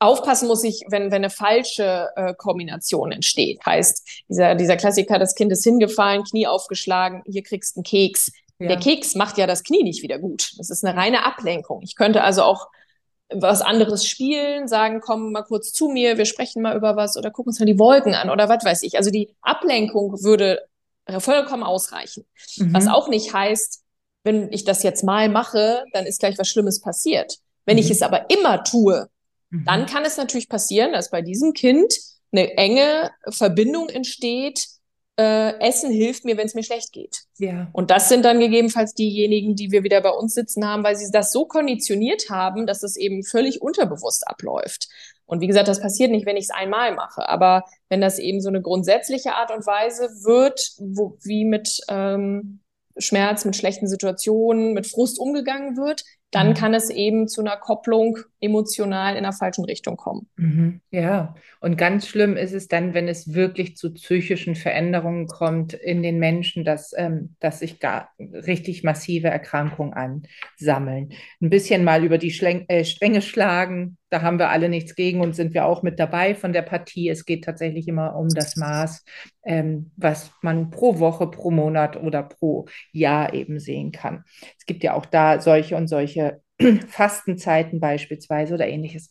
aufpassen 0.00 0.48
muss 0.48 0.64
ich, 0.64 0.84
wenn, 0.88 1.12
wenn 1.12 1.16
eine 1.16 1.30
falsche 1.30 2.08
äh, 2.16 2.34
Kombination 2.34 3.12
entsteht. 3.12 3.64
Heißt, 3.64 4.24
dieser, 4.28 4.54
dieser 4.54 4.76
Klassiker, 4.76 5.18
das 5.18 5.34
Kind 5.34 5.52
ist 5.52 5.62
hingefallen, 5.62 6.24
Knie 6.24 6.46
aufgeschlagen, 6.46 7.22
hier 7.26 7.42
kriegst 7.42 7.76
du 7.76 7.80
einen 7.80 7.84
Keks. 7.84 8.32
Ja. 8.58 8.68
Der 8.68 8.78
Keks 8.78 9.14
macht 9.14 9.38
ja 9.38 9.46
das 9.46 9.62
Knie 9.62 9.82
nicht 9.82 10.02
wieder 10.02 10.18
gut. 10.18 10.52
Das 10.58 10.70
ist 10.70 10.84
eine 10.84 10.98
reine 10.98 11.24
Ablenkung. 11.24 11.82
Ich 11.82 11.94
könnte 11.94 12.24
also 12.24 12.42
auch 12.42 12.68
was 13.32 13.62
anderes 13.62 14.06
spielen, 14.06 14.66
sagen, 14.66 15.00
komm 15.00 15.32
mal 15.32 15.42
kurz 15.42 15.72
zu 15.72 15.88
mir, 15.88 16.18
wir 16.18 16.24
sprechen 16.24 16.62
mal 16.62 16.76
über 16.76 16.96
was 16.96 17.16
oder 17.16 17.30
gucken 17.30 17.50
uns 17.50 17.60
mal 17.60 17.66
die 17.66 17.78
Wolken 17.78 18.14
an 18.14 18.28
oder 18.28 18.48
was 18.48 18.64
weiß 18.64 18.82
ich. 18.82 18.96
Also 18.96 19.10
die 19.10 19.34
Ablenkung 19.40 20.22
würde 20.24 20.62
vollkommen 21.18 21.62
ausreichen. 21.62 22.24
Mhm. 22.56 22.74
Was 22.74 22.86
auch 22.86 23.08
nicht 23.08 23.32
heißt, 23.32 23.82
wenn 24.24 24.52
ich 24.52 24.64
das 24.64 24.82
jetzt 24.82 25.04
mal 25.04 25.28
mache, 25.28 25.84
dann 25.92 26.06
ist 26.06 26.20
gleich 26.20 26.38
was 26.38 26.48
Schlimmes 26.48 26.80
passiert. 26.80 27.36
Wenn 27.66 27.76
mhm. 27.76 27.82
ich 27.82 27.90
es 27.90 28.02
aber 28.02 28.30
immer 28.30 28.64
tue, 28.64 29.08
dann 29.50 29.82
mhm. 29.82 29.86
kann 29.86 30.04
es 30.04 30.16
natürlich 30.16 30.48
passieren, 30.48 30.92
dass 30.92 31.10
bei 31.10 31.22
diesem 31.22 31.52
Kind 31.52 31.92
eine 32.32 32.56
enge 32.56 33.10
Verbindung 33.28 33.88
entsteht. 33.88 34.66
Äh, 35.18 35.58
Essen 35.60 35.90
hilft 35.90 36.24
mir, 36.24 36.36
wenn 36.36 36.46
es 36.46 36.54
mir 36.54 36.62
schlecht 36.62 36.92
geht. 36.92 37.24
Ja. 37.38 37.68
Und 37.72 37.90
das 37.90 38.08
sind 38.08 38.24
dann 38.24 38.38
gegebenenfalls 38.38 38.94
diejenigen, 38.94 39.56
die 39.56 39.72
wir 39.72 39.82
wieder 39.82 40.00
bei 40.00 40.10
uns 40.10 40.34
sitzen 40.34 40.66
haben, 40.66 40.84
weil 40.84 40.96
sie 40.96 41.10
das 41.10 41.32
so 41.32 41.46
konditioniert 41.46 42.30
haben, 42.30 42.66
dass 42.66 42.82
es 42.84 42.96
eben 42.96 43.24
völlig 43.24 43.60
unterbewusst 43.60 44.26
abläuft. 44.28 44.88
Und 45.26 45.40
wie 45.40 45.46
gesagt, 45.46 45.68
das 45.68 45.80
passiert 45.80 46.10
nicht, 46.10 46.26
wenn 46.26 46.36
ich 46.36 46.44
es 46.44 46.50
einmal 46.50 46.94
mache. 46.94 47.28
Aber 47.28 47.64
wenn 47.88 48.00
das 48.00 48.18
eben 48.18 48.40
so 48.40 48.48
eine 48.48 48.62
grundsätzliche 48.62 49.34
Art 49.34 49.50
und 49.50 49.66
Weise 49.66 50.08
wird, 50.24 50.72
wo, 50.78 51.18
wie 51.22 51.44
mit 51.44 51.80
ähm, 51.88 52.60
Schmerz, 52.98 53.44
mit 53.44 53.56
schlechten 53.56 53.88
Situationen, 53.88 54.74
mit 54.74 54.86
Frust 54.86 55.18
umgegangen 55.18 55.76
wird, 55.76 56.04
dann 56.30 56.50
mhm. 56.50 56.54
kann 56.54 56.74
es 56.74 56.90
eben 56.90 57.26
zu 57.28 57.40
einer 57.40 57.56
Kopplung 57.56 58.18
emotional 58.40 59.16
in 59.16 59.24
der 59.24 59.32
falschen 59.32 59.64
Richtung 59.64 59.96
kommen. 59.96 60.28
Mhm. 60.36 60.80
Ja, 60.90 61.34
und 61.60 61.76
ganz 61.76 62.06
schlimm 62.06 62.36
ist 62.36 62.52
es 62.52 62.68
dann, 62.68 62.94
wenn 62.94 63.08
es 63.08 63.34
wirklich 63.34 63.76
zu 63.76 63.92
psychischen 63.92 64.54
Veränderungen 64.54 65.26
kommt 65.26 65.74
in 65.74 66.02
den 66.02 66.18
Menschen, 66.18 66.64
dass, 66.64 66.92
ähm, 66.96 67.34
dass 67.40 67.58
sich 67.60 67.80
gar 67.80 68.10
richtig 68.18 68.84
massive 68.84 69.28
Erkrankungen 69.28 69.92
ansammeln. 69.92 71.12
Ein 71.40 71.50
bisschen 71.50 71.84
mal 71.84 72.04
über 72.04 72.18
die 72.18 72.30
Schläng 72.30 72.64
äh, 72.68 72.84
Stränge 72.84 73.22
schlagen, 73.22 73.98
da 74.10 74.22
haben 74.22 74.38
wir 74.38 74.50
alle 74.50 74.68
nichts 74.68 74.94
gegen 74.96 75.20
und 75.20 75.34
sind 75.34 75.54
wir 75.54 75.64
auch 75.64 75.82
mit 75.82 75.98
dabei 75.98 76.34
von 76.34 76.52
der 76.52 76.62
Partie. 76.62 77.08
Es 77.08 77.24
geht 77.24 77.44
tatsächlich 77.44 77.88
immer 77.88 78.16
um 78.16 78.28
das 78.28 78.56
Maß, 78.56 79.04
ähm, 79.44 79.92
was 79.96 80.32
man 80.42 80.70
pro 80.70 80.98
Woche, 80.98 81.28
pro 81.28 81.50
Monat 81.50 81.96
oder 81.96 82.24
pro 82.24 82.66
Jahr 82.92 83.32
eben 83.32 83.60
sehen 83.60 83.92
kann. 83.92 84.24
Es 84.58 84.66
gibt 84.66 84.82
ja 84.82 84.94
auch 84.94 85.06
da 85.06 85.40
solche 85.40 85.76
und 85.76 85.86
solche 85.86 86.42
Fastenzeiten 86.88 87.80
beispielsweise 87.80 88.54
oder 88.54 88.66
ähnliches. 88.66 89.10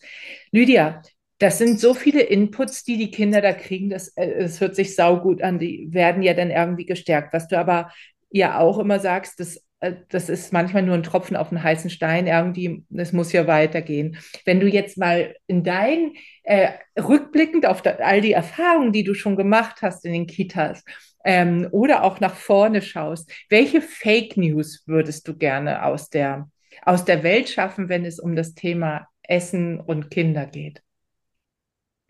Lydia, 0.52 1.02
das 1.40 1.58
sind 1.58 1.80
so 1.80 1.94
viele 1.94 2.22
Inputs, 2.22 2.84
die 2.84 2.98
die 2.98 3.12
Kinder 3.12 3.42
da 3.42 3.54
kriegen. 3.54 3.90
Das, 3.90 4.10
äh, 4.18 4.42
das 4.42 4.60
hört 4.60 4.76
sich 4.76 4.96
saugut 4.96 5.42
an. 5.42 5.58
Die 5.60 5.88
werden 5.92 6.22
ja 6.22 6.34
dann 6.34 6.52
irgendwie 6.52 6.86
gestärkt. 6.86 7.34
Was 7.34 7.48
du 7.48 7.58
aber 7.58 7.92
ja 8.30 8.60
auch 8.60 8.78
immer 8.78 9.00
sagst, 9.00 9.40
das 9.40 9.56
äh, 9.56 9.62
das 10.10 10.28
ist 10.28 10.52
manchmal 10.52 10.84
nur 10.84 10.96
ein 10.96 11.04
Tropfen 11.04 11.38
auf 11.38 11.52
einen 11.52 11.63
heißen 11.63 11.89
Stein, 11.89 12.28
irgendwie, 12.28 12.84
es 12.96 13.13
muss 13.13 13.32
ja 13.32 13.48
weitergehen. 13.48 14.18
Wenn 14.46 14.60
du 14.60 14.68
jetzt 14.68 14.98
mal 14.98 15.36
in 15.48 15.63
dein, 15.63 16.13
äh, 16.44 16.72
rückblickend 17.00 17.65
auf 17.65 17.82
da, 17.82 17.92
all 17.92 18.22
die 18.22 18.34
Erfahrungen, 18.34 18.92
die 18.92 19.04
du 19.04 19.13
schon 19.13 19.38
gemacht 19.38 19.78
hast 19.82 20.06
in 20.06 20.13
den 20.13 20.28
Kitas, 20.28 20.84
ähm, 21.26 21.68
oder 21.72 22.04
auch 22.04 22.20
nach 22.20 22.36
vorne 22.36 22.82
schaust, 22.82 23.32
welche 23.50 23.82
Fake 23.82 24.38
News 24.38 24.84
würdest 24.86 25.28
du 25.28 25.38
gerne 25.38 25.86
aus 25.86 26.10
der, 26.10 26.50
aus 26.84 27.06
der 27.06 27.24
Welt 27.24 27.50
schaffen, 27.50 27.89
wenn 27.89 28.06
es 28.06 28.20
um 28.20 28.36
das 28.36 28.56
Thema 28.56 29.08
Essen 29.24 29.80
und 29.80 30.10
Kinder 30.10 30.46
geht? 30.46 30.82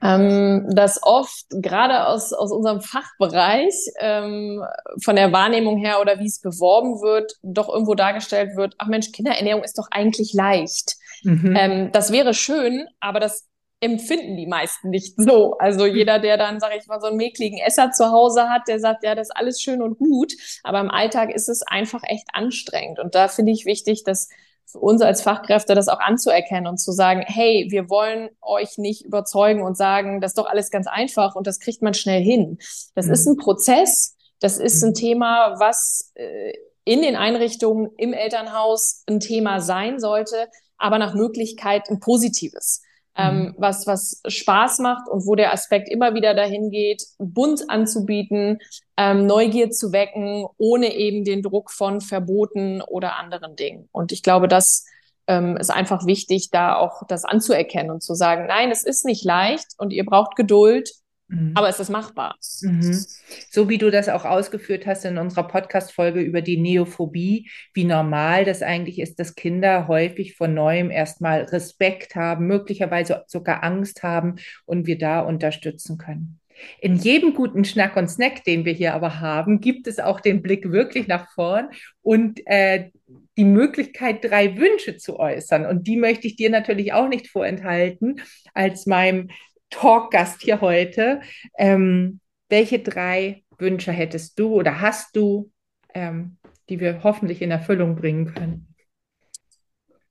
Ähm, 0.01 0.65
dass 0.69 1.03
oft 1.03 1.45
gerade 1.49 2.07
aus, 2.07 2.33
aus 2.33 2.51
unserem 2.51 2.81
Fachbereich 2.81 3.73
ähm, 3.99 4.63
von 5.03 5.15
der 5.15 5.31
Wahrnehmung 5.31 5.77
her 5.77 5.99
oder 6.01 6.19
wie 6.19 6.27
es 6.27 6.39
beworben 6.39 7.01
wird, 7.01 7.33
doch 7.43 7.69
irgendwo 7.69 7.95
dargestellt 7.95 8.55
wird, 8.55 8.75
ach 8.77 8.87
Mensch, 8.87 9.11
Kinderernährung 9.11 9.63
ist 9.63 9.77
doch 9.77 9.87
eigentlich 9.91 10.33
leicht. 10.33 10.95
Mhm. 11.23 11.55
Ähm, 11.57 11.91
das 11.91 12.11
wäre 12.11 12.33
schön, 12.33 12.87
aber 12.99 13.19
das 13.19 13.49
empfinden 13.81 14.35
die 14.35 14.47
meisten 14.47 14.89
nicht 14.89 15.15
so. 15.17 15.57
Also 15.57 15.85
jeder, 15.85 16.19
der 16.19 16.37
dann, 16.37 16.59
sage 16.59 16.75
ich 16.77 16.87
mal, 16.87 16.99
so 16.99 17.07
einen 17.07 17.17
mäkligen 17.17 17.59
Esser 17.59 17.91
zu 17.91 18.11
Hause 18.11 18.49
hat, 18.49 18.67
der 18.67 18.79
sagt, 18.79 19.03
ja, 19.03 19.15
das 19.15 19.29
ist 19.29 19.37
alles 19.37 19.61
schön 19.61 19.81
und 19.81 19.97
gut, 19.97 20.33
aber 20.63 20.79
im 20.79 20.89
Alltag 20.89 21.33
ist 21.33 21.49
es 21.49 21.61
einfach 21.63 22.03
echt 22.03 22.27
anstrengend. 22.33 22.99
Und 22.99 23.15
da 23.15 23.27
finde 23.27 23.51
ich 23.51 23.65
wichtig, 23.65 24.03
dass 24.03 24.29
für 24.71 24.79
uns 24.79 25.01
als 25.01 25.21
Fachkräfte 25.21 25.73
das 25.73 25.87
auch 25.87 25.99
anzuerkennen 25.99 26.67
und 26.67 26.77
zu 26.77 26.91
sagen, 26.91 27.23
hey, 27.25 27.67
wir 27.69 27.89
wollen 27.89 28.29
euch 28.41 28.77
nicht 28.77 29.03
überzeugen 29.03 29.63
und 29.63 29.75
sagen, 29.75 30.21
das 30.21 30.31
ist 30.31 30.37
doch 30.37 30.47
alles 30.47 30.69
ganz 30.69 30.87
einfach 30.87 31.35
und 31.35 31.47
das 31.47 31.59
kriegt 31.59 31.81
man 31.81 31.93
schnell 31.93 32.21
hin. 32.21 32.59
Das 32.95 33.07
mhm. 33.07 33.13
ist 33.13 33.27
ein 33.27 33.37
Prozess, 33.37 34.15
das 34.39 34.57
ist 34.57 34.83
ein 34.83 34.91
mhm. 34.91 34.95
Thema, 34.95 35.55
was 35.59 36.11
äh, 36.15 36.53
in 36.83 37.01
den 37.01 37.15
Einrichtungen 37.15 37.89
im 37.97 38.13
Elternhaus 38.13 39.03
ein 39.07 39.19
Thema 39.19 39.59
sein 39.59 39.99
sollte, 39.99 40.47
aber 40.77 40.97
nach 40.97 41.13
Möglichkeit 41.13 41.89
ein 41.89 41.99
positives. 41.99 42.81
Ähm, 43.15 43.39
mhm. 43.39 43.55
was, 43.57 43.87
was 43.87 44.21
Spaß 44.27 44.79
macht 44.79 45.09
und 45.09 45.25
wo 45.25 45.35
der 45.35 45.53
Aspekt 45.53 45.89
immer 45.89 46.13
wieder 46.13 46.33
dahin 46.33 46.71
geht, 46.71 47.03
bunt 47.17 47.69
anzubieten, 47.69 48.59
ähm, 48.97 49.25
Neugier 49.25 49.71
zu 49.71 49.91
wecken, 49.91 50.45
ohne 50.57 50.95
eben 50.95 51.23
den 51.23 51.41
Druck 51.41 51.71
von 51.71 52.01
Verboten 52.01 52.81
oder 52.81 53.17
anderen 53.17 53.55
Dingen. 53.55 53.89
Und 53.91 54.11
ich 54.11 54.23
glaube, 54.23 54.47
das 54.47 54.85
ähm, 55.27 55.57
ist 55.57 55.69
einfach 55.69 56.05
wichtig, 56.05 56.49
da 56.51 56.75
auch 56.75 57.03
das 57.07 57.25
anzuerkennen 57.25 57.91
und 57.91 58.01
zu 58.01 58.15
sagen, 58.15 58.47
nein, 58.47 58.71
es 58.71 58.83
ist 58.83 59.05
nicht 59.05 59.23
leicht 59.23 59.67
und 59.77 59.91
ihr 59.91 60.05
braucht 60.05 60.35
Geduld 60.35 60.91
Mhm. 61.29 61.51
Aber 61.55 61.69
es 61.69 61.79
ist 61.79 61.89
machbar. 61.89 62.35
Mhm. 62.61 63.05
So 63.49 63.69
wie 63.69 63.77
du 63.77 63.91
das 63.91 64.09
auch 64.09 64.25
ausgeführt 64.25 64.85
hast 64.85 65.05
in 65.05 65.17
unserer 65.17 65.47
Podcast-Folge 65.47 66.21
über 66.21 66.41
die 66.41 66.57
Neophobie, 66.57 67.49
wie 67.73 67.85
normal 67.85 68.45
das 68.45 68.61
eigentlich 68.61 68.99
ist, 68.99 69.19
dass 69.19 69.35
Kinder 69.35 69.87
häufig 69.87 70.35
von 70.35 70.53
neuem 70.53 70.89
erstmal 70.91 71.43
Respekt 71.43 72.15
haben, 72.15 72.47
möglicherweise 72.47 73.23
sogar 73.27 73.63
Angst 73.63 74.03
haben 74.03 74.35
und 74.65 74.87
wir 74.87 74.97
da 74.97 75.21
unterstützen 75.21 75.97
können. 75.97 76.39
In 76.81 76.95
jedem 76.95 77.33
guten 77.33 77.63
Schnack 77.63 77.95
und 77.95 78.09
Snack, 78.09 78.43
den 78.43 78.65
wir 78.65 78.73
hier 78.73 78.93
aber 78.93 79.21
haben, 79.21 79.61
gibt 79.61 79.87
es 79.87 79.99
auch 79.99 80.19
den 80.19 80.41
Blick 80.41 80.71
wirklich 80.71 81.07
nach 81.07 81.31
vorn 81.31 81.69
und 82.01 82.41
äh, 82.47 82.89
die 83.37 83.45
Möglichkeit, 83.45 84.23
drei 84.23 84.57
Wünsche 84.57 84.97
zu 84.97 85.17
äußern. 85.17 85.65
Und 85.65 85.87
die 85.87 85.95
möchte 85.95 86.27
ich 86.27 86.35
dir 86.35 86.49
natürlich 86.49 86.91
auch 86.91 87.07
nicht 87.07 87.29
vorenthalten, 87.29 88.21
als 88.53 88.85
meinem 88.85 89.29
Talkgast 89.69 90.41
hier 90.41 90.61
heute. 90.61 91.21
Ähm, 91.57 92.19
welche 92.49 92.79
drei 92.79 93.43
Wünsche 93.57 93.91
hättest 93.91 94.39
du 94.39 94.53
oder 94.53 94.81
hast 94.81 95.15
du, 95.15 95.51
ähm, 95.93 96.37
die 96.69 96.79
wir 96.79 97.03
hoffentlich 97.03 97.41
in 97.41 97.51
Erfüllung 97.51 97.95
bringen 97.95 98.33
können? 98.33 98.75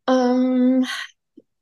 Ähm, 0.08 0.84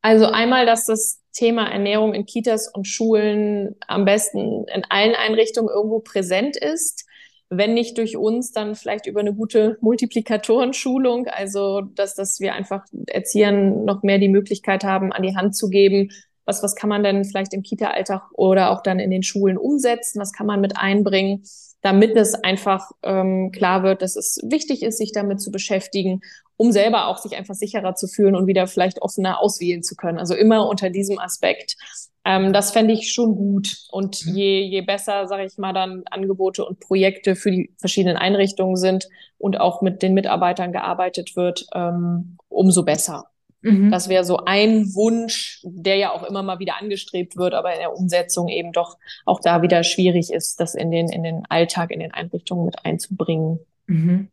also 0.02 0.26
einmal, 0.26 0.66
dass 0.66 0.84
das 0.84 1.22
Thema 1.32 1.70
Ernährung 1.70 2.14
in 2.14 2.26
Kitas 2.26 2.68
und 2.72 2.86
Schulen 2.86 3.76
am 3.86 4.04
besten 4.04 4.64
in 4.72 4.84
allen 4.88 5.14
Einrichtungen 5.14 5.68
irgendwo 5.68 6.00
präsent 6.00 6.56
ist. 6.56 7.04
Wenn 7.48 7.74
nicht 7.74 7.98
durch 7.98 8.16
uns, 8.16 8.52
dann 8.52 8.74
vielleicht 8.74 9.06
über 9.06 9.20
eine 9.20 9.34
gute 9.34 9.78
Multiplikatorenschulung. 9.80 11.28
Also, 11.28 11.82
dass, 11.82 12.14
dass 12.14 12.40
wir 12.40 12.54
einfach 12.54 12.84
Erziehern 13.06 13.84
noch 13.84 14.02
mehr 14.02 14.18
die 14.18 14.28
Möglichkeit 14.28 14.82
haben, 14.82 15.12
an 15.12 15.22
die 15.22 15.36
Hand 15.36 15.54
zu 15.54 15.68
geben, 15.68 16.10
was, 16.46 16.62
was 16.62 16.76
kann 16.76 16.88
man 16.88 17.02
denn 17.02 17.24
vielleicht 17.24 17.52
im 17.52 17.62
Kita-Alltag 17.62 18.22
oder 18.32 18.70
auch 18.70 18.82
dann 18.82 19.00
in 19.00 19.10
den 19.10 19.24
Schulen 19.24 19.58
umsetzen? 19.58 20.20
Was 20.20 20.32
kann 20.32 20.46
man 20.46 20.60
mit 20.60 20.76
einbringen, 20.76 21.42
damit 21.82 22.16
es 22.16 22.34
einfach 22.34 22.90
ähm, 23.02 23.50
klar 23.52 23.82
wird, 23.82 24.00
dass 24.00 24.16
es 24.16 24.38
wichtig 24.44 24.82
ist, 24.82 24.98
sich 24.98 25.12
damit 25.12 25.40
zu 25.40 25.50
beschäftigen, 25.50 26.20
um 26.56 26.72
selber 26.72 27.08
auch 27.08 27.18
sich 27.18 27.36
einfach 27.36 27.54
sicherer 27.54 27.96
zu 27.96 28.06
fühlen 28.06 28.36
und 28.36 28.46
wieder 28.46 28.66
vielleicht 28.66 29.02
offener 29.02 29.40
auswählen 29.40 29.82
zu 29.82 29.96
können. 29.96 30.18
Also 30.18 30.34
immer 30.34 30.68
unter 30.68 30.88
diesem 30.88 31.18
Aspekt. 31.18 31.76
Ähm, 32.24 32.52
das 32.52 32.70
fände 32.70 32.94
ich 32.94 33.12
schon 33.12 33.34
gut. 33.34 33.76
Und 33.90 34.24
mhm. 34.26 34.34
je, 34.34 34.60
je 34.62 34.80
besser, 34.82 35.26
sage 35.26 35.44
ich 35.44 35.58
mal, 35.58 35.72
dann 35.72 36.04
Angebote 36.10 36.64
und 36.64 36.80
Projekte 36.80 37.36
für 37.36 37.50
die 37.50 37.74
verschiedenen 37.78 38.16
Einrichtungen 38.16 38.76
sind 38.76 39.08
und 39.38 39.60
auch 39.60 39.82
mit 39.82 40.02
den 40.02 40.14
Mitarbeitern 40.14 40.72
gearbeitet 40.72 41.36
wird, 41.36 41.66
ähm, 41.74 42.38
umso 42.48 42.84
besser. 42.84 43.26
Mhm. 43.66 43.90
Das 43.90 44.08
wäre 44.08 44.24
so 44.24 44.38
ein 44.44 44.94
Wunsch, 44.94 45.60
der 45.64 45.96
ja 45.96 46.12
auch 46.12 46.22
immer 46.22 46.44
mal 46.44 46.60
wieder 46.60 46.80
angestrebt 46.80 47.36
wird, 47.36 47.52
aber 47.52 47.72
in 47.72 47.80
der 47.80 47.96
Umsetzung 47.96 48.48
eben 48.48 48.72
doch 48.72 48.96
auch 49.24 49.40
da 49.40 49.60
wieder 49.60 49.82
schwierig 49.82 50.32
ist, 50.32 50.60
das 50.60 50.76
in 50.76 50.92
den, 50.92 51.08
in 51.08 51.24
den 51.24 51.44
Alltag, 51.48 51.90
in 51.90 51.98
den 51.98 52.14
Einrichtungen 52.14 52.64
mit 52.64 52.84
einzubringen. 52.84 53.58
Mhm. 53.86 54.28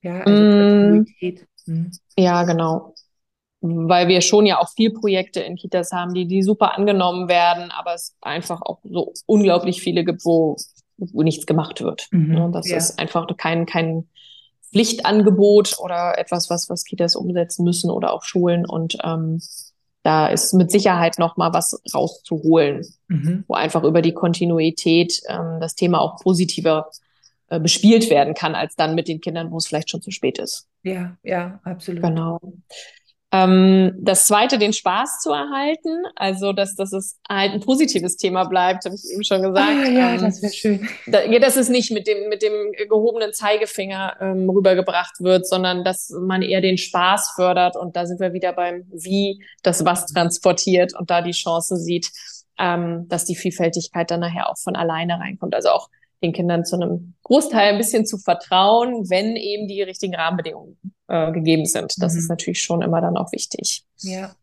Ja, 0.00 0.20
also 0.20 0.42
Kontinuität. 0.42 1.46
Mhm. 1.66 1.90
Ja, 2.16 2.44
genau. 2.44 2.94
Weil 3.60 4.08
wir 4.08 4.22
schon 4.22 4.46
ja 4.46 4.60
auch 4.60 4.70
viel 4.70 4.92
Projekte 4.92 5.40
in 5.40 5.56
Kitas 5.56 5.92
haben, 5.92 6.14
die, 6.14 6.26
die 6.26 6.42
super 6.42 6.74
angenommen 6.74 7.28
werden, 7.28 7.70
aber 7.70 7.94
es 7.94 8.16
einfach 8.22 8.62
auch 8.62 8.80
so 8.82 9.12
unglaublich 9.26 9.82
viele 9.82 10.04
gibt, 10.04 10.24
wo, 10.24 10.56
wo 10.96 11.22
nichts 11.22 11.44
gemacht 11.44 11.82
wird. 11.82 12.08
Mhm. 12.12 12.50
Das 12.52 12.68
ja. 12.68 12.78
ist 12.78 12.98
einfach 12.98 13.26
kein, 13.36 13.66
kein 13.66 14.08
Pflichtangebot 14.74 15.78
oder 15.78 16.18
etwas, 16.18 16.50
was, 16.50 16.68
was 16.68 16.84
Kitas 16.84 17.14
umsetzen 17.14 17.64
müssen 17.64 17.90
oder 17.90 18.12
auch 18.12 18.24
Schulen. 18.24 18.66
Und 18.66 18.98
ähm, 19.04 19.40
da 20.02 20.26
ist 20.26 20.52
mit 20.52 20.72
Sicherheit 20.72 21.20
noch 21.20 21.36
mal 21.36 21.52
was 21.52 21.80
rauszuholen, 21.94 22.84
mhm. 23.06 23.44
wo 23.46 23.54
einfach 23.54 23.84
über 23.84 24.02
die 24.02 24.14
Kontinuität 24.14 25.22
ähm, 25.28 25.58
das 25.60 25.76
Thema 25.76 26.00
auch 26.00 26.20
positiver 26.20 26.90
äh, 27.50 27.60
bespielt 27.60 28.10
werden 28.10 28.34
kann, 28.34 28.56
als 28.56 28.74
dann 28.74 28.96
mit 28.96 29.06
den 29.06 29.20
Kindern, 29.20 29.52
wo 29.52 29.58
es 29.58 29.68
vielleicht 29.68 29.90
schon 29.90 30.02
zu 30.02 30.10
spät 30.10 30.40
ist. 30.40 30.66
Ja, 30.82 31.16
ja, 31.22 31.60
absolut. 31.62 32.02
Genau. 32.02 32.40
Ähm, 33.34 33.96
das 33.98 34.26
zweite, 34.26 34.58
den 34.58 34.72
Spaß 34.72 35.18
zu 35.20 35.32
erhalten, 35.32 36.04
also 36.14 36.52
dass, 36.52 36.76
dass 36.76 36.92
es 36.92 37.18
halt 37.28 37.52
ein 37.52 37.60
positives 37.60 38.16
Thema 38.16 38.44
bleibt, 38.44 38.84
habe 38.84 38.94
ich 38.94 39.02
eben 39.12 39.24
schon 39.24 39.42
gesagt. 39.42 39.68
Ah, 39.68 39.88
ja, 39.88 40.14
ähm, 40.14 40.20
das 40.20 40.40
wäre 40.40 40.52
schön. 40.52 40.88
Da, 41.06 41.24
ja, 41.24 41.40
dass 41.40 41.56
es 41.56 41.68
nicht 41.68 41.90
mit 41.90 42.06
dem, 42.06 42.28
mit 42.28 42.42
dem 42.42 42.72
gehobenen 42.88 43.32
Zeigefinger 43.32 44.18
ähm, 44.20 44.48
rübergebracht 44.48 45.18
wird, 45.18 45.48
sondern 45.48 45.82
dass 45.82 46.10
man 46.10 46.42
eher 46.42 46.60
den 46.60 46.78
Spaß 46.78 47.32
fördert. 47.34 47.76
Und 47.76 47.96
da 47.96 48.06
sind 48.06 48.20
wir 48.20 48.32
wieder 48.34 48.52
beim 48.52 48.84
Wie 48.92 49.44
das 49.64 49.84
was 49.84 50.06
transportiert 50.06 50.94
und 50.96 51.10
da 51.10 51.20
die 51.20 51.32
Chance 51.32 51.76
sieht, 51.76 52.12
ähm, 52.60 53.06
dass 53.08 53.24
die 53.24 53.34
Vielfältigkeit 53.34 54.12
dann 54.12 54.20
nachher 54.20 54.48
auch 54.48 54.58
von 54.58 54.76
alleine 54.76 55.18
reinkommt. 55.18 55.56
Also 55.56 55.70
auch 55.70 55.88
den 56.22 56.32
Kindern 56.32 56.64
zu 56.64 56.76
einem 56.76 57.14
Großteil 57.24 57.72
ein 57.72 57.78
bisschen 57.78 58.06
zu 58.06 58.16
vertrauen, 58.16 59.10
wenn 59.10 59.34
eben 59.34 59.66
die 59.66 59.82
richtigen 59.82 60.14
Rahmenbedingungen 60.14 60.78
äh, 61.08 61.32
gegeben 61.32 61.66
sind. 61.66 61.94
Das 61.98 62.12
mhm. 62.12 62.18
ist 62.18 62.28
natürlich 62.28 62.62
schon 62.62 62.82
immer 62.82 63.00
dann 63.00 63.16
auch 63.16 63.32
wichtig. 63.32 63.84
Ja. 63.98 64.34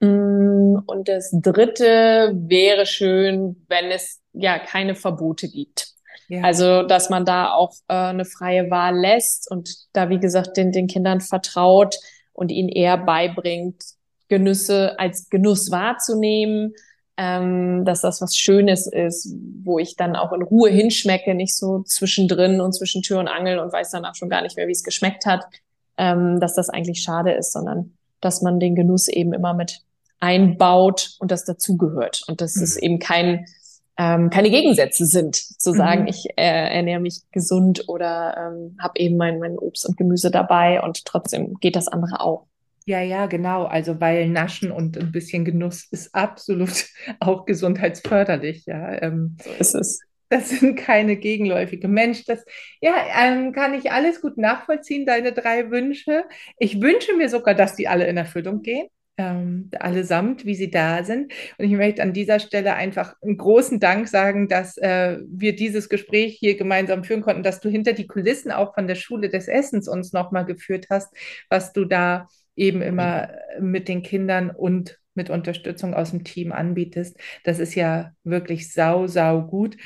Mm, 0.00 0.78
und 0.86 1.08
das 1.08 1.30
dritte 1.32 2.32
wäre 2.34 2.86
schön, 2.86 3.64
wenn 3.68 3.90
es 3.90 4.20
ja 4.32 4.58
keine 4.58 4.94
Verbote 4.94 5.48
gibt. 5.48 5.94
Ja. 6.28 6.42
Also, 6.42 6.84
dass 6.84 7.10
man 7.10 7.24
da 7.24 7.52
auch 7.52 7.74
äh, 7.88 7.94
eine 7.94 8.24
freie 8.24 8.70
Wahl 8.70 8.96
lässt 8.96 9.50
und 9.50 9.68
da, 9.92 10.10
wie 10.10 10.20
gesagt, 10.20 10.56
den, 10.56 10.70
den 10.70 10.86
Kindern 10.86 11.20
vertraut 11.20 11.96
und 12.32 12.52
ihnen 12.52 12.68
eher 12.68 12.96
beibringt, 12.96 13.82
Genüsse 14.28 14.96
als 14.98 15.28
Genuss 15.28 15.72
wahrzunehmen, 15.72 16.72
ähm, 17.16 17.84
dass 17.84 18.00
das 18.00 18.22
was 18.22 18.36
Schönes 18.36 18.86
ist, 18.86 19.34
wo 19.64 19.80
ich 19.80 19.96
dann 19.96 20.14
auch 20.14 20.32
in 20.32 20.42
Ruhe 20.42 20.70
hinschmecke, 20.70 21.34
nicht 21.34 21.56
so 21.56 21.82
zwischendrin 21.82 22.60
und 22.60 22.72
zwischen 22.74 23.02
Tür 23.02 23.18
und 23.18 23.28
Angel 23.28 23.58
und 23.58 23.72
weiß 23.72 23.90
danach 23.90 24.14
schon 24.14 24.30
gar 24.30 24.42
nicht 24.42 24.56
mehr, 24.56 24.68
wie 24.68 24.72
es 24.72 24.84
geschmeckt 24.84 25.26
hat, 25.26 25.44
ähm, 26.00 26.40
dass 26.40 26.54
das 26.54 26.70
eigentlich 26.70 27.02
schade 27.02 27.32
ist, 27.32 27.52
sondern 27.52 27.92
dass 28.22 28.40
man 28.40 28.58
den 28.58 28.74
Genuss 28.74 29.06
eben 29.06 29.34
immer 29.34 29.52
mit 29.52 29.82
einbaut 30.18 31.10
und 31.18 31.30
das 31.30 31.44
dazugehört 31.44 32.22
und 32.26 32.40
dass 32.40 32.56
mhm. 32.56 32.62
es 32.62 32.76
eben 32.78 32.98
kein 32.98 33.44
ähm, 33.98 34.30
keine 34.30 34.48
Gegensätze 34.48 35.04
sind, 35.04 35.36
zu 35.36 35.72
sagen, 35.72 36.02
mhm. 36.02 36.08
ich 36.08 36.24
äh, 36.36 36.76
ernähre 36.76 37.00
mich 37.00 37.20
gesund 37.32 37.84
oder 37.86 38.34
ähm, 38.34 38.76
habe 38.80 38.98
eben 38.98 39.18
mein, 39.18 39.38
mein 39.38 39.58
Obst 39.58 39.86
und 39.86 39.98
Gemüse 39.98 40.30
dabei 40.30 40.80
und 40.80 41.04
trotzdem 41.04 41.54
geht 41.60 41.76
das 41.76 41.86
andere 41.86 42.20
auch. 42.20 42.46
Ja, 42.86 43.02
ja, 43.02 43.26
genau. 43.26 43.64
Also 43.64 44.00
weil 44.00 44.26
Naschen 44.28 44.72
und 44.72 44.96
ein 44.96 45.12
bisschen 45.12 45.44
Genuss 45.44 45.86
ist 45.90 46.14
absolut 46.14 46.86
auch 47.20 47.44
gesundheitsförderlich. 47.44 48.64
Ja, 48.64 49.02
ähm, 49.02 49.36
so 49.44 49.50
ist 49.58 49.74
es. 49.74 50.00
Das 50.30 50.48
sind 50.48 50.76
keine 50.76 51.16
gegenläufige 51.16 51.88
Mensch. 51.88 52.24
Das 52.24 52.44
ja, 52.80 52.94
ähm, 53.20 53.52
kann 53.52 53.74
ich 53.74 53.90
alles 53.90 54.20
gut 54.20 54.38
nachvollziehen, 54.38 55.04
deine 55.04 55.32
drei 55.32 55.70
Wünsche. 55.72 56.24
Ich 56.58 56.80
wünsche 56.80 57.14
mir 57.16 57.28
sogar, 57.28 57.54
dass 57.54 57.74
die 57.74 57.88
alle 57.88 58.06
in 58.06 58.16
Erfüllung 58.16 58.62
gehen. 58.62 58.86
Ähm, 59.18 59.70
allesamt, 59.78 60.46
wie 60.46 60.54
sie 60.54 60.70
da 60.70 61.02
sind. 61.02 61.32
Und 61.58 61.64
ich 61.64 61.72
möchte 61.72 62.02
an 62.02 62.12
dieser 62.12 62.38
Stelle 62.38 62.74
einfach 62.74 63.16
einen 63.22 63.36
großen 63.38 63.80
Dank 63.80 64.06
sagen, 64.06 64.48
dass 64.48 64.78
äh, 64.78 65.18
wir 65.28 65.56
dieses 65.56 65.88
Gespräch 65.88 66.36
hier 66.38 66.56
gemeinsam 66.56 67.02
führen 67.02 67.22
konnten, 67.22 67.42
dass 67.42 67.60
du 67.60 67.68
hinter 67.68 67.92
die 67.92 68.06
Kulissen 68.06 68.52
auch 68.52 68.74
von 68.74 68.86
der 68.86 68.94
Schule 68.94 69.28
des 69.28 69.48
Essens 69.48 69.88
uns 69.88 70.12
nochmal 70.12 70.46
geführt 70.46 70.86
hast, 70.90 71.12
was 71.50 71.72
du 71.72 71.84
da 71.84 72.28
eben 72.54 72.82
immer 72.82 73.30
mit 73.58 73.88
den 73.88 74.02
Kindern 74.02 74.50
und 74.50 75.00
mit 75.14 75.28
Unterstützung 75.28 75.92
aus 75.92 76.12
dem 76.12 76.24
Team 76.24 76.52
anbietest. 76.52 77.18
Das 77.44 77.58
ist 77.58 77.74
ja 77.74 78.12
wirklich 78.22 78.72
sau, 78.72 79.06
sau 79.06 79.42
gut. 79.42 79.76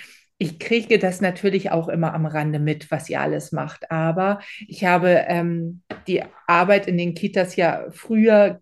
Ich 0.44 0.58
kriege 0.58 0.98
das 0.98 1.22
natürlich 1.22 1.70
auch 1.70 1.88
immer 1.88 2.12
am 2.12 2.26
Rande 2.26 2.58
mit, 2.58 2.90
was 2.90 3.08
ihr 3.08 3.18
alles 3.18 3.50
macht. 3.50 3.90
Aber 3.90 4.40
ich 4.68 4.84
habe 4.84 5.24
ähm, 5.26 5.80
die 6.06 6.22
Arbeit 6.46 6.86
in 6.86 6.98
den 6.98 7.14
Kitas 7.14 7.56
ja 7.56 7.86
früher 7.92 8.60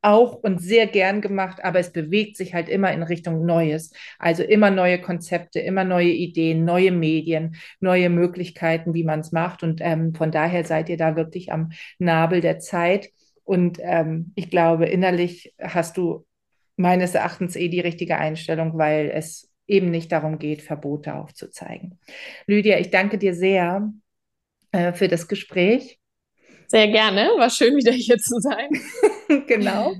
auch 0.00 0.34
und 0.34 0.62
sehr 0.62 0.86
gern 0.86 1.20
gemacht, 1.20 1.64
aber 1.64 1.80
es 1.80 1.90
bewegt 1.90 2.36
sich 2.36 2.54
halt 2.54 2.68
immer 2.68 2.92
in 2.92 3.02
Richtung 3.02 3.44
Neues. 3.44 3.92
Also 4.20 4.44
immer 4.44 4.70
neue 4.70 5.00
Konzepte, 5.00 5.58
immer 5.58 5.82
neue 5.82 6.10
Ideen, 6.10 6.64
neue 6.64 6.92
Medien, 6.92 7.56
neue 7.80 8.10
Möglichkeiten, 8.10 8.94
wie 8.94 9.02
man 9.02 9.18
es 9.18 9.32
macht. 9.32 9.64
Und 9.64 9.80
ähm, 9.82 10.14
von 10.14 10.30
daher 10.30 10.64
seid 10.64 10.88
ihr 10.88 10.96
da 10.96 11.16
wirklich 11.16 11.50
am 11.50 11.72
Nabel 11.98 12.42
der 12.42 12.60
Zeit. 12.60 13.08
Und 13.42 13.80
ähm, 13.82 14.30
ich 14.36 14.50
glaube, 14.50 14.86
innerlich 14.86 15.52
hast 15.60 15.96
du 15.96 16.24
meines 16.76 17.12
Erachtens 17.12 17.56
eh 17.56 17.68
die 17.68 17.80
richtige 17.80 18.18
Einstellung, 18.18 18.78
weil 18.78 19.10
es 19.12 19.50
eben 19.66 19.90
nicht 19.90 20.12
darum 20.12 20.38
geht, 20.38 20.62
Verbote 20.62 21.14
aufzuzeigen. 21.14 21.98
Lydia, 22.46 22.78
ich 22.78 22.90
danke 22.90 23.18
dir 23.18 23.34
sehr 23.34 23.92
äh, 24.72 24.92
für 24.92 25.08
das 25.08 25.28
Gespräch. 25.28 25.98
Sehr 26.66 26.88
gerne. 26.88 27.30
War 27.36 27.50
schön, 27.50 27.76
wieder 27.76 27.92
hier 27.92 28.18
zu 28.18 28.40
sein. 28.40 28.68
genau. 29.46 29.94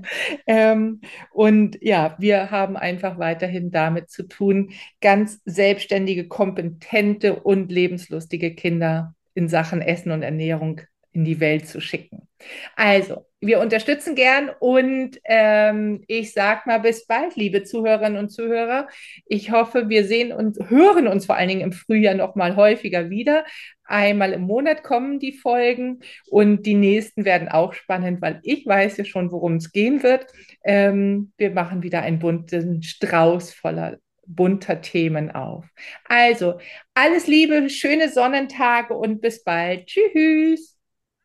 Ähm, 0.47 1.01
und 1.31 1.77
ja, 1.81 2.15
wir 2.19 2.51
haben 2.51 2.77
einfach 2.77 3.17
weiterhin 3.17 3.71
damit 3.71 4.09
zu 4.09 4.23
tun, 4.23 4.71
ganz 5.01 5.41
selbstständige, 5.45 6.27
kompetente 6.27 7.35
und 7.35 7.71
lebenslustige 7.71 8.53
Kinder 8.53 9.15
in 9.33 9.49
Sachen 9.49 9.81
Essen 9.81 10.11
und 10.11 10.21
Ernährung 10.21 10.81
in 11.11 11.25
die 11.25 11.39
Welt 11.39 11.67
zu 11.67 11.81
schicken. 11.81 12.27
Also, 12.75 13.25
wir 13.41 13.59
unterstützen 13.59 14.15
gern 14.15 14.49
und 14.59 15.19
ähm, 15.25 16.03
ich 16.07 16.33
sag 16.33 16.65
mal 16.65 16.79
bis 16.79 17.05
bald, 17.05 17.35
liebe 17.35 17.63
Zuhörerinnen 17.63 18.17
und 18.17 18.29
Zuhörer. 18.29 18.87
Ich 19.27 19.51
hoffe, 19.51 19.87
wir 19.89 20.05
sehen 20.05 20.31
und 20.31 20.57
hören 20.69 21.07
uns 21.07 21.25
vor 21.25 21.35
allen 21.35 21.49
Dingen 21.49 21.61
im 21.61 21.71
Frühjahr 21.71 22.15
noch 22.15 22.35
mal 22.35 22.55
häufiger 22.55 23.09
wieder. 23.09 23.45
Einmal 23.83 24.33
im 24.33 24.41
Monat 24.41 24.83
kommen 24.83 25.19
die 25.19 25.33
Folgen 25.33 25.99
und 26.29 26.65
die 26.65 26.73
nächsten 26.73 27.23
werden 27.23 27.49
auch 27.49 27.73
spannend, 27.73 28.21
weil 28.21 28.39
ich 28.43 28.65
weiß 28.65 28.97
ja 28.97 29.05
schon, 29.05 29.31
worum 29.31 29.57
es 29.57 29.71
gehen 29.71 30.01
wird. 30.01 30.25
Ähm, 30.63 31.31
wir 31.37 31.51
machen 31.51 31.83
wieder 31.83 32.01
einen 32.01 32.19
bunten 32.19 32.81
Strauß 32.81 33.53
voller 33.53 33.99
bunter 34.27 34.81
Themen 34.81 35.31
auf. 35.31 35.65
Also, 36.05 36.59
alles 36.95 37.27
Liebe, 37.27 37.69
schöne 37.69 38.09
Sonnentage 38.09 38.95
und 38.95 39.21
bis 39.21 39.43
bald. 39.43 39.85
Tschüss. 39.87 40.74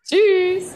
Tschüss. 0.04 0.74